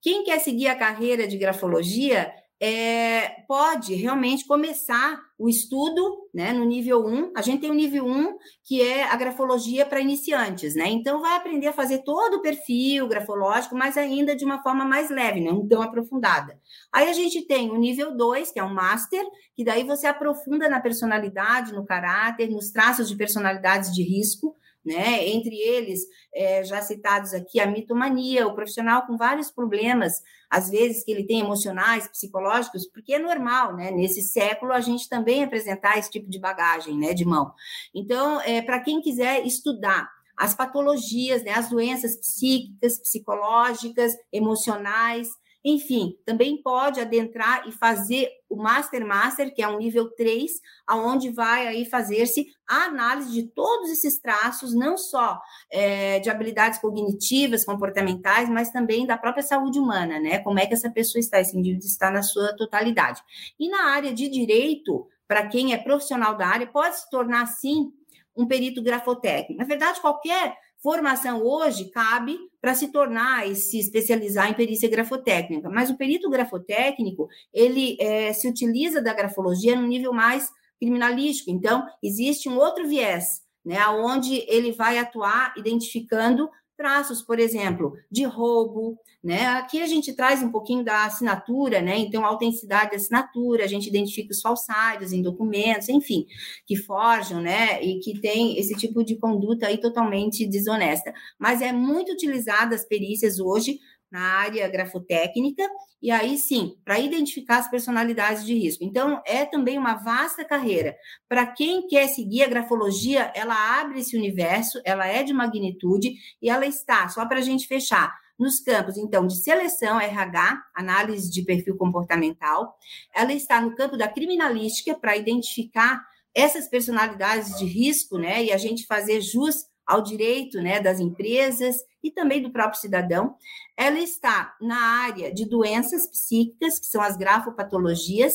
Quem 0.00 0.22
quer 0.22 0.38
seguir 0.38 0.68
a 0.68 0.76
carreira 0.76 1.26
de 1.26 1.36
grafologia 1.36 2.32
é, 2.60 3.42
pode 3.46 3.94
realmente 3.94 4.44
começar 4.44 5.20
o 5.38 5.48
estudo 5.48 6.28
né, 6.34 6.52
no 6.52 6.64
nível 6.64 7.06
1. 7.06 7.32
A 7.36 7.42
gente 7.42 7.60
tem 7.60 7.70
o 7.70 7.74
nível 7.74 8.04
1, 8.04 8.36
que 8.64 8.82
é 8.82 9.04
a 9.04 9.16
grafologia 9.16 9.86
para 9.86 10.00
iniciantes, 10.00 10.74
né? 10.74 10.88
Então, 10.88 11.20
vai 11.20 11.36
aprender 11.36 11.68
a 11.68 11.72
fazer 11.72 11.98
todo 11.98 12.34
o 12.34 12.42
perfil 12.42 13.06
grafológico, 13.06 13.76
mas 13.76 13.96
ainda 13.96 14.34
de 14.34 14.44
uma 14.44 14.60
forma 14.60 14.84
mais 14.84 15.08
leve, 15.08 15.40
não 15.40 15.66
tão 15.68 15.82
aprofundada. 15.82 16.58
Aí 16.92 17.08
a 17.08 17.12
gente 17.12 17.42
tem 17.42 17.70
o 17.70 17.76
nível 17.76 18.16
2, 18.16 18.50
que 18.50 18.58
é 18.58 18.64
o 18.64 18.74
master, 18.74 19.24
que 19.54 19.64
daí 19.64 19.84
você 19.84 20.08
aprofunda 20.08 20.68
na 20.68 20.80
personalidade, 20.80 21.72
no 21.72 21.86
caráter, 21.86 22.50
nos 22.50 22.72
traços 22.72 23.08
de 23.08 23.14
personalidades 23.14 23.94
de 23.94 24.02
risco 24.02 24.56
né? 24.88 25.28
Entre 25.28 25.54
eles, 25.54 26.00
é, 26.34 26.64
já 26.64 26.80
citados 26.80 27.32
aqui, 27.34 27.60
a 27.60 27.66
mitomania, 27.66 28.46
o 28.46 28.54
profissional 28.54 29.06
com 29.06 29.16
vários 29.16 29.50
problemas, 29.50 30.14
às 30.50 30.70
vezes 30.70 31.04
que 31.04 31.10
ele 31.10 31.24
tem 31.24 31.40
emocionais, 31.40 32.08
psicológicos, 32.08 32.88
porque 32.88 33.14
é 33.14 33.18
normal, 33.18 33.76
né? 33.76 33.90
Nesse 33.90 34.22
século, 34.22 34.72
a 34.72 34.80
gente 34.80 35.08
também 35.08 35.44
apresentar 35.44 35.98
esse 35.98 36.10
tipo 36.10 36.28
de 36.28 36.40
bagagem, 36.40 36.98
né, 36.98 37.12
de 37.12 37.24
mão. 37.24 37.52
Então, 37.94 38.40
é, 38.40 38.62
para 38.62 38.80
quem 38.80 39.00
quiser 39.00 39.46
estudar 39.46 40.08
as 40.36 40.54
patologias, 40.54 41.42
né, 41.42 41.52
as 41.52 41.68
doenças 41.68 42.16
psíquicas, 42.16 42.98
psicológicas, 42.98 44.12
emocionais, 44.32 45.28
enfim, 45.68 46.16
também 46.24 46.62
pode 46.62 46.98
adentrar 46.98 47.68
e 47.68 47.72
fazer 47.72 48.30
o 48.48 48.56
Master 48.56 49.06
Master, 49.06 49.54
que 49.54 49.62
é 49.62 49.68
um 49.68 49.76
nível 49.76 50.08
3, 50.14 50.50
aonde 50.86 51.30
vai 51.30 51.66
aí 51.66 51.84
fazer-se 51.84 52.46
a 52.66 52.84
análise 52.84 53.30
de 53.30 53.42
todos 53.48 53.90
esses 53.90 54.18
traços, 54.18 54.74
não 54.74 54.96
só 54.96 55.38
é, 55.70 56.20
de 56.20 56.30
habilidades 56.30 56.78
cognitivas, 56.78 57.66
comportamentais, 57.66 58.48
mas 58.48 58.70
também 58.70 59.06
da 59.06 59.18
própria 59.18 59.42
saúde 59.42 59.78
humana, 59.78 60.18
né? 60.18 60.38
Como 60.38 60.58
é 60.58 60.66
que 60.66 60.72
essa 60.72 60.90
pessoa 60.90 61.20
está, 61.20 61.38
esse 61.38 61.56
indivíduo 61.56 61.86
está 61.86 62.10
na 62.10 62.22
sua 62.22 62.56
totalidade. 62.56 63.22
E 63.60 63.68
na 63.68 63.90
área 63.90 64.14
de 64.14 64.26
direito, 64.26 65.06
para 65.26 65.48
quem 65.48 65.74
é 65.74 65.76
profissional 65.76 66.34
da 66.34 66.46
área, 66.46 66.66
pode 66.66 66.96
se 66.96 67.10
tornar, 67.10 67.44
sim, 67.46 67.92
um 68.34 68.46
perito 68.46 68.82
grafotécnico. 68.82 69.60
Na 69.60 69.66
verdade, 69.66 70.00
qualquer 70.00 70.56
Formação 70.80 71.42
hoje 71.42 71.90
cabe 71.90 72.38
para 72.60 72.74
se 72.74 72.92
tornar 72.92 73.48
e 73.48 73.56
se 73.56 73.78
especializar 73.78 74.48
em 74.48 74.54
perícia 74.54 74.88
grafotécnica, 74.88 75.68
mas 75.68 75.90
o 75.90 75.96
perito 75.96 76.30
grafotécnico 76.30 77.28
ele 77.52 77.96
é, 78.00 78.32
se 78.32 78.48
utiliza 78.48 79.02
da 79.02 79.12
grafologia 79.12 79.74
no 79.74 79.86
nível 79.86 80.12
mais 80.12 80.48
criminalístico. 80.78 81.50
Então, 81.50 81.84
existe 82.02 82.48
um 82.48 82.56
outro 82.56 82.86
viés, 82.86 83.42
né, 83.64 83.84
onde 83.88 84.44
ele 84.48 84.72
vai 84.72 84.98
atuar 84.98 85.52
identificando 85.56 86.48
traços, 86.78 87.20
por 87.20 87.40
exemplo, 87.40 87.92
de 88.08 88.22
roubo, 88.22 88.96
né? 89.22 89.46
Aqui 89.48 89.82
a 89.82 89.86
gente 89.86 90.12
traz 90.12 90.44
um 90.44 90.52
pouquinho 90.52 90.84
da 90.84 91.06
assinatura, 91.06 91.82
né? 91.82 91.98
Então, 91.98 92.24
a 92.24 92.28
autenticidade 92.28 92.92
da 92.92 92.96
assinatura, 92.96 93.64
a 93.64 93.66
gente 93.66 93.88
identifica 93.88 94.30
os 94.30 94.40
falsários 94.40 95.12
em 95.12 95.20
documentos, 95.20 95.88
enfim, 95.88 96.24
que 96.64 96.76
forjam, 96.76 97.40
né? 97.40 97.82
E 97.82 97.98
que 97.98 98.20
tem 98.20 98.56
esse 98.58 98.76
tipo 98.76 99.04
de 99.04 99.16
conduta 99.16 99.66
aí 99.66 99.78
totalmente 99.78 100.46
desonesta. 100.46 101.12
Mas 101.36 101.60
é 101.60 101.72
muito 101.72 102.12
utilizada 102.12 102.76
as 102.76 102.84
perícias 102.84 103.40
hoje 103.40 103.80
na 104.10 104.20
área 104.20 104.68
grafotécnica, 104.68 105.62
e 106.00 106.10
aí 106.10 106.38
sim, 106.38 106.76
para 106.84 106.98
identificar 106.98 107.58
as 107.58 107.70
personalidades 107.70 108.44
de 108.44 108.54
risco. 108.54 108.84
Então, 108.84 109.20
é 109.26 109.44
também 109.44 109.76
uma 109.78 109.94
vasta 109.94 110.44
carreira. 110.44 110.96
Para 111.28 111.46
quem 111.46 111.86
quer 111.86 112.08
seguir 112.08 112.44
a 112.44 112.48
grafologia, 112.48 113.32
ela 113.34 113.80
abre 113.80 114.00
esse 114.00 114.16
universo, 114.16 114.80
ela 114.84 115.06
é 115.06 115.22
de 115.22 115.32
magnitude 115.32 116.14
e 116.40 116.48
ela 116.48 116.66
está, 116.66 117.08
só 117.08 117.26
para 117.26 117.38
a 117.38 117.42
gente 117.42 117.66
fechar, 117.66 118.14
nos 118.38 118.60
campos, 118.60 118.96
então, 118.96 119.26
de 119.26 119.36
seleção, 119.36 120.00
RH, 120.00 120.62
análise 120.72 121.28
de 121.28 121.42
perfil 121.42 121.76
comportamental, 121.76 122.76
ela 123.12 123.32
está 123.32 123.60
no 123.60 123.74
campo 123.74 123.96
da 123.96 124.06
criminalística 124.06 124.94
para 124.94 125.16
identificar 125.16 126.00
essas 126.32 126.68
personalidades 126.68 127.58
de 127.58 127.64
risco, 127.64 128.16
né, 128.16 128.44
e 128.44 128.52
a 128.52 128.56
gente 128.56 128.86
fazer 128.86 129.20
jus 129.20 129.66
ao 129.88 130.02
direito, 130.02 130.60
né, 130.60 130.80
das 130.80 131.00
empresas 131.00 131.76
e 132.04 132.10
também 132.10 132.42
do 132.42 132.52
próprio 132.52 132.78
cidadão. 132.78 133.34
Ela 133.76 133.98
está 133.98 134.54
na 134.60 134.78
área 135.04 135.32
de 135.32 135.48
doenças 135.48 136.06
psíquicas, 136.08 136.78
que 136.78 136.86
são 136.86 137.00
as 137.00 137.16
grafopatologias, 137.16 138.34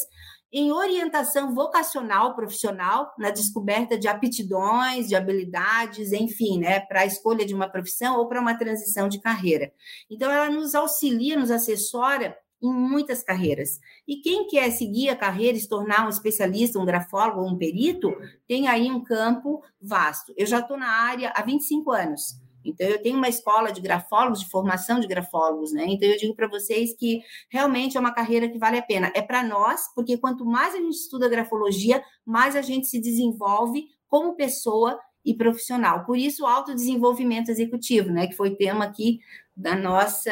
em 0.51 0.71
orientação 0.71 1.53
vocacional 1.55 2.35
profissional, 2.35 3.11
na 3.17 3.31
descoberta 3.31 3.97
de 3.97 4.07
aptidões, 4.07 5.07
de 5.07 5.15
habilidades, 5.15 6.11
enfim, 6.11 6.59
né, 6.59 6.79
para 6.79 7.01
a 7.01 7.05
escolha 7.05 7.45
de 7.45 7.55
uma 7.55 7.67
profissão 7.67 8.17
ou 8.17 8.27
para 8.27 8.39
uma 8.39 8.55
transição 8.55 9.07
de 9.07 9.19
carreira. 9.19 9.71
Então, 10.09 10.31
ela 10.31 10.49
nos 10.49 10.75
auxilia, 10.75 11.39
nos 11.39 11.49
assessora 11.49 12.37
em 12.63 12.73
muitas 12.73 13.21
carreiras. 13.21 13.81
E 14.07 14.21
quem 14.21 14.47
quer 14.47 14.71
seguir 14.71 15.09
a 15.09 15.15
carreira 15.15 15.57
e 15.57 15.61
se 15.61 15.67
tornar 15.67 16.05
um 16.05 16.09
especialista, 16.09 16.79
um 16.79 16.85
grafólogo 16.85 17.41
ou 17.41 17.49
um 17.49 17.57
perito, 17.57 18.09
tem 18.47 18.69
aí 18.69 18.89
um 18.89 19.03
campo 19.03 19.61
vasto. 19.81 20.33
Eu 20.37 20.45
já 20.45 20.59
estou 20.59 20.77
na 20.77 20.87
área 20.87 21.33
há 21.35 21.41
25 21.41 21.91
anos. 21.91 22.41
Então, 22.65 22.87
eu 22.87 23.01
tenho 23.01 23.17
uma 23.17 23.27
escola 23.27 23.73
de 23.73 23.81
grafólogos, 23.81 24.39
de 24.39 24.49
formação 24.49 24.97
de 25.01 25.07
grafólogos, 25.07 25.73
né? 25.73 25.83
Então, 25.85 26.07
eu 26.07 26.17
digo 26.17 26.33
para 26.33 26.47
vocês 26.47 26.95
que 26.95 27.21
realmente 27.49 27.97
é 27.97 27.99
uma 27.99 28.13
carreira 28.13 28.47
que 28.47 28.57
vale 28.57 28.77
a 28.77 28.81
pena. 28.81 29.11
É 29.13 29.21
para 29.21 29.43
nós, 29.43 29.93
porque 29.93 30.17
quanto 30.17 30.45
mais 30.45 30.73
a 30.73 30.77
gente 30.77 30.95
estuda 30.95 31.27
grafologia, 31.27 32.01
mais 32.25 32.55
a 32.55 32.61
gente 32.61 32.87
se 32.87 33.01
desenvolve 33.01 33.83
como 34.07 34.37
pessoa 34.37 34.97
e 35.25 35.33
profissional. 35.33 36.05
Por 36.05 36.17
isso, 36.17 36.43
o 36.43 36.47
autodesenvolvimento 36.47 37.51
executivo, 37.51 38.09
né? 38.09 38.27
Que 38.27 38.35
foi 38.35 38.55
tema 38.55 38.85
aqui 38.85 39.19
da 39.53 39.75
nossa 39.75 40.31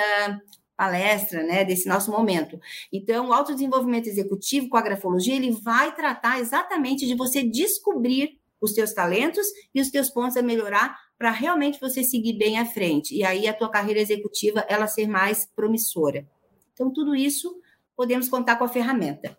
palestra, 0.82 1.44
né, 1.44 1.64
desse 1.64 1.88
nosso 1.88 2.10
momento. 2.10 2.60
Então, 2.92 3.30
o 3.30 3.34
autodesenvolvimento 3.34 4.10
executivo 4.10 4.68
com 4.68 4.78
a 4.78 4.82
grafologia, 4.82 5.36
ele 5.36 5.52
vai 5.52 5.94
tratar 5.94 6.40
exatamente 6.40 7.06
de 7.06 7.14
você 7.14 7.44
descobrir 7.44 8.40
os 8.60 8.74
teus 8.74 8.92
talentos 8.92 9.46
e 9.76 9.80
os 9.80 9.92
teus 9.92 10.10
pontos 10.10 10.38
a 10.38 10.42
melhorar 10.42 10.98
para 11.20 11.30
realmente 11.30 11.80
você 11.80 12.04
seguir 12.04 12.34
bem 12.34 12.58
à 12.58 12.66
frente. 12.66 13.16
E 13.16 13.24
aí 13.24 13.48
a 13.48 13.54
tua 13.54 13.70
carreira 13.70 14.00
executiva 14.00 14.66
ela 14.68 14.88
ser 14.88 15.08
mais 15.08 15.46
promissora. 15.56 16.28
Então, 16.74 16.92
tudo 16.92 17.14
isso 17.14 17.56
podemos 17.96 18.28
contar 18.28 18.56
com 18.56 18.64
a 18.64 18.68
ferramenta. 18.68 19.38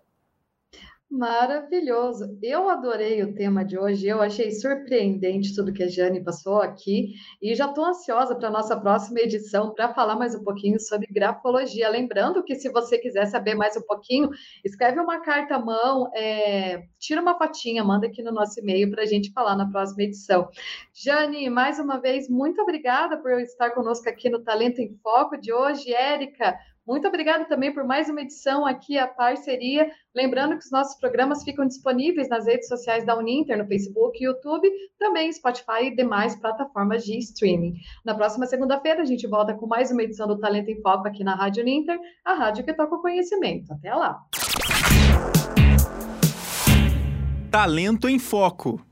Maravilhoso. 1.12 2.38
Eu 2.42 2.70
adorei 2.70 3.22
o 3.22 3.34
tema 3.34 3.62
de 3.62 3.78
hoje. 3.78 4.06
Eu 4.06 4.22
achei 4.22 4.50
surpreendente 4.50 5.54
tudo 5.54 5.70
que 5.70 5.82
a 5.82 5.86
Jane 5.86 6.24
passou 6.24 6.62
aqui 6.62 7.12
e 7.40 7.54
já 7.54 7.66
estou 7.66 7.84
ansiosa 7.84 8.34
para 8.34 8.48
a 8.48 8.50
nossa 8.50 8.80
próxima 8.80 9.20
edição 9.20 9.74
para 9.74 9.92
falar 9.92 10.16
mais 10.16 10.34
um 10.34 10.42
pouquinho 10.42 10.80
sobre 10.80 11.06
grafologia. 11.12 11.90
Lembrando 11.90 12.42
que 12.42 12.54
se 12.54 12.70
você 12.70 12.96
quiser 12.96 13.26
saber 13.26 13.54
mais 13.54 13.76
um 13.76 13.82
pouquinho, 13.82 14.30
escreve 14.64 15.00
uma 15.00 15.20
carta 15.20 15.56
à 15.56 15.58
mão, 15.58 16.10
é, 16.14 16.84
tira 16.98 17.20
uma 17.20 17.36
fotinha, 17.36 17.84
manda 17.84 18.06
aqui 18.06 18.22
no 18.22 18.32
nosso 18.32 18.58
e-mail 18.60 18.90
para 18.90 19.02
a 19.02 19.06
gente 19.06 19.32
falar 19.32 19.54
na 19.54 19.70
próxima 19.70 20.04
edição. 20.04 20.48
Jane, 20.94 21.50
mais 21.50 21.78
uma 21.78 22.00
vez, 22.00 22.26
muito 22.26 22.62
obrigada 22.62 23.18
por 23.18 23.32
estar 23.32 23.72
conosco 23.72 24.08
aqui 24.08 24.30
no 24.30 24.42
Talento 24.42 24.80
em 24.80 24.96
Foco 25.02 25.38
de 25.38 25.52
hoje. 25.52 25.92
Érica, 25.92 26.56
muito 26.92 27.08
obrigada 27.08 27.46
também 27.46 27.72
por 27.72 27.84
mais 27.84 28.10
uma 28.10 28.20
edição 28.20 28.66
aqui, 28.66 28.98
a 28.98 29.06
parceria. 29.06 29.90
Lembrando 30.14 30.58
que 30.58 30.64
os 30.66 30.70
nossos 30.70 31.00
programas 31.00 31.42
ficam 31.42 31.66
disponíveis 31.66 32.28
nas 32.28 32.44
redes 32.44 32.68
sociais 32.68 33.02
da 33.06 33.16
Uninter, 33.16 33.56
no 33.56 33.66
Facebook, 33.66 34.22
YouTube, 34.22 34.70
também 34.98 35.32
Spotify 35.32 35.84
e 35.84 35.96
demais 35.96 36.36
plataformas 36.36 37.02
de 37.02 37.16
streaming. 37.16 37.76
Na 38.04 38.14
próxima 38.14 38.44
segunda-feira, 38.44 39.00
a 39.00 39.06
gente 39.06 39.26
volta 39.26 39.54
com 39.54 39.66
mais 39.66 39.90
uma 39.90 40.02
edição 40.02 40.28
do 40.28 40.38
Talento 40.38 40.70
em 40.70 40.82
Foco 40.82 41.08
aqui 41.08 41.24
na 41.24 41.34
Rádio 41.34 41.62
Uninter, 41.62 41.98
a 42.22 42.34
rádio 42.34 42.62
que 42.62 42.74
toca 42.74 42.94
o 42.94 43.00
conhecimento. 43.00 43.72
Até 43.72 43.94
lá! 43.94 44.20
Talento 47.50 48.06
em 48.06 48.18
Foco 48.18 48.91